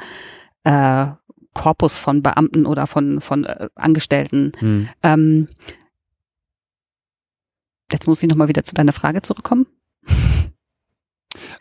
äh, 0.64 1.06
Korpus 1.54 2.00
von 2.00 2.24
Beamten 2.24 2.66
oder 2.66 2.88
von 2.88 3.22
von 3.22 3.44
äh, 3.44 3.70
Angestellten. 3.76 4.52
Mhm. 4.60 4.90
Ähm, 5.04 5.48
jetzt 7.92 8.08
muss 8.08 8.24
ich 8.24 8.30
noch 8.30 8.36
mal 8.36 8.48
wieder 8.48 8.64
zu 8.64 8.74
deiner 8.74 8.94
Frage 8.94 9.22
zurückkommen. 9.22 9.68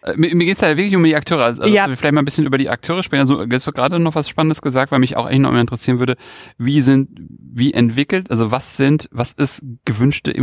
Äh, 0.02 0.14
mir, 0.16 0.34
mir 0.34 0.44
geht 0.44 0.56
es 0.56 0.60
ja 0.60 0.76
wirklich 0.76 0.96
um 0.96 1.04
die 1.04 1.16
Akteure. 1.16 1.44
Also 1.44 1.64
ja. 1.64 1.86
vielleicht 1.88 2.14
mal 2.14 2.22
ein 2.22 2.24
bisschen 2.24 2.46
über 2.46 2.58
die 2.58 2.68
Akteure 2.68 3.02
sprechen. 3.02 3.20
Also 3.20 3.44
hast 3.50 3.66
du 3.66 3.72
gerade 3.72 3.98
noch 3.98 4.14
was 4.14 4.28
Spannendes 4.28 4.62
gesagt, 4.62 4.92
weil 4.92 4.98
mich 4.98 5.16
auch 5.16 5.28
echt 5.28 5.40
noch 5.40 5.52
mal 5.52 5.60
interessieren 5.60 5.98
würde, 5.98 6.16
wie 6.56 6.82
sind, 6.82 7.10
wie 7.18 7.74
entwickelt, 7.74 8.30
also 8.30 8.50
was 8.50 8.76
sind, 8.76 9.08
was 9.10 9.32
ist 9.32 9.62
gewünschte 9.84 10.34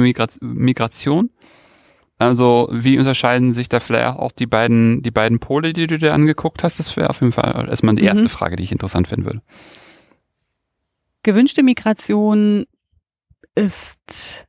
Migration? 0.42 1.30
Also 2.18 2.70
wie 2.72 2.98
unterscheiden 2.98 3.54
sich 3.54 3.68
da 3.68 3.82
vielleicht 3.82 4.18
auch 4.18 4.32
die 4.32 4.46
beiden, 4.46 5.02
die 5.02 5.12
beiden 5.12 5.40
Pole, 5.40 5.74
die 5.74 5.88
du 5.88 5.98
dir 5.98 6.14
angeguckt 6.14 6.64
hast? 6.64 6.80
Das 6.80 6.96
wäre 6.96 7.10
auf 7.10 7.20
jeden 7.20 7.34
Fall 7.34 7.68
erstmal 7.70 7.96
die 7.96 8.06
erste 8.06 8.24
mhm. 8.24 8.30
Frage, 8.30 8.56
die 8.56 8.64
ich 8.64 8.72
interessant 8.72 9.08
finden 9.08 9.26
würde. 9.26 9.42
Gewünschte 11.24 11.64
Migration 11.64 12.66
ist 13.56 14.46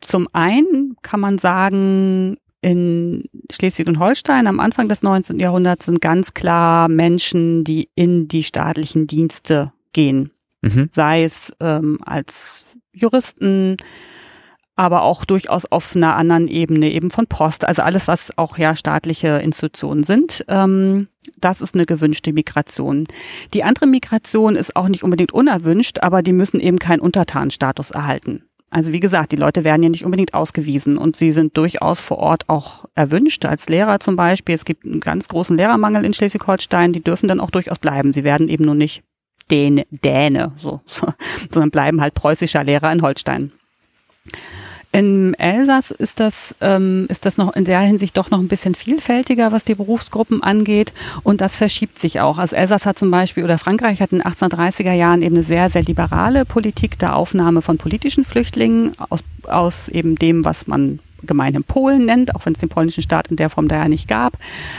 zum 0.00 0.28
einen, 0.32 0.96
kann 1.02 1.20
man 1.20 1.38
sagen, 1.38 2.36
in 2.64 3.28
Schleswig 3.52 3.86
und 3.86 3.98
Holstein 3.98 4.46
am 4.46 4.58
Anfang 4.58 4.88
des 4.88 5.02
19. 5.02 5.38
Jahrhunderts 5.38 5.84
sind 5.84 6.00
ganz 6.00 6.32
klar 6.32 6.88
Menschen, 6.88 7.62
die 7.62 7.90
in 7.94 8.26
die 8.26 8.42
staatlichen 8.42 9.06
Dienste 9.06 9.70
gehen. 9.92 10.30
Mhm. 10.62 10.88
Sei 10.90 11.24
es 11.24 11.52
ähm, 11.60 11.98
als 12.06 12.78
Juristen, 12.94 13.76
aber 14.76 15.02
auch 15.02 15.26
durchaus 15.26 15.66
auf 15.66 15.94
einer 15.94 16.16
anderen 16.16 16.48
Ebene, 16.48 16.90
eben 16.90 17.10
von 17.10 17.26
Post, 17.26 17.66
also 17.66 17.82
alles, 17.82 18.08
was 18.08 18.36
auch 18.38 18.56
ja 18.56 18.74
staatliche 18.74 19.28
Institutionen 19.40 20.02
sind. 20.02 20.42
Ähm, 20.48 21.08
das 21.36 21.60
ist 21.60 21.74
eine 21.74 21.84
gewünschte 21.84 22.32
Migration. 22.32 23.06
Die 23.52 23.62
andere 23.62 23.86
Migration 23.86 24.56
ist 24.56 24.74
auch 24.74 24.88
nicht 24.88 25.02
unbedingt 25.02 25.32
unerwünscht, 25.32 25.98
aber 26.00 26.22
die 26.22 26.32
müssen 26.32 26.60
eben 26.60 26.78
keinen 26.78 27.00
Untertanenstatus 27.00 27.90
erhalten. 27.90 28.42
Also 28.74 28.92
wie 28.92 28.98
gesagt, 28.98 29.30
die 29.30 29.36
Leute 29.36 29.62
werden 29.62 29.84
ja 29.84 29.88
nicht 29.88 30.04
unbedingt 30.04 30.34
ausgewiesen 30.34 30.98
und 30.98 31.14
sie 31.14 31.30
sind 31.30 31.56
durchaus 31.56 32.00
vor 32.00 32.18
Ort 32.18 32.48
auch 32.48 32.86
erwünscht, 32.96 33.44
als 33.44 33.68
Lehrer 33.68 34.00
zum 34.00 34.16
Beispiel. 34.16 34.52
Es 34.52 34.64
gibt 34.64 34.84
einen 34.84 34.98
ganz 34.98 35.28
großen 35.28 35.56
Lehrermangel 35.56 36.04
in 36.04 36.12
Schleswig-Holstein, 36.12 36.92
die 36.92 37.00
dürfen 37.00 37.28
dann 37.28 37.38
auch 37.38 37.52
durchaus 37.52 37.78
bleiben. 37.78 38.12
Sie 38.12 38.24
werden 38.24 38.48
eben 38.48 38.64
nur 38.64 38.74
nicht 38.74 39.04
Däne, 39.48 39.86
Däne 39.90 40.50
so, 40.56 40.80
so, 40.86 41.06
sondern 41.50 41.70
bleiben 41.70 42.00
halt 42.00 42.14
preußischer 42.14 42.64
Lehrer 42.64 42.90
in 42.90 43.02
Holstein. 43.02 43.52
Im 44.94 45.34
Elsass 45.34 45.90
ist 45.90 46.20
das, 46.20 46.54
ähm, 46.60 47.06
ist 47.08 47.26
das 47.26 47.36
noch 47.36 47.56
in 47.56 47.64
der 47.64 47.80
Hinsicht 47.80 48.16
doch 48.16 48.30
noch 48.30 48.38
ein 48.38 48.46
bisschen 48.46 48.76
vielfältiger, 48.76 49.50
was 49.50 49.64
die 49.64 49.74
Berufsgruppen 49.74 50.40
angeht. 50.40 50.92
Und 51.24 51.40
das 51.40 51.56
verschiebt 51.56 51.98
sich 51.98 52.20
auch. 52.20 52.38
Also 52.38 52.54
Elsass 52.54 52.86
hat 52.86 52.96
zum 52.96 53.10
Beispiel 53.10 53.42
oder 53.42 53.58
Frankreich 53.58 54.00
hat 54.00 54.12
in 54.12 54.18
den 54.18 54.26
1830er 54.32 54.92
Jahren 54.92 55.22
eben 55.22 55.34
eine 55.34 55.42
sehr, 55.42 55.68
sehr 55.68 55.82
liberale 55.82 56.44
Politik 56.44 56.96
der 57.00 57.16
Aufnahme 57.16 57.60
von 57.60 57.76
politischen 57.76 58.24
Flüchtlingen 58.24 58.92
aus, 59.10 59.18
aus 59.48 59.88
eben 59.88 60.14
dem, 60.14 60.44
was 60.44 60.68
man 60.68 61.00
gemeinhin 61.24 61.64
Polen 61.64 62.04
nennt, 62.04 62.34
auch 62.34 62.46
wenn 62.46 62.54
es 62.54 62.60
den 62.60 62.68
polnischen 62.68 63.02
Staat 63.02 63.28
in 63.28 63.36
der 63.36 63.50
Form 63.50 63.68
da 63.68 63.76
ja 63.76 63.88
nicht 63.88 64.08
gab, 64.08 64.34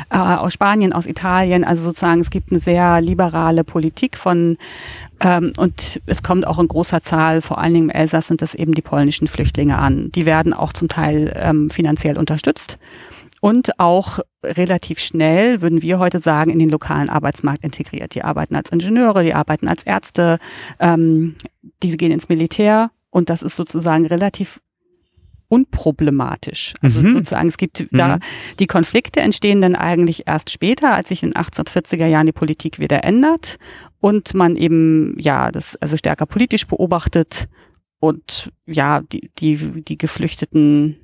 äh, 0.10 0.18
aus 0.18 0.54
Spanien, 0.54 0.93
aus 0.93 1.06
Italien. 1.06 1.64
Also 1.64 1.84
sozusagen, 1.84 2.22
es 2.22 2.30
gibt 2.30 2.52
eine 2.52 2.60
sehr 2.60 3.02
liberale 3.02 3.64
Politik 3.64 4.18
von 4.18 4.58
ähm, 5.20 5.54
und 5.58 6.02
es 6.06 6.24
kommt 6.24 6.48
auch 6.48 6.60
in 6.60 6.68
großer 6.68 7.02
Zahl, 7.02 7.41
vor 7.41 7.58
allen 7.58 7.74
Dingen 7.74 7.89
im 7.89 7.96
Elsass 7.96 8.28
sind 8.28 8.41
das 8.41 8.56
eben 8.56 8.74
die 8.74 8.82
polnischen 8.82 9.28
Flüchtlinge 9.28 9.78
an. 9.78 10.12
Die 10.14 10.26
werden 10.26 10.54
auch 10.54 10.74
zum 10.74 10.88
Teil 10.88 11.34
ähm, 11.36 11.70
finanziell 11.70 12.18
unterstützt 12.18 12.78
und 13.46 13.80
auch 13.80 14.20
relativ 14.43 15.00
schnell, 15.00 15.62
würden 15.62 15.82
wir 15.84 16.00
heute 16.00 16.20
sagen, 16.20 16.50
in 16.50 16.58
den 16.58 16.70
lokalen 16.70 17.10
Arbeitsmarkt 17.10 17.64
integriert. 17.64 18.16
Die 18.16 18.24
arbeiten 18.24 18.56
als 18.56 18.72
Ingenieure, 18.72 19.24
die 19.24 19.34
arbeiten 19.34 19.68
als 19.68 19.84
Ärzte, 19.84 20.39
ähm, 20.80 21.36
diese 21.84 21.98
gehen 21.98 22.12
ins 22.12 22.28
Militär 22.28 22.89
und 23.12 23.30
das 23.30 23.43
ist 23.43 23.56
sozusagen 23.56 24.08
relativ 24.08 24.62
unproblematisch. 25.56 26.74
Also 26.82 26.99
mhm. 26.99 27.14
sozusagen, 27.14 27.47
es 27.47 27.58
gibt 27.58 27.80
mhm. 27.91 27.97
da, 27.97 28.20
die 28.60 28.68
Konflikte 28.68 29.22
entstehen 29.22 29.62
dann 29.62 29.76
eigentlich 29.76 30.28
erst 30.28 30.49
später, 30.49 30.93
als 30.93 31.10
sich 31.10 31.24
in 31.24 31.32
den 31.32 31.41
1840er 31.41 32.06
Jahren 32.06 32.26
die 32.26 32.34
Politik 32.34 32.78
wieder 32.80 33.06
ändert 33.06 33.56
und 34.01 34.34
man 34.34 34.58
eben, 34.58 35.16
ja, 35.18 35.51
das 35.51 35.78
also 35.78 35.95
stärker 35.95 36.26
politisch 36.26 36.68
beobachtet 36.68 37.47
und 37.99 38.51
ja, 38.66 39.01
die, 39.01 39.32
die, 39.39 39.84
die 39.84 39.97
Geflüchteten 39.97 40.97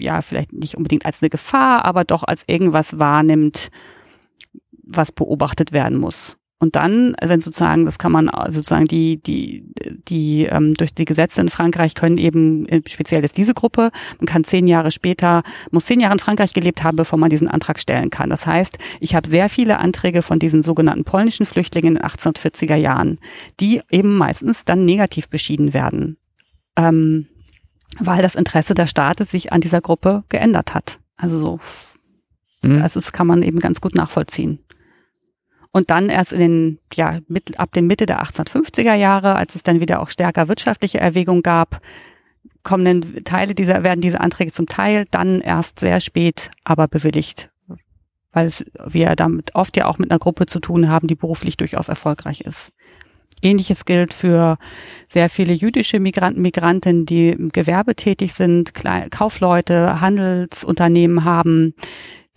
ja, 0.00 0.22
vielleicht 0.22 0.54
nicht 0.54 0.76
unbedingt 0.76 1.04
als 1.04 1.22
eine 1.22 1.28
Gefahr, 1.28 1.84
aber 1.84 2.04
doch 2.04 2.22
als 2.22 2.44
irgendwas 2.48 2.98
wahrnimmt, 2.98 3.68
was 4.82 5.12
beobachtet 5.12 5.72
werden 5.72 5.98
muss. 5.98 6.38
Und 6.62 6.76
dann, 6.76 7.16
wenn 7.20 7.40
sozusagen, 7.40 7.86
das 7.86 7.98
kann 7.98 8.12
man 8.12 8.30
sozusagen 8.46 8.84
die, 8.84 9.20
die, 9.20 9.64
die 10.06 10.44
ähm, 10.44 10.74
durch 10.74 10.94
die 10.94 11.04
Gesetze 11.04 11.40
in 11.40 11.48
Frankreich 11.48 11.96
können 11.96 12.18
eben 12.18 12.66
äh, 12.68 12.80
speziell 12.86 13.24
ist 13.24 13.36
diese 13.36 13.52
Gruppe, 13.52 13.90
man 14.20 14.26
kann 14.26 14.44
zehn 14.44 14.68
Jahre 14.68 14.92
später, 14.92 15.42
muss 15.72 15.86
zehn 15.86 15.98
Jahre 15.98 16.12
in 16.12 16.20
Frankreich 16.20 16.54
gelebt 16.54 16.84
haben, 16.84 16.94
bevor 16.94 17.18
man 17.18 17.30
diesen 17.30 17.48
Antrag 17.48 17.80
stellen 17.80 18.10
kann. 18.10 18.30
Das 18.30 18.46
heißt, 18.46 18.78
ich 19.00 19.16
habe 19.16 19.28
sehr 19.28 19.48
viele 19.48 19.80
Anträge 19.80 20.22
von 20.22 20.38
diesen 20.38 20.62
sogenannten 20.62 21.02
polnischen 21.02 21.46
Flüchtlingen 21.46 21.96
in 21.96 22.00
den 22.00 22.04
1840er 22.04 22.76
Jahren, 22.76 23.18
die 23.58 23.80
eben 23.90 24.16
meistens 24.16 24.64
dann 24.64 24.84
negativ 24.84 25.28
beschieden 25.28 25.74
werden. 25.74 26.16
Ähm, 26.76 27.26
weil 27.98 28.22
das 28.22 28.36
Interesse 28.36 28.74
der 28.74 28.86
Staates 28.86 29.32
sich 29.32 29.52
an 29.52 29.60
dieser 29.60 29.80
Gruppe 29.80 30.22
geändert 30.28 30.74
hat. 30.74 31.00
Also 31.16 31.40
so, 31.40 31.58
mhm. 32.62 32.78
das 32.78 32.94
ist, 32.94 33.10
kann 33.10 33.26
man 33.26 33.42
eben 33.42 33.58
ganz 33.58 33.80
gut 33.80 33.96
nachvollziehen. 33.96 34.60
Und 35.72 35.90
dann 35.90 36.10
erst 36.10 36.34
in 36.34 36.40
den, 36.40 36.78
ja, 36.92 37.20
mit, 37.28 37.58
ab 37.58 37.72
der 37.72 37.82
Mitte 37.82 38.04
der 38.04 38.22
1850er 38.22 38.94
Jahre, 38.94 39.36
als 39.36 39.54
es 39.54 39.62
dann 39.62 39.80
wieder 39.80 40.00
auch 40.00 40.10
stärker 40.10 40.48
wirtschaftliche 40.48 41.00
Erwägungen 41.00 41.42
gab, 41.42 41.80
kommen 42.62 42.84
dann 42.84 43.24
Teile 43.24 43.54
dieser, 43.54 43.82
werden 43.82 44.02
diese 44.02 44.20
Anträge 44.20 44.52
zum 44.52 44.66
Teil 44.66 45.06
dann 45.10 45.40
erst 45.40 45.80
sehr 45.80 46.00
spät 46.00 46.50
aber 46.64 46.88
bewilligt. 46.88 47.50
Weil 48.32 48.46
es, 48.46 48.64
wir 48.86 49.16
damit 49.16 49.54
oft 49.54 49.76
ja 49.76 49.86
auch 49.86 49.98
mit 49.98 50.10
einer 50.10 50.18
Gruppe 50.18 50.46
zu 50.46 50.60
tun 50.60 50.88
haben, 50.88 51.08
die 51.08 51.14
beruflich 51.14 51.56
durchaus 51.56 51.88
erfolgreich 51.88 52.42
ist. 52.42 52.72
Ähnliches 53.42 53.84
gilt 53.84 54.14
für 54.14 54.56
sehr 55.08 55.28
viele 55.28 55.52
jüdische 55.52 55.98
Migranten, 55.98 56.40
Migranten, 56.40 57.06
die 57.06 57.30
im 57.30 57.48
Gewerbe 57.48 57.96
tätig 57.96 58.34
sind, 58.34 58.72
Kaufleute, 59.10 60.00
Handelsunternehmen 60.00 61.24
haben, 61.24 61.74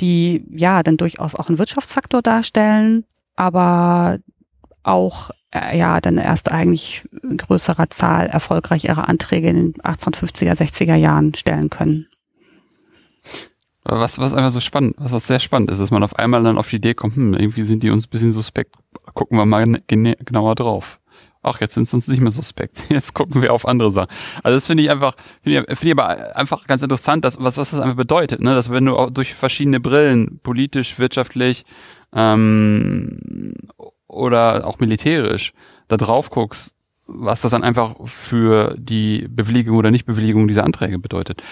die 0.02 0.44
ja 0.50 0.84
dann 0.84 0.98
durchaus 0.98 1.36
auch 1.36 1.48
einen 1.48 1.60
Wirtschaftsfaktor 1.60 2.22
darstellen, 2.22 3.06
aber 3.36 4.20
auch 4.84 5.32
äh, 5.52 5.78
ja 5.78 6.00
dann 6.00 6.18
erst 6.18 6.52
eigentlich 6.52 7.08
größerer 7.38 7.90
Zahl 7.90 8.28
erfolgreich 8.28 8.86
ihre 8.86 9.08
Anträge 9.08 9.50
in 9.50 9.56
den 9.56 9.74
1850er, 9.74 10.54
60er 10.54 10.96
Jahren 10.96 11.34
stellen 11.34 11.70
können. 11.70 12.08
Was, 13.88 14.18
was 14.18 14.34
einfach 14.34 14.50
so 14.50 14.60
spannend, 14.60 14.96
was, 14.98 15.12
was 15.12 15.28
sehr 15.28 15.40
spannend 15.40 15.70
ist, 15.70 15.80
dass 15.80 15.92
man 15.92 16.04
auf 16.04 16.18
einmal 16.18 16.42
dann 16.44 16.58
auf 16.58 16.70
die 16.70 16.78
Idee 16.78 16.96
kommt, 16.96 17.16
hm, 17.16 17.36
irgendwie 17.36 17.62
sind 17.62 17.84
die 17.84 17.92
uns 17.92 18.08
ein 18.08 18.10
bisschen 18.10 18.32
suspekt, 18.32 18.76
gucken 19.14 19.38
wir 19.38 19.46
mal 19.46 19.80
genauer 19.88 20.56
drauf. 20.56 21.00
Ach, 21.48 21.62
jetzt 21.62 21.76
sind 21.76 21.88
sie 21.88 21.96
uns 21.96 22.08
nicht 22.08 22.22
mehr 22.22 22.32
suspekt. 22.32 22.86
Jetzt 22.90 23.14
gucken 23.14 23.44
wir 23.44 23.54
auf 23.54 23.68
andere 23.68 23.92
Sachen. 23.92 24.10
Also 24.42 24.58
das 24.58 24.66
finde 24.66 24.82
ich 24.82 24.90
einfach, 24.90 25.14
finde 25.44 25.60
ich, 25.60 25.78
finde 25.78 25.86
ich 25.86 25.92
aber 25.92 26.36
einfach 26.36 26.66
ganz 26.66 26.82
interessant, 26.82 27.24
dass, 27.24 27.38
was, 27.40 27.58
was 27.58 27.70
das 27.70 27.82
einfach 27.82 27.98
bedeutet, 27.98 28.42
ne? 28.42 28.56
Dass 28.56 28.72
wenn 28.72 28.86
du 28.86 28.98
auch 28.98 29.12
durch 29.12 29.36
verschiedene 29.36 29.80
Brillen, 29.80 30.40
politisch, 30.42 30.98
wirtschaftlich, 30.98 31.64
ähm, 32.14 33.54
oder 34.08 34.66
auch 34.66 34.80
militärisch 34.80 35.54
da 35.88 35.98
drauf 35.98 36.30
guckst, 36.30 36.76
was 37.08 37.42
das 37.42 37.52
dann 37.52 37.64
einfach 37.64 37.96
für 38.06 38.76
die 38.80 39.28
Bewilligung 39.30 39.78
oder 39.78 39.92
Nichtbewilligung 39.92 40.48
dieser 40.48 40.64
Anträge 40.64 40.98
bedeutet. 41.00 41.44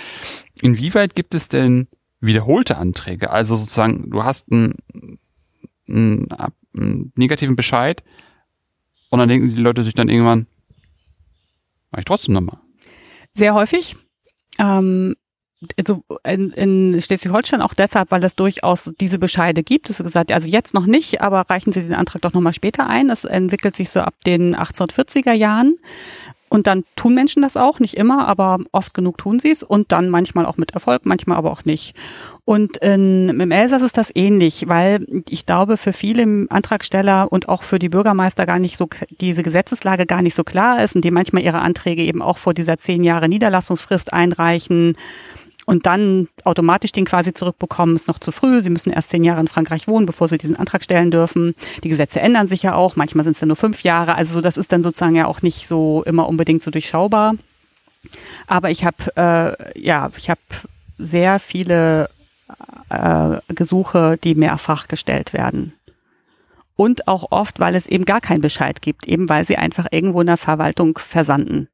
Inwieweit 0.61 1.15
gibt 1.15 1.35
es 1.35 1.49
denn 1.49 1.87
wiederholte 2.21 2.77
Anträge? 2.77 3.29
Also 3.31 3.55
sozusagen, 3.55 4.09
du 4.09 4.23
hast 4.23 4.51
einen, 4.51 4.75
einen, 5.87 6.27
einen 6.75 7.11
negativen 7.15 7.55
Bescheid, 7.55 8.03
Und 9.13 9.19
dann 9.19 9.29
denken 9.29 9.47
die 9.47 9.61
Leute 9.61 9.83
sich 9.83 9.93
dann 9.93 10.09
irgendwann, 10.09 10.47
mach 11.91 11.99
ich 11.99 12.05
trotzdem 12.05 12.33
nochmal. 12.33 12.59
Sehr 13.35 13.53
häufig. 13.53 13.95
Ähm, 14.57 15.15
also 15.77 16.03
in, 16.23 16.51
in 16.51 17.01
Schleswig-Holstein 17.01 17.61
auch 17.61 17.73
deshalb, 17.73 18.11
weil 18.11 18.23
es 18.23 18.35
durchaus 18.35 18.91
diese 18.99 19.19
Bescheide 19.19 19.63
gibt. 19.63 19.89
Es 19.89 19.97
gesagt, 19.97 20.31
also 20.31 20.47
jetzt 20.47 20.73
noch 20.73 20.85
nicht, 20.85 21.21
aber 21.21 21.41
reichen 21.49 21.71
Sie 21.71 21.81
den 21.81 21.93
Antrag 21.93 22.21
doch 22.21 22.33
nochmal 22.33 22.53
später 22.53 22.87
ein. 22.87 23.07
Das 23.07 23.25
entwickelt 23.25 23.75
sich 23.75 23.89
so 23.89 24.01
ab 24.01 24.15
den 24.25 24.55
1840er 24.55 25.33
Jahren. 25.33 25.75
Und 26.53 26.67
dann 26.67 26.83
tun 26.95 27.15
Menschen 27.15 27.41
das 27.41 27.57
auch, 27.57 27.79
nicht 27.79 27.95
immer, 27.95 28.27
aber 28.27 28.59
oft 28.71 28.93
genug 28.93 29.17
tun 29.17 29.39
sie 29.39 29.49
es 29.49 29.63
und 29.63 29.91
dann 29.91 30.09
manchmal 30.09 30.45
auch 30.45 30.57
mit 30.57 30.69
Erfolg, 30.69 31.03
manchmal 31.03 31.39
aber 31.39 31.51
auch 31.51 31.65
nicht. 31.65 31.95
Und 32.45 32.77
in, 32.77 33.29
im 33.29 33.49
Elsass 33.49 33.81
ist 33.81 33.97
das 33.97 34.11
ähnlich, 34.13 34.65
weil 34.67 35.23
ich 35.29 35.47
glaube, 35.47 35.77
für 35.77 35.93
viele 35.93 36.45
Antragsteller 36.51 37.31
und 37.31 37.49
auch 37.49 37.63
für 37.63 37.79
die 37.79 37.89
Bürgermeister 37.89 38.45
gar 38.45 38.59
nicht 38.59 38.77
so, 38.77 38.87
diese 39.19 39.41
Gesetzeslage 39.41 40.05
gar 40.05 40.21
nicht 40.21 40.35
so 40.35 40.43
klar 40.43 40.83
ist 40.83 40.95
und 40.95 41.03
die 41.03 41.09
manchmal 41.09 41.41
ihre 41.41 41.57
Anträge 41.57 42.03
eben 42.03 42.21
auch 42.21 42.37
vor 42.37 42.53
dieser 42.53 42.77
zehn 42.77 43.03
Jahre 43.03 43.27
Niederlassungsfrist 43.29 44.13
einreichen 44.13 44.93
und 45.65 45.85
dann 45.85 46.27
automatisch 46.43 46.91
den 46.91 47.05
quasi 47.05 47.33
zurückbekommen, 47.33 47.95
ist 47.95 48.07
noch 48.07 48.19
zu 48.19 48.31
früh. 48.31 48.61
Sie 48.61 48.69
müssen 48.69 48.91
erst 48.91 49.09
zehn 49.09 49.23
Jahre 49.23 49.39
in 49.39 49.47
Frankreich 49.47 49.87
wohnen, 49.87 50.05
bevor 50.05 50.27
sie 50.27 50.37
diesen 50.37 50.55
Antrag 50.55 50.83
stellen 50.83 51.11
dürfen. 51.11 51.55
Die 51.83 51.89
Gesetze 51.89 52.19
ändern 52.19 52.47
sich 52.47 52.63
ja 52.63 52.75
auch. 52.75 52.95
Manchmal 52.95 53.23
sind 53.23 53.33
es 53.33 53.39
dann 53.39 53.47
nur 53.47 53.55
fünf 53.55 53.83
Jahre. 53.83 54.15
Also 54.15 54.41
das 54.41 54.57
ist 54.57 54.71
dann 54.71 54.83
sozusagen 54.83 55.15
ja 55.15 55.25
auch 55.25 55.41
nicht 55.41 55.67
so 55.67 56.03
immer 56.05 56.27
unbedingt 56.27 56.63
so 56.63 56.71
durchschaubar. 56.71 57.35
Aber 58.47 58.69
ich 58.71 58.83
habe 58.83 59.15
äh, 59.15 59.79
ja, 59.79 60.11
ich 60.17 60.29
habe 60.29 60.41
sehr 60.97 61.39
viele 61.39 62.09
äh, 62.89 63.37
Gesuche, 63.49 64.17
die 64.23 64.35
mehrfach 64.35 64.87
gestellt 64.87 65.33
werden. 65.33 65.73
Und 66.75 67.07
auch 67.07 67.31
oft, 67.31 67.59
weil 67.59 67.75
es 67.75 67.87
eben 67.87 68.03
gar 68.03 68.19
keinen 68.19 68.41
Bescheid 68.41 68.81
gibt, 68.81 69.07
eben 69.07 69.29
weil 69.29 69.45
sie 69.45 69.57
einfach 69.57 69.87
irgendwo 69.91 70.21
in 70.21 70.27
der 70.27 70.37
Verwaltung 70.37 70.97
versanden. 70.97 71.67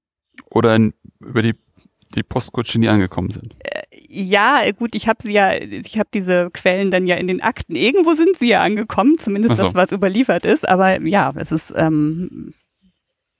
Oder 0.49 0.75
in, 0.75 0.93
über 1.19 1.41
die 1.41 1.55
die 2.15 2.23
Postkutsche 2.23 2.79
nie 2.79 2.89
angekommen 2.89 3.29
sind. 3.29 3.55
Äh, 3.59 3.81
ja, 4.11 4.63
gut, 4.71 4.95
ich 4.95 5.07
habe 5.07 5.19
sie 5.21 5.33
ja, 5.33 5.53
ich 5.53 5.99
habe 5.99 6.09
diese 6.13 6.49
Quellen 6.51 6.89
dann 6.89 7.05
ja 7.05 7.15
in 7.15 7.27
den 7.27 7.41
Akten. 7.41 7.75
Irgendwo 7.75 8.13
sind 8.13 8.37
sie 8.37 8.49
ja 8.49 8.63
angekommen, 8.63 9.17
zumindest 9.17 9.57
so. 9.57 9.63
das, 9.63 9.75
was 9.75 9.91
überliefert 9.91 10.45
ist. 10.45 10.67
Aber 10.67 10.99
ja, 11.01 11.31
es 11.35 11.51
ist, 11.51 11.73
ähm, 11.75 12.51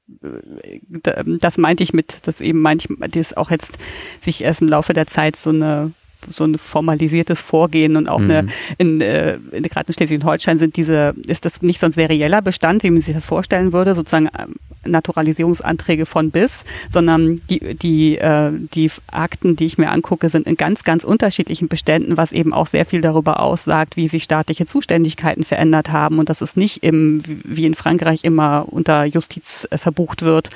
das 0.05 1.57
meinte 1.57 1.84
ich 1.84 1.93
mit, 1.93 2.28
dass 2.28 2.41
eben 2.41 2.61
manchmal, 2.61 3.09
das 3.09 3.36
auch 3.36 3.51
jetzt 3.51 3.78
sich 4.22 4.43
erst 4.43 4.61
im 4.61 4.70
Laufe 4.70 4.93
der 4.93 5.07
Zeit 5.07 5.36
so 5.36 5.49
eine 5.49 5.91
so 6.28 6.43
ein 6.43 6.57
formalisiertes 6.57 7.41
Vorgehen 7.41 7.95
und 7.95 8.09
auch 8.09 8.20
mhm. 8.20 8.32
eine, 8.32 8.47
in, 8.78 9.01
äh, 9.01 9.36
in, 9.51 9.63
gerade 9.63 9.88
in 9.88 9.93
Schleswig-Holstein 9.93 10.59
sind 10.59 10.76
diese, 10.76 11.13
ist 11.28 11.45
das 11.45 11.61
nicht 11.61 11.80
so 11.80 11.86
ein 11.86 11.91
serieller 11.91 12.41
Bestand, 12.41 12.84
wie 12.84 12.91
man 12.91 13.01
sich 13.01 13.13
das 13.13 13.26
vorstellen 13.26 13.72
würde, 13.72 13.95
sozusagen 13.95 14.28
ähm, 14.38 14.55
Naturalisierungsanträge 14.91 16.05
von 16.05 16.31
bis, 16.31 16.65
sondern 16.89 17.41
die, 17.49 17.75
die, 17.75 18.17
äh, 18.17 18.51
die 18.51 18.91
Akten, 19.07 19.55
die 19.55 19.65
ich 19.65 19.77
mir 19.77 19.91
angucke, 19.91 20.29
sind 20.29 20.47
in 20.47 20.57
ganz, 20.57 20.83
ganz 20.83 21.03
unterschiedlichen 21.03 21.67
Beständen, 21.67 22.17
was 22.17 22.31
eben 22.31 22.53
auch 22.53 22.67
sehr 22.67 22.85
viel 22.85 23.01
darüber 23.01 23.39
aussagt, 23.39 23.97
wie 23.97 24.07
sich 24.07 24.23
staatliche 24.23 24.65
Zuständigkeiten 24.65 25.43
verändert 25.43 25.91
haben 25.91 26.19
und 26.19 26.29
dass 26.29 26.41
es 26.41 26.55
nicht 26.55 26.83
im, 26.83 27.21
wie 27.25 27.65
in 27.65 27.75
Frankreich 27.75 28.23
immer 28.23 28.65
unter 28.67 29.05
Justiz 29.05 29.67
äh, 29.69 29.77
verbucht 29.77 30.21
wird, 30.21 30.49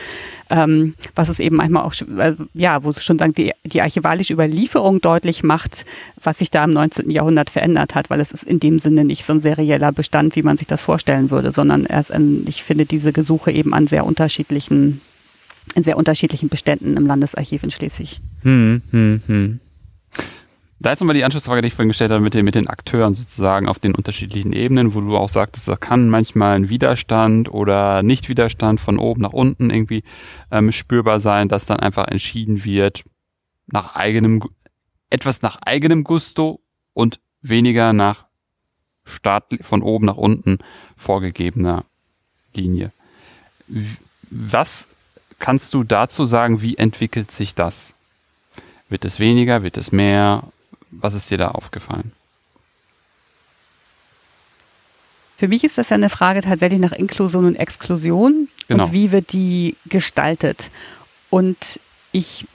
ähm, 0.50 0.94
was 1.16 1.30
es 1.30 1.40
eben 1.40 1.56
manchmal 1.56 1.84
auch, 1.84 1.94
äh, 2.20 2.36
ja, 2.54 2.84
wo 2.84 2.92
es 2.92 3.04
schon 3.04 3.18
sagen, 3.18 3.34
die, 3.34 3.52
die 3.64 3.82
archivalische 3.82 4.34
Überlieferung 4.34 5.02
deutlich 5.02 5.44
macht, 5.44 5.86
was 6.22 6.40
sich 6.40 6.52
da 6.52 6.64
im 6.64 6.72
19. 6.72 7.10
Jahrhundert 7.10 7.50
verändert 7.50 7.96
hat, 7.96 8.10
weil 8.10 8.20
es 8.20 8.32
ist 8.32 8.44
in 8.44 8.60
dem 8.60 8.80
Sinne 8.80 9.04
nicht 9.04 9.26
so 9.26 9.34
ein 9.34 9.40
serieller 9.40 9.92
Bestand, 9.92 10.36
wie 10.36 10.44
man 10.44 10.58
sich 10.58 10.68
das 10.68 10.82
vorstellen 10.82 11.32
würde, 11.32 11.52
sondern 11.52 11.86
erst, 11.86 12.12
ein, 12.12 12.46
ich 12.48 12.64
finde 12.64 12.86
diese 12.86 13.14
Gesuche 13.14 13.52
eben 13.52 13.74
an 13.74 13.88
sehr 13.88 14.06
unterschiedlichen, 14.24 15.02
in 15.76 15.84
sehr 15.84 15.98
unterschiedlichen 15.98 16.48
Beständen 16.48 16.96
im 16.96 17.06
Landesarchiv 17.06 17.64
in 17.64 17.72
Schleswig. 17.72 18.22
Hm, 18.44 18.82
hm, 18.92 19.22
hm. 19.28 19.60
Da 20.80 20.92
ist 20.92 21.00
nochmal 21.00 21.16
die 21.16 21.24
Anschlussfrage, 21.24 21.62
die 21.62 21.68
ich 21.68 21.74
vorhin 21.74 21.90
gestellt 21.90 22.12
habe, 22.12 22.24
mit 22.24 22.34
den, 22.34 22.46
mit 22.46 22.56
den 22.56 22.68
Akteuren 22.68 23.14
sozusagen 23.14 23.68
auf 23.68 23.80
den 23.80 23.96
unterschiedlichen 23.96 24.54
Ebenen, 24.54 24.94
wo 24.94 25.02
du 25.02 25.18
auch 25.18 25.30
sagtest, 25.30 25.68
da 25.68 25.76
kann 25.76 26.10
manchmal 26.10 26.56
ein 26.56 26.70
Widerstand 26.70 27.54
oder 27.54 28.02
Nicht-Widerstand 28.04 28.80
von 28.80 28.98
oben 28.98 29.22
nach 29.22 29.34
unten 29.34 29.70
irgendwie 29.70 30.04
ähm, 30.52 30.72
spürbar 30.72 31.20
sein, 31.20 31.48
dass 31.50 31.66
dann 31.66 31.80
einfach 31.80 32.08
entschieden 32.08 32.64
wird, 32.64 33.04
nach 33.68 33.96
eigenem, 33.96 34.42
etwas 35.10 35.42
nach 35.42 35.58
eigenem 35.62 36.04
Gusto 36.04 36.62
und 36.94 37.20
weniger 37.42 37.92
nach 37.92 38.26
Staat, 39.06 39.56
von 39.62 39.82
oben 39.82 40.06
nach 40.06 40.18
unten 40.18 40.60
vorgegebener 40.96 41.86
Linie. 42.54 42.92
Was 44.36 44.88
kannst 45.38 45.74
du 45.76 45.84
dazu 45.84 46.26
sagen, 46.26 46.62
wie 46.62 46.78
entwickelt 46.78 47.32
sich 47.32 47.54
das? 47.54 47.94
Wird 48.90 49.06
es 49.06 49.20
weniger, 49.20 49.62
wird 49.62 49.78
es 49.78 49.92
mehr? 49.92 50.44
Was 50.90 51.14
ist 51.14 51.30
dir 51.30 51.38
da 51.38 51.50
aufgefallen? 51.50 52.12
Für 55.38 55.48
mich 55.48 55.64
ist 55.64 55.78
das 55.78 55.90
ja 55.90 55.96
eine 55.96 56.10
Frage 56.10 56.42
tatsächlich 56.42 56.80
nach 56.80 56.94
Inklusion 56.94 57.46
und 57.46 57.56
Exklusion 57.56 58.48
genau. 58.68 58.86
und 58.86 58.94
wie 58.94 59.12
wird 59.12 59.34
die 59.34 59.76
gestaltet. 59.86 60.72
Und 61.30 61.80
ich 62.12 62.48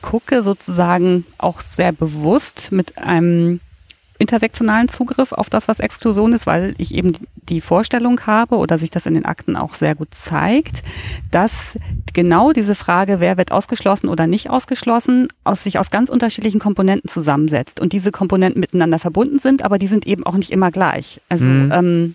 gucke 0.00 0.42
sozusagen 0.42 1.24
auch 1.38 1.60
sehr 1.60 1.92
bewusst 1.92 2.70
mit 2.70 2.98
einem 2.98 3.60
intersektionalen 4.22 4.88
Zugriff 4.88 5.32
auf 5.32 5.50
das, 5.50 5.68
was 5.68 5.80
Exklusion 5.80 6.32
ist, 6.32 6.46
weil 6.46 6.74
ich 6.78 6.94
eben 6.94 7.12
die 7.48 7.60
Vorstellung 7.60 8.20
habe 8.26 8.56
oder 8.56 8.78
sich 8.78 8.90
das 8.90 9.04
in 9.04 9.14
den 9.14 9.26
Akten 9.26 9.56
auch 9.56 9.74
sehr 9.74 9.94
gut 9.94 10.14
zeigt, 10.14 10.82
dass 11.30 11.78
genau 12.14 12.52
diese 12.52 12.74
Frage, 12.74 13.20
wer 13.20 13.36
wird 13.36 13.52
ausgeschlossen 13.52 14.08
oder 14.08 14.26
nicht 14.26 14.48
ausgeschlossen, 14.48 15.28
aus 15.44 15.64
sich 15.64 15.78
aus 15.78 15.90
ganz 15.90 16.08
unterschiedlichen 16.08 16.60
Komponenten 16.60 17.10
zusammensetzt 17.10 17.80
und 17.80 17.92
diese 17.92 18.12
Komponenten 18.12 18.60
miteinander 18.60 18.98
verbunden 18.98 19.38
sind, 19.38 19.62
aber 19.62 19.78
die 19.78 19.88
sind 19.88 20.06
eben 20.06 20.24
auch 20.24 20.36
nicht 20.36 20.50
immer 20.50 20.70
gleich. 20.70 21.20
Also 21.28 21.44
mhm. 21.44 21.72
ähm, 21.72 22.14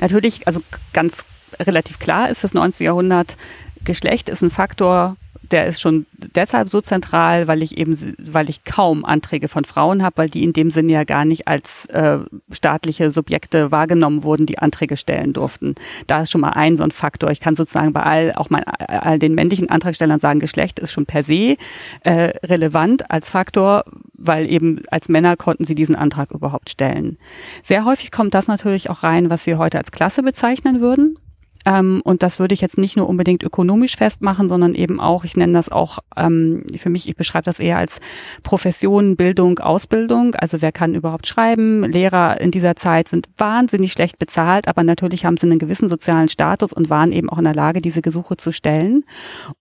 natürlich, 0.00 0.46
also 0.46 0.62
ganz 0.92 1.24
relativ 1.58 1.98
klar 1.98 2.30
ist 2.30 2.40
fürs 2.40 2.54
19. 2.54 2.86
Jahrhundert, 2.86 3.36
Geschlecht 3.84 4.28
ist 4.28 4.42
ein 4.42 4.50
Faktor, 4.50 5.16
der 5.50 5.66
ist 5.66 5.80
schon 5.80 6.06
deshalb 6.34 6.68
so 6.68 6.80
zentral, 6.80 7.48
weil 7.48 7.62
ich 7.62 7.76
eben, 7.76 7.96
weil 8.18 8.48
ich 8.48 8.64
kaum 8.64 9.04
Anträge 9.04 9.48
von 9.48 9.64
Frauen 9.64 10.02
habe, 10.02 10.18
weil 10.18 10.30
die 10.30 10.44
in 10.44 10.52
dem 10.52 10.70
Sinne 10.70 10.92
ja 10.92 11.04
gar 11.04 11.24
nicht 11.24 11.48
als 11.48 11.86
äh, 11.86 12.18
staatliche 12.50 13.10
Subjekte 13.10 13.72
wahrgenommen 13.72 14.22
wurden, 14.22 14.46
die 14.46 14.58
Anträge 14.58 14.96
stellen 14.96 15.32
durften. 15.32 15.74
Da 16.06 16.22
ist 16.22 16.30
schon 16.30 16.40
mal 16.40 16.50
ein 16.50 16.76
so 16.76 16.84
ein 16.84 16.90
Faktor. 16.90 17.30
Ich 17.30 17.40
kann 17.40 17.54
sozusagen 17.54 17.92
bei 17.92 18.02
all, 18.02 18.32
auch 18.34 18.50
mein, 18.50 18.64
all 18.64 19.18
den 19.18 19.34
männlichen 19.34 19.70
Antragstellern 19.70 20.20
sagen, 20.20 20.40
Geschlecht 20.40 20.78
ist 20.78 20.92
schon 20.92 21.06
per 21.06 21.22
se 21.22 21.56
äh, 22.02 22.32
relevant 22.44 23.10
als 23.10 23.30
Faktor, 23.30 23.84
weil 24.14 24.50
eben 24.50 24.82
als 24.90 25.08
Männer 25.08 25.36
konnten 25.36 25.64
sie 25.64 25.74
diesen 25.74 25.96
Antrag 25.96 26.30
überhaupt 26.30 26.70
stellen. 26.70 27.18
Sehr 27.62 27.84
häufig 27.84 28.10
kommt 28.12 28.34
das 28.34 28.48
natürlich 28.48 28.90
auch 28.90 29.02
rein, 29.02 29.30
was 29.30 29.46
wir 29.46 29.58
heute 29.58 29.78
als 29.78 29.90
Klasse 29.90 30.22
bezeichnen 30.22 30.80
würden. 30.80 31.18
Ähm, 31.66 32.00
und 32.04 32.22
das 32.22 32.38
würde 32.38 32.54
ich 32.54 32.60
jetzt 32.60 32.78
nicht 32.78 32.96
nur 32.96 33.08
unbedingt 33.08 33.42
ökonomisch 33.42 33.96
festmachen, 33.96 34.48
sondern 34.48 34.74
eben 34.74 35.00
auch, 35.00 35.24
ich 35.24 35.36
nenne 35.36 35.52
das 35.52 35.70
auch 35.70 35.98
ähm, 36.16 36.64
für 36.76 36.88
mich, 36.88 37.08
ich 37.08 37.16
beschreibe 37.16 37.44
das 37.44 37.60
eher 37.60 37.78
als 37.78 38.00
Profession, 38.42 39.16
Bildung, 39.16 39.58
Ausbildung. 39.58 40.34
Also 40.34 40.62
wer 40.62 40.72
kann 40.72 40.94
überhaupt 40.94 41.26
schreiben? 41.26 41.84
Lehrer 41.84 42.40
in 42.40 42.50
dieser 42.50 42.76
Zeit 42.76 43.08
sind 43.08 43.28
wahnsinnig 43.36 43.92
schlecht 43.92 44.18
bezahlt, 44.18 44.68
aber 44.68 44.84
natürlich 44.84 45.24
haben 45.24 45.36
sie 45.36 45.46
einen 45.46 45.58
gewissen 45.58 45.88
sozialen 45.88 46.28
Status 46.28 46.72
und 46.72 46.88
waren 46.88 47.12
eben 47.12 47.28
auch 47.28 47.38
in 47.38 47.44
der 47.44 47.54
Lage, 47.54 47.80
diese 47.82 48.00
Gesuche 48.00 48.36
zu 48.36 48.52
stellen. 48.52 49.04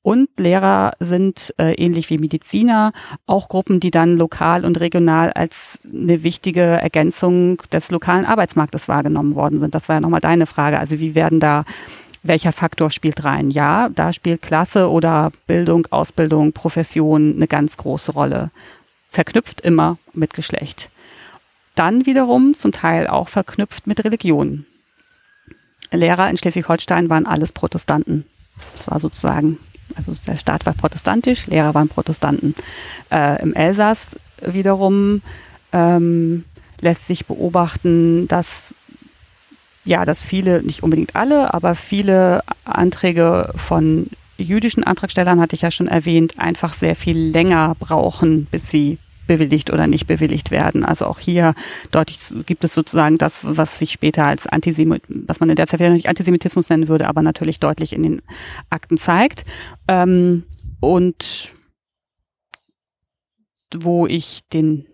Und 0.01 0.29
Lehrer 0.39 0.93
sind 0.99 1.53
äh, 1.57 1.73
ähnlich 1.73 2.09
wie 2.09 2.17
Mediziner 2.17 2.93
auch 3.25 3.49
Gruppen, 3.49 3.79
die 3.79 3.91
dann 3.91 4.15
lokal 4.15 4.63
und 4.63 4.79
regional 4.79 5.31
als 5.33 5.81
eine 5.91 6.23
wichtige 6.23 6.61
Ergänzung 6.61 7.61
des 7.71 7.91
lokalen 7.91 8.25
Arbeitsmarktes 8.25 8.87
wahrgenommen 8.87 9.35
worden 9.35 9.59
sind. 9.59 9.75
Das 9.75 9.89
war 9.89 9.97
ja 9.97 10.01
nochmal 10.01 10.21
deine 10.21 10.45
Frage. 10.45 10.79
Also 10.79 10.99
wie 10.99 11.15
werden 11.15 11.39
da 11.39 11.65
welcher 12.23 12.51
Faktor 12.51 12.91
spielt 12.91 13.23
rein? 13.23 13.49
Ja, 13.49 13.89
da 13.89 14.13
spielt 14.13 14.41
Klasse 14.41 14.89
oder 14.89 15.31
Bildung, 15.47 15.87
Ausbildung, 15.89 16.51
Profession 16.53 17.35
eine 17.35 17.47
ganz 17.47 17.77
große 17.77 18.11
Rolle. 18.11 18.51
Verknüpft 19.07 19.61
immer 19.61 19.97
mit 20.13 20.33
Geschlecht. 20.33 20.89
Dann 21.75 22.05
wiederum 22.05 22.55
zum 22.55 22.71
Teil 22.71 23.07
auch 23.07 23.29
verknüpft 23.29 23.87
mit 23.87 24.03
Religion. 24.03 24.65
Lehrer 25.91 26.29
in 26.29 26.37
Schleswig-Holstein 26.37 27.09
waren 27.09 27.25
alles 27.25 27.51
Protestanten. 27.51 28.25
Das 28.73 28.89
war 28.89 28.99
sozusagen, 28.99 29.57
also 29.95 30.13
der 30.27 30.35
Staat 30.35 30.65
war 30.65 30.73
protestantisch, 30.73 31.47
Lehrer 31.47 31.73
waren 31.73 31.87
Protestanten. 31.87 32.53
Äh, 33.11 33.41
Im 33.41 33.53
Elsass 33.53 34.19
wiederum 34.41 35.21
ähm, 35.71 36.45
lässt 36.81 37.07
sich 37.07 37.25
beobachten, 37.25 38.27
dass 38.27 38.73
ja, 39.89 40.05
dass 40.05 40.21
viele, 40.21 40.61
nicht 40.61 40.83
unbedingt 40.83 41.15
alle, 41.15 41.51
aber 41.51 41.73
viele 41.73 42.43
Anträge 42.63 43.51
von 43.55 44.05
jüdischen 44.37 44.83
Antragstellern, 44.83 45.41
hatte 45.41 45.55
ich 45.55 45.63
ja 45.63 45.71
schon 45.71 45.87
erwähnt, 45.87 46.37
einfach 46.37 46.73
sehr 46.73 46.95
viel 46.95 47.17
länger 47.17 47.75
brauchen, 47.79 48.45
bis 48.51 48.69
sie 48.69 48.99
bewilligt 49.25 49.71
oder 49.71 49.87
nicht 49.87 50.05
bewilligt 50.05 50.51
werden. 50.51 50.85
Also 50.85 51.07
auch 51.07 51.17
hier 51.17 51.55
deutlich 51.89 52.19
gibt 52.45 52.63
es 52.63 52.75
sozusagen 52.75 53.17
das, 53.17 53.41
was 53.43 53.79
sich 53.79 53.91
später 53.91 54.25
als 54.25 54.45
Antisemitismus, 54.45 55.23
was 55.27 55.39
man 55.39 55.49
in 55.49 55.55
der 55.55 55.65
Zeit 55.65 55.79
noch 55.79 55.89
nicht 55.89 56.07
Antisemitismus 56.07 56.69
nennen 56.69 56.87
würde, 56.87 57.07
aber 57.07 57.23
natürlich 57.23 57.59
deutlich 57.59 57.91
in 57.93 58.03
den 58.03 58.21
Akten 58.69 58.97
zeigt. 58.97 59.43
Ähm, 59.87 60.43
und 60.81 61.51
wo 63.73 64.05
ich 64.05 64.41
den 64.53 64.85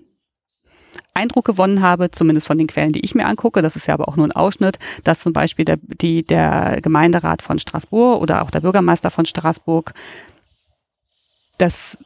Eindruck 1.16 1.45
gewonnen 1.45 1.82
habe, 1.82 2.11
zumindest 2.11 2.47
von 2.47 2.57
den 2.57 2.68
Quellen, 2.68 2.91
die 2.91 3.03
ich 3.03 3.16
mir 3.16 3.26
angucke, 3.26 3.61
das 3.61 3.76
ist 3.76 3.88
ja 3.88 3.93
aber 3.93 4.07
auch 4.07 4.18
nur 4.18 4.28
ein 4.28 4.32
Ausschnitt, 4.32 4.78
dass 5.03 5.22
zum 5.22 5.34
Beispiel 5.34 5.66
der, 5.66 5.78
die, 5.78 6.24
der 6.24 6.80
Gemeinderat 6.82 7.41
von 7.41 7.57
Straßburg 7.57 8.22
oder 8.22 8.43
auch 8.43 8.51
der 8.51 8.61
Bürgermeister 8.61 9.09
von 9.09 9.26
Straßburg, 9.26 9.93
dass 11.57 11.97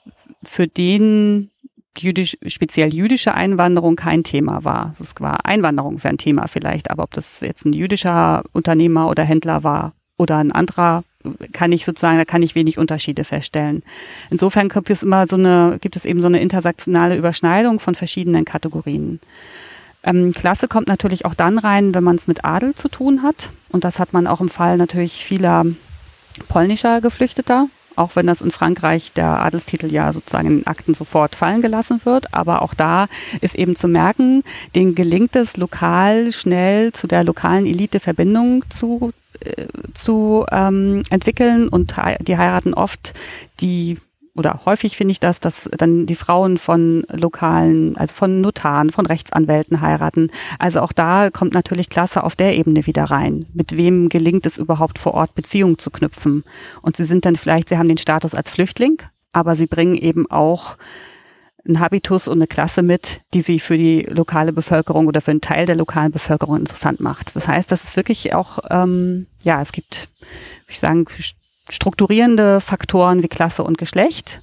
für 0.44 0.68
den 0.68 1.50
jüdisch, 1.98 2.38
speziell 2.46 2.94
jüdische 2.94 3.34
Einwanderung 3.34 3.96
kein 3.96 4.24
Thema 4.24 4.64
war. 4.64 4.94
Es 5.00 5.16
war 5.20 5.46
Einwanderung 5.46 5.98
für 6.00 6.10
ein 6.10 6.18
Thema 6.18 6.48
vielleicht, 6.48 6.92
aber 6.92 7.04
ob 7.04 7.14
das 7.14 7.42
jetzt 7.42 7.66
ein 7.66 7.74
jüdischer 7.74 8.44
Unternehmer 8.54 9.10
oder 9.10 9.24
Händler 9.24 9.64
war 9.64 9.94
oder 10.18 10.38
ein 10.38 10.52
anderer 10.52 11.04
kann 11.52 11.72
ich 11.72 11.86
sozusagen, 11.86 12.18
da 12.18 12.26
kann 12.26 12.42
ich 12.42 12.56
wenig 12.56 12.78
Unterschiede 12.78 13.24
feststellen. 13.24 13.84
Insofern 14.30 14.70
gibt 14.70 14.90
es 14.90 15.04
immer 15.04 15.28
so 15.28 15.36
eine, 15.36 15.78
gibt 15.82 15.96
es 15.96 16.06
eben 16.06 16.22
so 16.22 16.28
eine 16.28 16.40
intersektionale 16.40 17.18
Überschneidung 17.18 17.80
von 17.80 17.96
verschiedenen 17.96 18.46
Kategorien. 18.46 19.20
Ähm, 20.04 20.32
Klasse 20.32 20.68
kommt 20.68 20.88
natürlich 20.88 21.26
auch 21.26 21.34
dann 21.34 21.60
rein, 21.60 21.94
wenn 21.94 22.04
man 22.04 22.16
es 22.16 22.28
mit 22.28 22.46
Adel 22.46 22.74
zu 22.74 22.88
tun 22.88 23.22
hat. 23.22 23.50
Und 23.70 23.84
das 23.84 24.00
hat 24.00 24.14
man 24.14 24.28
auch 24.28 24.40
im 24.40 24.50
Fall 24.50 24.78
natürlich 24.78 25.26
vieler 25.26 25.66
polnischer 26.48 27.02
Geflüchteter, 27.02 27.68
auch 27.98 28.16
wenn 28.16 28.26
das 28.26 28.42
in 28.42 28.52
Frankreich 28.52 29.12
der 29.12 29.28
Adelstitel 29.28 29.92
ja 29.92 30.14
sozusagen 30.14 30.48
in 30.48 30.68
Akten 30.68 30.94
sofort 30.94 31.36
fallen 31.36 31.62
gelassen 31.62 32.00
wird. 32.06 32.34
Aber 32.34 32.62
auch 32.62 32.74
da 32.74 33.08
ist 33.42 33.56
eben 33.56 33.76
zu 33.76 33.90
merken, 33.90 34.44
denen 34.74 34.96
gelingt 34.96 35.36
es 35.36 35.58
lokal 35.58 36.32
schnell 36.32 36.94
zu 36.94 37.08
der 37.08 37.26
lokalen 37.26 37.66
Elite 37.66 38.00
Verbindung 38.00 38.64
zu 38.70 39.12
zu 39.94 40.46
ähm, 40.52 41.04
entwickeln 41.10 41.70
und 41.70 41.96
die 42.22 42.38
heiraten 42.38 42.74
oft 42.74 43.14
die 43.62 43.98
oder 44.36 44.62
häufig 44.66 44.96
finde 44.96 45.12
ich 45.12 45.20
das, 45.20 45.42
dass 45.42 45.70
dann 45.78 46.06
die 46.06 46.16
Frauen 46.16 46.58
von 46.58 47.06
lokalen, 47.12 47.98
also 47.98 48.14
von 48.16 48.40
Notaren, 48.40 48.90
von 48.90 49.06
Rechtsanwälten 49.06 49.82
heiraten. 49.82 50.32
Also 50.60 50.80
auch 50.80 50.94
da 50.94 51.30
kommt 51.30 51.54
natürlich 51.54 51.90
Klasse 51.90 52.24
auf 52.24 52.38
der 52.38 52.56
Ebene 52.56 52.86
wieder 52.86 53.04
rein. 53.04 53.46
Mit 53.54 53.76
wem 53.76 54.08
gelingt 54.08 54.46
es 54.46 54.58
überhaupt 54.58 54.98
vor 54.98 55.14
Ort 55.14 55.36
Beziehungen 55.36 55.78
zu 55.78 55.92
knüpfen? 55.92 56.46
Und 56.82 56.96
sie 56.96 57.04
sind 57.04 57.26
dann 57.26 57.36
vielleicht, 57.36 57.68
sie 57.68 57.78
haben 57.78 57.90
den 57.90 57.98
Status 57.98 58.34
als 58.34 58.50
Flüchtling, 58.50 59.02
aber 59.34 59.56
sie 59.56 59.68
bringen 59.68 59.96
eben 59.96 60.32
auch 60.32 60.78
ein 61.68 61.80
Habitus 61.80 62.28
und 62.28 62.40
eine 62.40 62.48
Klasse 62.48 62.82
mit, 62.82 63.22
die 63.34 63.42
sie 63.42 63.60
für 63.60 63.78
die 63.78 64.02
lokale 64.04 64.54
Bevölkerung 64.54 65.08
oder 65.08 65.22
für 65.22 65.32
einen 65.32 65.42
Teil 65.42 65.66
der 65.66 65.76
lokalen 65.76 66.12
Bevölkerung 66.12 66.58
interessant 66.58 67.00
macht. 67.00 67.36
Das 67.36 67.48
heißt, 67.48 67.72
das 67.72 67.84
ist 67.84 67.96
wirklich 67.96 68.34
auch, 68.34 68.60
ähm, 68.70 69.28
ja, 69.44 69.62
es 69.62 69.72
gibt, 69.72 70.10
ich 70.68 70.80
sagen, 70.80 71.06
strukturierende 71.70 72.62
Faktoren 72.62 73.24
wie 73.24 73.28
Klasse 73.28 73.64
und 73.64 73.78
Geschlecht 73.78 74.42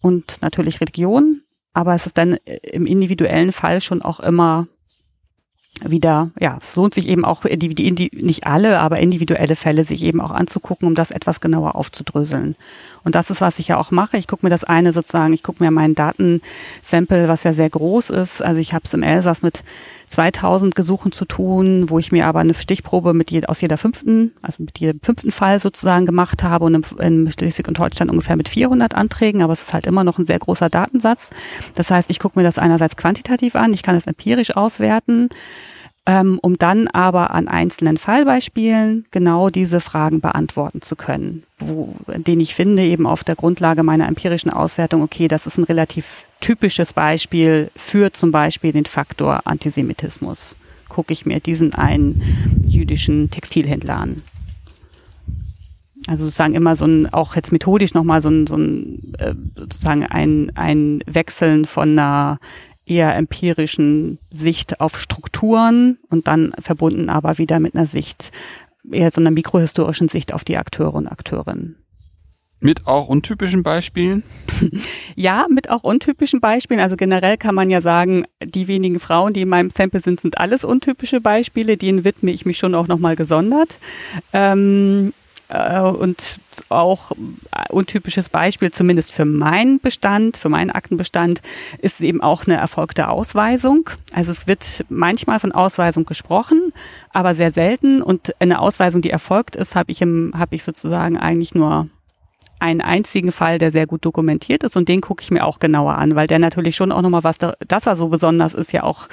und 0.00 0.38
natürlich 0.40 0.80
Religion, 0.80 1.42
aber 1.72 1.94
es 1.94 2.06
ist 2.06 2.18
dann 2.18 2.34
im 2.62 2.86
individuellen 2.86 3.52
Fall 3.52 3.80
schon 3.80 4.02
auch 4.02 4.20
immer 4.20 4.66
wieder, 5.84 6.30
ja, 6.38 6.58
es 6.60 6.76
lohnt 6.76 6.94
sich 6.94 7.08
eben 7.08 7.24
auch, 7.24 7.42
die, 7.44 7.74
die, 7.74 8.10
nicht 8.14 8.46
alle, 8.46 8.80
aber 8.80 8.98
individuelle 8.98 9.56
Fälle 9.56 9.84
sich 9.84 10.02
eben 10.02 10.20
auch 10.20 10.30
anzugucken, 10.30 10.88
um 10.88 10.94
das 10.94 11.10
etwas 11.10 11.40
genauer 11.40 11.76
aufzudröseln. 11.76 12.56
Und 13.04 13.14
das 13.14 13.30
ist, 13.30 13.40
was 13.40 13.58
ich 13.58 13.68
ja 13.68 13.78
auch 13.78 13.90
mache. 13.90 14.16
Ich 14.16 14.26
gucke 14.26 14.44
mir 14.44 14.50
das 14.50 14.64
eine 14.64 14.92
sozusagen, 14.92 15.32
ich 15.32 15.42
gucke 15.42 15.62
mir 15.62 15.70
meinen 15.70 15.94
Datensample, 15.94 17.28
was 17.28 17.44
ja 17.44 17.52
sehr 17.52 17.70
groß 17.70 18.10
ist. 18.10 18.42
Also 18.42 18.60
ich 18.60 18.74
habe 18.74 18.84
es 18.84 18.94
im 18.94 19.02
Elsass 19.02 19.42
mit 19.42 19.62
2000 20.10 20.74
Gesuchen 20.74 21.12
zu 21.12 21.24
tun, 21.24 21.90
wo 21.90 21.98
ich 21.98 22.12
mir 22.12 22.26
aber 22.26 22.40
eine 22.40 22.54
Stichprobe 22.54 23.14
mit 23.14 23.30
jeder, 23.30 23.50
aus 23.50 23.60
jeder 23.60 23.78
fünften, 23.78 24.32
also 24.42 24.62
mit 24.62 24.78
jedem 24.78 25.00
fünften 25.00 25.30
Fall 25.30 25.60
sozusagen 25.60 26.06
gemacht 26.06 26.42
habe 26.42 26.64
und 26.64 26.92
in 26.98 27.30
Schleswig 27.32 27.68
und 27.68 27.78
Holstein 27.78 28.10
ungefähr 28.10 28.36
mit 28.36 28.48
400 28.48 28.94
Anträgen, 28.94 29.42
aber 29.42 29.52
es 29.52 29.62
ist 29.62 29.74
halt 29.74 29.86
immer 29.86 30.04
noch 30.04 30.18
ein 30.18 30.26
sehr 30.26 30.38
großer 30.38 30.68
Datensatz. 30.70 31.30
Das 31.74 31.90
heißt, 31.90 32.10
ich 32.10 32.18
gucke 32.18 32.38
mir 32.38 32.44
das 32.44 32.58
einerseits 32.58 32.96
quantitativ 32.96 33.56
an, 33.56 33.72
ich 33.72 33.82
kann 33.82 33.96
es 33.96 34.06
empirisch 34.06 34.56
auswerten, 34.56 35.28
ähm, 36.08 36.38
um 36.40 36.56
dann 36.56 36.88
aber 36.88 37.32
an 37.32 37.48
einzelnen 37.48 37.98
Fallbeispielen 37.98 39.04
genau 39.10 39.50
diese 39.50 39.78
Fragen 39.78 40.22
beantworten 40.22 40.80
zu 40.80 40.96
können, 40.96 41.42
wo, 41.58 41.94
den 42.06 42.40
ich 42.40 42.54
finde 42.54 42.82
eben 42.82 43.06
auf 43.06 43.24
der 43.24 43.36
Grundlage 43.36 43.82
meiner 43.82 44.08
empirischen 44.08 44.50
Auswertung, 44.50 45.02
okay, 45.02 45.28
das 45.28 45.46
ist 45.46 45.58
ein 45.58 45.64
relativ 45.64 46.26
typisches 46.40 46.94
Beispiel 46.94 47.70
für 47.76 48.10
zum 48.10 48.32
Beispiel 48.32 48.72
den 48.72 48.86
Faktor 48.86 49.42
Antisemitismus. 49.44 50.56
Gucke 50.88 51.12
ich 51.12 51.26
mir 51.26 51.40
diesen 51.40 51.74
einen 51.74 52.22
jüdischen 52.66 53.30
Textilhändler 53.30 53.98
an. 53.98 54.22
Also 56.06 56.24
sozusagen 56.24 56.54
immer 56.54 56.74
so 56.74 56.86
ein, 56.86 57.12
auch 57.12 57.36
jetzt 57.36 57.52
methodisch 57.52 57.92
nochmal 57.92 58.22
so 58.22 58.30
ein, 58.30 58.46
so 58.46 58.56
ein 58.56 59.12
äh, 59.18 59.34
sozusagen 59.56 60.06
ein, 60.06 60.52
ein 60.54 61.00
Wechseln 61.04 61.66
von 61.66 61.90
einer 61.90 62.38
eher 62.88 63.14
empirischen 63.16 64.18
Sicht 64.30 64.80
auf 64.80 64.98
Strukturen 64.98 65.98
und 66.08 66.28
dann 66.28 66.52
verbunden 66.58 67.10
aber 67.10 67.38
wieder 67.38 67.60
mit 67.60 67.74
einer 67.74 67.86
Sicht, 67.86 68.32
eher 68.90 69.10
so 69.10 69.20
einer 69.20 69.30
mikrohistorischen 69.30 70.08
Sicht 70.08 70.32
auf 70.32 70.44
die 70.44 70.56
Akteure 70.56 70.94
und 70.94 71.06
Akteurinnen. 71.06 71.76
Mit 72.60 72.88
auch 72.88 73.06
untypischen 73.06 73.62
Beispielen? 73.62 74.24
ja, 75.14 75.46
mit 75.48 75.70
auch 75.70 75.84
untypischen 75.84 76.40
Beispielen. 76.40 76.80
Also 76.80 76.96
generell 76.96 77.36
kann 77.36 77.54
man 77.54 77.70
ja 77.70 77.80
sagen, 77.80 78.24
die 78.42 78.66
wenigen 78.66 78.98
Frauen, 78.98 79.32
die 79.32 79.42
in 79.42 79.48
meinem 79.48 79.70
Sample 79.70 80.00
sind, 80.00 80.20
sind 80.20 80.38
alles 80.38 80.64
untypische 80.64 81.20
Beispiele. 81.20 81.76
Denen 81.76 82.04
widme 82.04 82.32
ich 82.32 82.46
mich 82.46 82.58
schon 82.58 82.74
auch 82.74 82.88
nochmal 82.88 83.14
gesondert. 83.14 83.78
Ähm, 84.32 85.12
äh, 85.12 85.27
und 85.48 86.40
auch 86.68 87.12
untypisches 87.70 88.28
Beispiel, 88.28 88.70
zumindest 88.70 89.12
für 89.12 89.24
meinen 89.24 89.80
Bestand, 89.80 90.36
für 90.36 90.50
meinen 90.50 90.70
Aktenbestand, 90.70 91.40
ist 91.78 92.02
eben 92.02 92.20
auch 92.20 92.46
eine 92.46 92.56
erfolgte 92.56 93.08
Ausweisung. 93.08 93.88
Also 94.12 94.30
es 94.30 94.46
wird 94.46 94.84
manchmal 94.90 95.40
von 95.40 95.52
Ausweisung 95.52 96.04
gesprochen, 96.04 96.72
aber 97.12 97.34
sehr 97.34 97.50
selten. 97.50 98.02
Und 98.02 98.34
eine 98.40 98.60
Ausweisung, 98.60 99.00
die 99.00 99.10
erfolgt 99.10 99.56
ist, 99.56 99.74
habe 99.74 99.90
ich 99.90 100.02
im, 100.02 100.34
habe 100.36 100.54
ich 100.54 100.64
sozusagen 100.64 101.16
eigentlich 101.16 101.54
nur 101.54 101.88
einen 102.60 102.80
einzigen 102.80 103.32
Fall, 103.32 103.58
der 103.58 103.70
sehr 103.70 103.86
gut 103.86 104.04
dokumentiert 104.04 104.64
ist 104.64 104.76
und 104.76 104.88
den 104.88 105.00
gucke 105.00 105.22
ich 105.22 105.30
mir 105.30 105.44
auch 105.44 105.60
genauer 105.60 105.94
an, 105.96 106.16
weil 106.16 106.26
der 106.26 106.40
natürlich 106.40 106.76
schon 106.76 106.92
auch 106.92 107.02
nochmal 107.02 107.24
was, 107.24 107.38
da, 107.38 107.54
dass 107.66 107.86
er 107.86 107.96
so 107.96 108.08
besonders 108.08 108.54
ist, 108.54 108.72
ja 108.72 108.82
auch 108.82 109.08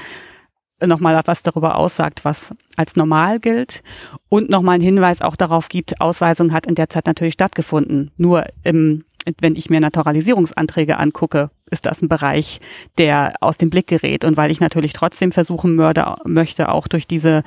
nochmal 0.83 1.19
was 1.25 1.43
darüber 1.43 1.75
aussagt, 1.75 2.25
was 2.25 2.53
als 2.75 2.95
normal 2.95 3.39
gilt 3.39 3.83
und 4.29 4.49
nochmal 4.49 4.75
einen 4.75 4.83
Hinweis 4.83 5.21
auch 5.21 5.35
darauf 5.35 5.69
gibt, 5.69 6.01
Ausweisung 6.01 6.51
hat 6.51 6.65
in 6.65 6.75
der 6.75 6.89
Zeit 6.89 7.05
natürlich 7.07 7.33
stattgefunden. 7.33 8.11
Nur 8.17 8.45
im, 8.63 9.05
wenn 9.39 9.55
ich 9.55 9.69
mir 9.69 9.79
Naturalisierungsanträge 9.79 10.97
angucke, 10.97 11.49
ist 11.71 11.85
das 11.85 12.01
ein 12.01 12.09
Bereich, 12.09 12.59
der 12.97 13.35
aus 13.39 13.57
dem 13.57 13.69
Blick 13.69 13.87
gerät. 13.87 14.25
Und 14.25 14.37
weil 14.37 14.51
ich 14.51 14.59
natürlich 14.59 14.93
trotzdem 14.93 15.31
versuchen 15.31 15.75
mörde, 15.75 16.15
möchte, 16.25 16.69
auch 16.69 16.87
durch 16.87 17.07
diese, 17.07 17.43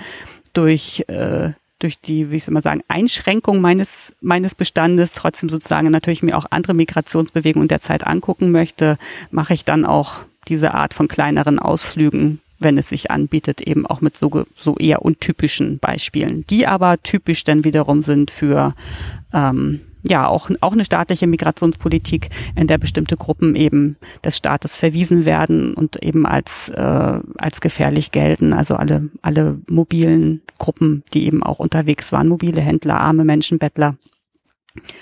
durch, 0.54 1.04
äh, 1.08 1.52
durch 1.78 2.00
die, 2.00 2.30
wie 2.32 2.36
ich 2.36 2.48
mal 2.48 2.62
sagen, 2.62 2.82
Einschränkung 2.88 3.60
meines, 3.60 4.14
meines 4.20 4.54
Bestandes 4.54 5.12
trotzdem 5.12 5.48
sozusagen 5.48 5.90
natürlich 5.90 6.22
mir 6.22 6.36
auch 6.36 6.46
andere 6.50 6.74
Migrationsbewegungen 6.74 7.68
der 7.68 7.80
Zeit 7.80 8.06
angucken 8.06 8.50
möchte, 8.50 8.96
mache 9.30 9.54
ich 9.54 9.64
dann 9.64 9.84
auch 9.84 10.22
diese 10.48 10.74
Art 10.74 10.94
von 10.94 11.08
kleineren 11.08 11.58
Ausflügen 11.58 12.40
wenn 12.58 12.78
es 12.78 12.88
sich 12.88 13.10
anbietet, 13.10 13.60
eben 13.60 13.86
auch 13.86 14.00
mit 14.00 14.16
so, 14.16 14.44
so 14.56 14.76
eher 14.76 15.02
untypischen 15.02 15.78
Beispielen, 15.78 16.44
die 16.48 16.66
aber 16.66 17.00
typisch 17.02 17.44
dann 17.44 17.64
wiederum 17.64 18.02
sind 18.02 18.30
für 18.30 18.74
ähm, 19.32 19.80
ja 20.02 20.26
auch, 20.26 20.50
auch 20.60 20.72
eine 20.72 20.84
staatliche 20.84 21.26
Migrationspolitik, 21.26 22.28
in 22.56 22.66
der 22.66 22.78
bestimmte 22.78 23.16
Gruppen 23.16 23.56
eben 23.56 23.96
des 24.24 24.36
Staates 24.36 24.76
verwiesen 24.76 25.24
werden 25.24 25.74
und 25.74 26.02
eben 26.02 26.26
als, 26.26 26.68
äh, 26.70 27.20
als 27.38 27.60
gefährlich 27.60 28.10
gelten. 28.10 28.52
Also 28.52 28.76
alle, 28.76 29.10
alle 29.22 29.60
mobilen 29.68 30.42
Gruppen, 30.58 31.02
die 31.14 31.26
eben 31.26 31.42
auch 31.42 31.58
unterwegs 31.58 32.12
waren, 32.12 32.28
mobile 32.28 32.60
Händler, 32.60 33.00
arme 33.00 33.24
Menschen, 33.24 33.58
Bettler. 33.58 33.96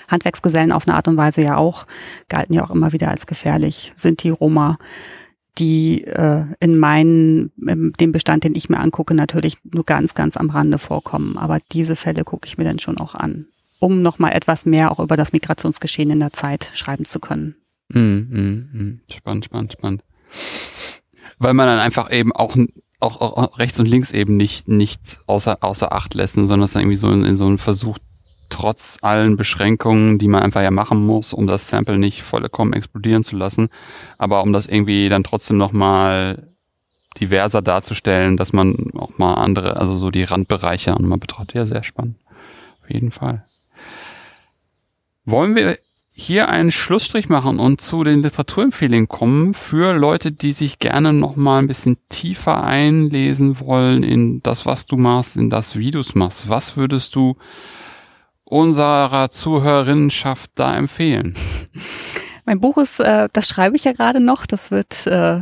Handwerksgesellen 0.07 0.71
auf 0.71 0.87
eine 0.87 0.95
Art 0.95 1.07
und 1.07 1.17
Weise 1.17 1.43
ja 1.43 1.57
auch, 1.57 1.85
galten 2.29 2.53
ja 2.53 2.63
auch 2.63 2.71
immer 2.71 2.93
wieder 2.93 3.09
als 3.09 3.27
gefährlich, 3.27 3.93
sind 3.95 4.23
die 4.23 4.29
Roma 4.29 4.79
die 5.57 6.03
äh, 6.03 6.45
in 6.59 6.77
meinen, 6.77 7.51
dem 7.55 8.11
Bestand, 8.11 8.43
den 8.43 8.55
ich 8.55 8.69
mir 8.69 8.79
angucke, 8.79 9.13
natürlich 9.13 9.57
nur 9.63 9.85
ganz, 9.85 10.13
ganz 10.13 10.37
am 10.37 10.49
Rande 10.49 10.77
vorkommen. 10.77 11.37
Aber 11.37 11.59
diese 11.71 11.95
Fälle 11.95 12.23
gucke 12.23 12.47
ich 12.47 12.57
mir 12.57 12.63
dann 12.63 12.79
schon 12.79 12.97
auch 12.97 13.15
an, 13.15 13.47
um 13.79 14.01
nochmal 14.01 14.33
etwas 14.33 14.65
mehr 14.65 14.91
auch 14.91 14.99
über 14.99 15.17
das 15.17 15.33
Migrationsgeschehen 15.33 16.11
in 16.11 16.19
der 16.19 16.33
Zeit 16.33 16.69
schreiben 16.73 17.05
zu 17.05 17.19
können. 17.19 17.55
Mm, 17.89 17.99
mm, 17.99 18.69
mm. 18.73 19.01
Spannend, 19.11 19.45
spannend, 19.45 19.73
spannend. 19.73 20.03
Weil 21.39 21.53
man 21.53 21.67
dann 21.67 21.79
einfach 21.79 22.11
eben 22.11 22.31
auch, 22.33 22.55
auch, 22.99 23.21
auch 23.21 23.59
rechts 23.59 23.79
und 23.79 23.87
links 23.87 24.11
eben 24.11 24.37
nicht, 24.37 24.67
nicht 24.67 25.19
außer, 25.27 25.57
außer 25.61 25.93
Acht 25.93 26.13
lässt, 26.13 26.35
sondern 26.35 26.61
es 26.61 26.73
dann 26.73 26.83
irgendwie 26.83 26.97
so 26.97 27.11
in, 27.11 27.23
in 27.23 27.35
so 27.35 27.45
einen 27.45 27.57
Versuch 27.57 27.97
trotz 28.49 28.97
allen 29.01 29.37
Beschränkungen, 29.37 30.17
die 30.17 30.27
man 30.27 30.43
einfach 30.43 30.61
ja 30.61 30.71
machen 30.71 31.05
muss, 31.05 31.33
um 31.33 31.47
das 31.47 31.69
Sample 31.69 31.97
nicht 31.97 32.23
vollkommen 32.23 32.73
explodieren 32.73 33.23
zu 33.23 33.35
lassen, 33.35 33.69
aber 34.17 34.43
um 34.43 34.53
das 34.53 34.65
irgendwie 34.65 35.09
dann 35.09 35.23
trotzdem 35.23 35.57
nochmal 35.57 36.53
diverser 37.19 37.61
darzustellen, 37.61 38.37
dass 38.37 38.53
man 38.53 38.91
auch 38.95 39.17
mal 39.17 39.35
andere, 39.35 39.77
also 39.77 39.95
so 39.95 40.11
die 40.11 40.23
Randbereiche 40.23 40.95
mal 40.99 41.17
betrachtet. 41.17 41.55
Ja, 41.55 41.65
sehr 41.65 41.83
spannend. 41.83 42.17
Auf 42.83 42.89
jeden 42.89 43.11
Fall. 43.11 43.45
Wollen 45.25 45.55
wir 45.55 45.77
hier 46.19 46.49
einen 46.49 46.71
Schlussstrich 46.71 47.29
machen 47.29 47.59
und 47.59 47.79
zu 47.79 48.03
den 48.03 48.23
Literaturempfehlungen 48.23 49.07
kommen 49.07 49.53
für 49.53 49.93
Leute, 49.93 50.31
die 50.31 50.51
sich 50.51 50.79
gerne 50.79 51.13
noch 51.13 51.35
mal 51.35 51.59
ein 51.59 51.67
bisschen 51.67 51.97
tiefer 52.09 52.63
einlesen 52.63 53.59
wollen 53.59 54.01
in 54.01 54.41
das, 54.41 54.65
was 54.65 54.87
du 54.87 54.97
machst, 54.97 55.37
in 55.37 55.51
das, 55.51 55.77
wie 55.77 55.91
du 55.91 55.99
es 55.99 56.15
machst. 56.15 56.49
Was 56.49 56.75
würdest 56.75 57.15
du 57.15 57.37
unserer 58.49 59.29
Zuhörerinnenschaft 59.29 60.51
da 60.55 60.75
empfehlen? 60.75 61.33
Mein 62.45 62.61
Buch 62.61 62.77
ist, 62.77 62.99
äh, 62.99 63.27
das 63.33 63.47
schreibe 63.47 63.75
ich 63.75 63.83
ja 63.83 63.91
gerade 63.91 64.19
noch. 64.19 64.45
Das 64.45 64.71
wird 64.71 65.05
äh, 65.07 65.41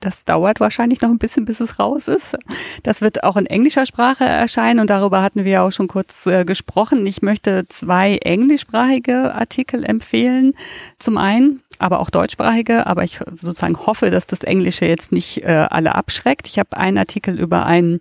das 0.00 0.24
dauert 0.24 0.60
wahrscheinlich 0.60 1.00
noch 1.00 1.08
ein 1.08 1.18
bisschen, 1.18 1.46
bis 1.46 1.60
es 1.60 1.78
raus 1.78 2.06
ist. 2.06 2.36
Das 2.82 3.00
wird 3.00 3.24
auch 3.24 3.36
in 3.36 3.46
englischer 3.46 3.86
Sprache 3.86 4.24
erscheinen 4.24 4.80
und 4.80 4.90
darüber 4.90 5.22
hatten 5.22 5.44
wir 5.44 5.52
ja 5.52 5.62
auch 5.62 5.72
schon 5.72 5.88
kurz 5.88 6.26
äh, 6.26 6.44
gesprochen. 6.44 7.06
Ich 7.06 7.22
möchte 7.22 7.66
zwei 7.68 8.18
englischsprachige 8.18 9.34
Artikel 9.34 9.84
empfehlen. 9.84 10.52
Zum 10.98 11.16
einen, 11.16 11.62
aber 11.78 12.00
auch 12.00 12.10
deutschsprachige, 12.10 12.86
aber 12.86 13.04
ich 13.04 13.20
sozusagen 13.34 13.78
hoffe, 13.78 14.10
dass 14.10 14.26
das 14.26 14.44
Englische 14.44 14.86
jetzt 14.86 15.12
nicht 15.12 15.42
äh, 15.44 15.66
alle 15.70 15.94
abschreckt. 15.94 16.46
Ich 16.46 16.58
habe 16.58 16.76
einen 16.76 16.98
Artikel 16.98 17.40
über 17.40 17.64
einen 17.64 18.00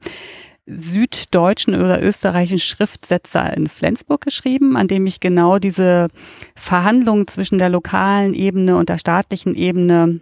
süddeutschen 0.65 1.75
oder 1.75 2.01
österreichischen 2.01 2.59
Schriftsetzer 2.59 3.55
in 3.55 3.67
Flensburg 3.67 4.21
geschrieben, 4.21 4.77
an 4.77 4.87
dem 4.87 5.05
ich 5.05 5.19
genau 5.19 5.59
diese 5.59 6.07
Verhandlungen 6.55 7.27
zwischen 7.27 7.59
der 7.59 7.69
lokalen 7.69 8.33
Ebene 8.33 8.75
und 8.77 8.89
der 8.89 8.97
staatlichen 8.97 9.55
Ebene 9.55 10.21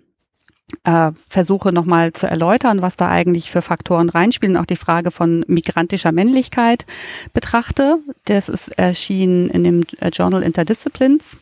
äh, 0.83 1.11
versuche 1.29 1.71
nochmal 1.71 2.13
zu 2.13 2.27
erläutern, 2.27 2.81
was 2.81 2.95
da 2.95 3.09
eigentlich 3.09 3.51
für 3.51 3.61
Faktoren 3.61 4.09
reinspielen, 4.09 4.57
auch 4.57 4.65
die 4.65 4.75
Frage 4.75 5.11
von 5.11 5.45
migrantischer 5.47 6.11
Männlichkeit 6.11 6.85
betrachte. 7.33 7.99
Das 8.25 8.49
ist 8.49 8.69
erschienen 8.69 9.49
in 9.49 9.63
dem 9.63 9.83
äh, 9.99 10.09
Journal 10.09 10.43
Interdisciplines. 10.43 11.39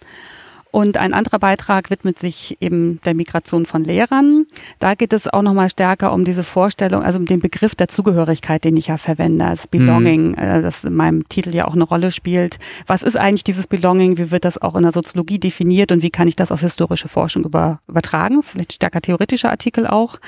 Und 0.72 0.98
ein 0.98 1.14
anderer 1.14 1.40
Beitrag 1.40 1.90
widmet 1.90 2.18
sich 2.18 2.58
eben 2.62 3.02
der 3.04 3.14
Migration 3.14 3.66
von 3.66 3.84
Lehrern. 3.84 4.46
Da 4.80 4.96
geht 4.96 5.12
es 5.12 5.28
auch 5.28 5.42
nochmal 5.42 5.70
stärker 5.70 6.14
um 6.14 6.24
diese 6.24 6.44
Vorstellung, 6.44 7.04
also 7.04 7.20
um 7.20 7.26
den 7.26 7.42
Begriff 7.42 7.76
der 7.76 7.90
Zugehörigkeit, 7.90 8.64
den 8.64 8.78
ich 8.78 8.88
ja 8.88 8.98
verwende, 8.98 9.46
als 9.46 9.68
Belonging, 9.68 10.32
mhm. 10.32 10.62
Das 10.62 10.86
in 10.86 10.96
meinem 10.96 11.28
Titel 11.28 11.54
ja 11.54 11.68
auch 11.68 11.74
eine 11.74 11.84
Rolle 11.84 12.12
spielt. 12.12 12.58
Was 12.88 13.04
ist 13.04 13.20
eigentlich 13.20 13.44
dieses 13.44 13.68
Belonging? 13.68 14.18
Wie 14.18 14.32
wird 14.32 14.46
das 14.46 14.62
auch 14.62 14.76
in 14.76 14.84
der 14.84 14.94
Soziologie 14.94 15.40
definiert 15.40 15.92
und 15.92 16.04
wie 16.04 16.10
kann 16.10 16.28
ich 16.28 16.36
das 16.38 16.52
auf 16.52 16.62
historische 16.62 17.10
Forschung 17.10 17.44
über, 17.44 17.80
übertragen? 17.88 18.38
Das 18.38 18.46
ist 18.46 18.52
vielleicht 18.52 18.74
stärker 18.74 19.02
theoretischer 19.02 19.50
Artikel 19.50 19.88
auch. 19.88 20.20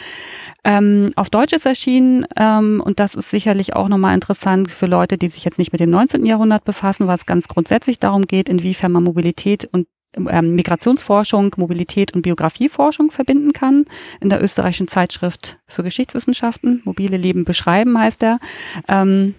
Ähm, 0.65 1.11
auf 1.15 1.29
Deutsch 1.29 1.53
ist 1.53 1.65
erschienen 1.65 2.25
ähm, 2.37 2.81
und 2.83 2.99
das 2.99 3.15
ist 3.15 3.29
sicherlich 3.29 3.75
auch 3.75 3.87
nochmal 3.87 4.13
interessant 4.13 4.71
für 4.71 4.87
Leute, 4.87 5.17
die 5.17 5.29
sich 5.29 5.45
jetzt 5.45 5.57
nicht 5.57 5.71
mit 5.71 5.79
dem 5.79 5.89
19. 5.89 6.25
Jahrhundert 6.25 6.65
befassen, 6.65 7.07
weil 7.07 7.15
es 7.15 7.25
ganz 7.25 7.47
grundsätzlich 7.47 7.99
darum 7.99 8.27
geht, 8.27 8.49
inwiefern 8.49 8.91
man 8.91 9.03
Mobilität 9.03 9.67
und 9.71 9.87
Migrationsforschung, 10.17 11.55
Mobilität 11.57 12.13
und 12.13 12.21
Biografieforschung 12.21 13.11
verbinden 13.11 13.53
kann. 13.53 13.85
In 14.21 14.29
der 14.29 14.43
österreichischen 14.43 14.87
Zeitschrift 14.87 15.57
für 15.67 15.83
Geschichtswissenschaften. 15.83 16.81
Mobile 16.85 17.17
Leben 17.17 17.45
beschreiben 17.45 17.97
heißt 17.97 18.23
er. 18.23 18.39
Ähm, 18.87 19.35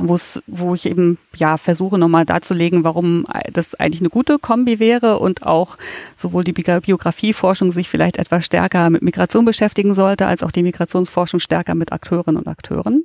wo 0.00 0.74
ich 0.74 0.86
eben 0.86 1.18
ja 1.36 1.56
versuche 1.56 1.98
nochmal 1.98 2.24
darzulegen, 2.24 2.82
warum 2.82 3.26
das 3.52 3.76
eigentlich 3.76 4.00
eine 4.00 4.10
gute 4.10 4.38
Kombi 4.38 4.80
wäre 4.80 5.20
und 5.20 5.46
auch 5.46 5.78
sowohl 6.16 6.42
die 6.42 6.52
Biografieforschung 6.52 7.70
sich 7.70 7.88
vielleicht 7.88 8.16
etwas 8.16 8.44
stärker 8.44 8.90
mit 8.90 9.02
Migration 9.02 9.44
beschäftigen 9.44 9.94
sollte, 9.94 10.26
als 10.26 10.42
auch 10.42 10.50
die 10.50 10.64
Migrationsforschung 10.64 11.38
stärker 11.38 11.76
mit 11.76 11.92
Akteurinnen 11.92 12.40
und 12.40 12.48
Akteuren. 12.48 13.04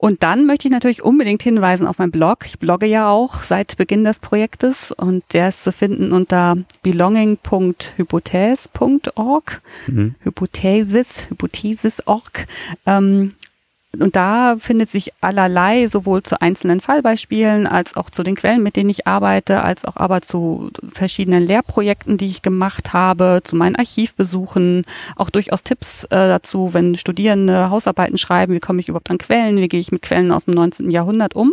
Und 0.00 0.22
dann 0.22 0.46
möchte 0.46 0.68
ich 0.68 0.72
natürlich 0.72 1.02
unbedingt 1.02 1.42
hinweisen 1.42 1.88
auf 1.88 1.98
meinen 1.98 2.12
Blog. 2.12 2.46
Ich 2.46 2.60
blogge 2.60 2.86
ja 2.86 3.10
auch 3.10 3.42
seit 3.42 3.76
Beginn 3.76 4.04
des 4.04 4.20
Projektes 4.20 4.92
und 4.92 5.24
der 5.32 5.48
ist 5.48 5.64
zu 5.64 5.72
finden 5.72 6.12
unter 6.12 6.56
belonging.hypothese.org. 6.84 9.60
Mhm. 9.88 10.14
Hypothesis, 10.20 11.28
Hypothesis.org. 11.30 12.46
Ähm, 12.86 13.34
und 13.96 14.16
da 14.16 14.56
findet 14.58 14.90
sich 14.90 15.12
allerlei, 15.22 15.88
sowohl 15.88 16.22
zu 16.22 16.40
einzelnen 16.42 16.80
Fallbeispielen 16.80 17.66
als 17.66 17.96
auch 17.96 18.10
zu 18.10 18.22
den 18.22 18.34
Quellen, 18.34 18.62
mit 18.62 18.76
denen 18.76 18.90
ich 18.90 19.06
arbeite, 19.06 19.62
als 19.62 19.86
auch 19.86 19.96
aber 19.96 20.20
zu 20.20 20.70
verschiedenen 20.92 21.46
Lehrprojekten, 21.46 22.18
die 22.18 22.26
ich 22.26 22.42
gemacht 22.42 22.92
habe, 22.92 23.40
zu 23.44 23.56
meinen 23.56 23.76
Archivbesuchen, 23.76 24.84
auch 25.16 25.30
durchaus 25.30 25.64
Tipps 25.64 26.04
äh, 26.04 26.08
dazu, 26.10 26.74
wenn 26.74 26.96
Studierende 26.96 27.70
Hausarbeiten 27.70 28.18
schreiben, 28.18 28.52
wie 28.52 28.60
komme 28.60 28.80
ich 28.80 28.90
überhaupt 28.90 29.10
an 29.10 29.18
Quellen, 29.18 29.56
wie 29.56 29.68
gehe 29.68 29.80
ich 29.80 29.90
mit 29.90 30.02
Quellen 30.02 30.32
aus 30.32 30.44
dem 30.44 30.54
19. 30.54 30.90
Jahrhundert 30.90 31.34
um. 31.34 31.50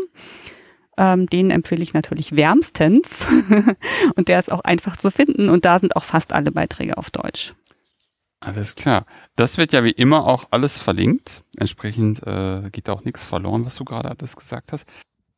Ähm, 0.97 1.27
den 1.27 1.51
empfehle 1.51 1.83
ich 1.83 1.93
natürlich 1.93 2.35
wärmstens 2.35 3.27
und 4.15 4.27
der 4.27 4.39
ist 4.39 4.51
auch 4.51 4.61
einfach 4.61 4.97
zu 4.97 5.09
finden 5.09 5.49
und 5.49 5.65
da 5.65 5.79
sind 5.79 5.95
auch 5.95 6.03
fast 6.03 6.33
alle 6.33 6.51
Beiträge 6.51 6.97
auf 6.97 7.09
Deutsch. 7.09 7.53
Alles 8.39 8.75
klar. 8.75 9.05
Das 9.35 9.57
wird 9.57 9.73
ja 9.73 9.83
wie 9.83 9.91
immer 9.91 10.27
auch 10.27 10.45
alles 10.51 10.79
verlinkt. 10.79 11.43
Entsprechend 11.57 12.25
äh, 12.25 12.69
geht 12.71 12.89
auch 12.89 13.03
nichts 13.03 13.25
verloren, 13.25 13.65
was 13.65 13.75
du 13.75 13.85
gerade 13.85 14.09
alles 14.09 14.35
gesagt 14.35 14.71
hast. 14.71 14.85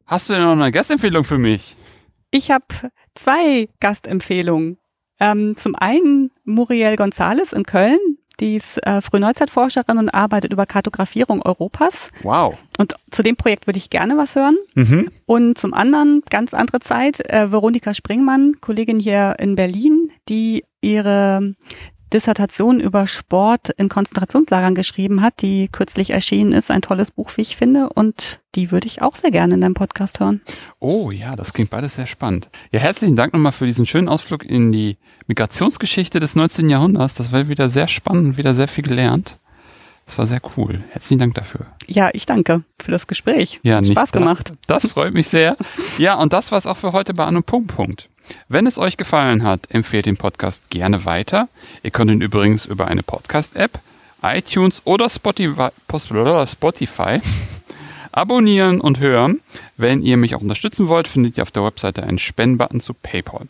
Hast 0.06 0.30
du 0.30 0.34
denn 0.34 0.44
noch 0.44 0.54
eine 0.54 0.72
Gastempfehlung 0.72 1.24
für 1.24 1.38
mich? 1.38 1.76
Ich 2.32 2.52
habe 2.52 2.66
zwei 3.16 3.70
Gastempfehlungen. 3.80 4.78
Ähm, 5.20 5.58
zum 5.58 5.76
einen 5.76 6.32
Muriel 6.44 6.96
González 6.96 7.54
in 7.54 7.64
Köln. 7.64 7.98
Die 8.40 8.56
ist 8.56 8.78
äh, 8.86 9.02
Frühneuzeitforscherin 9.02 9.98
und 9.98 10.10
arbeitet 10.10 10.54
über 10.54 10.68
Kartografierung 10.68 11.42
Europas. 11.42 12.12
Wow. 12.22 12.56
Und 12.78 12.94
zu 13.10 13.24
dem 13.24 13.36
Projekt 13.36 13.66
würde 13.66 13.80
ich 13.80 13.90
gerne 13.90 14.16
was 14.16 14.36
hören. 14.36 14.56
Mhm. 14.76 15.10
Und 15.26 15.58
zum 15.58 15.74
anderen, 15.74 16.22
ganz 16.30 16.54
andere 16.54 16.80
Zeit, 16.80 17.28
äh, 17.32 17.52
Veronika 17.52 17.96
Springmann, 17.96 18.58
Kollegin 18.62 19.00
hier 19.00 19.36
in 19.40 19.56
Berlin, 19.56 20.12
die 20.30 20.64
ihre 20.82 21.54
Dissertation 22.14 22.80
über 22.80 23.06
Sport 23.08 23.70
in 23.70 23.90
Konzentrationslagern 23.90 24.76
geschrieben 24.76 25.22
hat, 25.22 25.42
die 25.42 25.68
kürzlich 25.70 26.12
erschienen 26.12 26.54
ist. 26.54 26.72
Ein 26.72 26.82
tolles 26.82 27.12
Buch, 27.12 27.32
wie 27.36 27.42
ich 27.42 27.56
finde. 27.58 27.90
Und 27.90 28.40
die 28.56 28.72
würde 28.72 28.88
ich 28.88 29.02
auch 29.02 29.16
sehr 29.16 29.32
gerne 29.32 29.56
in 29.56 29.62
deinem 29.62 29.74
Podcast 29.74 30.20
hören. 30.20 30.42
Oh 30.80 31.12
ja, 31.12 31.36
das 31.36 31.54
klingt 31.54 31.70
beides 31.70 31.96
sehr 31.96 32.06
spannend. 32.06 32.50
Ja, 32.72 32.80
herzlichen 32.80 33.16
Dank 33.16 33.34
nochmal 33.34 33.52
für 33.52 33.66
diesen 33.66 33.86
schönen 33.86 34.08
Ausflug 34.08 34.44
in 34.46 34.72
die 34.72 34.98
Migrationsgeschichte 35.28 36.20
des 36.20 36.36
19. 36.36 36.70
Jahrhunderts. 36.70 37.16
Das 37.16 37.32
war 37.32 37.48
wieder 37.50 37.70
sehr 37.70 37.88
spannend, 37.88 38.38
wieder 38.38 38.54
sehr 38.54 38.68
viel 38.68 38.86
gelernt. 38.86 39.38
Das 40.06 40.18
war 40.18 40.26
sehr 40.26 40.40
cool. 40.56 40.86
Herzlichen 40.92 41.20
Dank 41.20 41.36
dafür. 41.36 41.66
Ja, 41.86 42.10
ich 42.14 42.26
danke 42.26 42.64
für 42.82 42.92
das 42.92 43.08
Gespräch. 43.08 43.60
Ja, 43.64 43.78
Hat 43.78 43.86
Spaß 43.86 44.14
gemacht. 44.14 44.54
Das 44.66 44.88
freut 44.88 45.14
mich 45.14 45.28
sehr. 45.28 45.58
Ja, 45.98 46.16
und 46.16 46.32
das 46.32 46.54
war's 46.54 46.66
auch 46.66 46.78
für 46.78 46.94
heute 46.94 47.14
bei 47.14 47.26
Anno 47.26 47.42
Punkt 47.42 47.76
Punkt. 47.76 48.10
Wenn 48.50 48.66
es 48.68 48.78
euch 48.78 48.98
gefallen 48.98 49.44
hat, 49.44 49.62
empfehlt 49.70 50.06
den 50.06 50.18
Podcast 50.18 50.70
gerne 50.70 51.06
weiter. 51.06 51.50
Ihr 51.84 51.92
könnt 51.92 52.12
ihn 52.12 52.22
übrigens 52.22 52.66
über 52.66 52.88
eine 52.88 53.04
Podcast-App, 53.04 53.80
iTunes 54.22 54.82
oder 54.86 55.10
Spotify, 55.10 55.70
Spotify 56.48 57.22
abonnieren 58.12 58.82
und 58.82 59.00
hören. 59.00 59.42
Wenn 59.78 60.02
ihr 60.02 60.18
mich 60.18 60.34
auch 60.34 60.42
unterstützen 60.42 60.88
wollt, 60.88 61.08
findet 61.08 61.38
ihr 61.38 61.44
auf 61.44 61.52
der 61.52 61.64
Webseite 61.64 62.04
einen 62.04 62.18
Spendenbutton 62.18 62.80
zu 62.80 62.94
PayPal. 62.94 63.48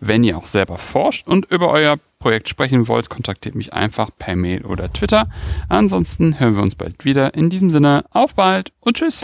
Wenn 0.00 0.24
ihr 0.24 0.36
auch 0.36 0.46
selber 0.46 0.76
forscht 0.76 1.26
und 1.28 1.50
über 1.50 1.70
euer 1.70 1.98
Projekt 2.18 2.48
sprechen 2.48 2.88
wollt, 2.88 3.10
kontaktiert 3.10 3.54
mich 3.54 3.74
einfach 3.74 4.10
per 4.18 4.34
Mail 4.34 4.64
oder 4.64 4.92
Twitter. 4.92 5.28
Ansonsten 5.68 6.40
hören 6.40 6.56
wir 6.56 6.62
uns 6.64 6.74
bald 6.74 7.04
wieder. 7.04 7.34
In 7.34 7.48
diesem 7.48 7.70
Sinne, 7.70 8.04
auf 8.10 8.34
bald 8.34 8.72
und 8.80 8.96
tschüss. 8.96 9.22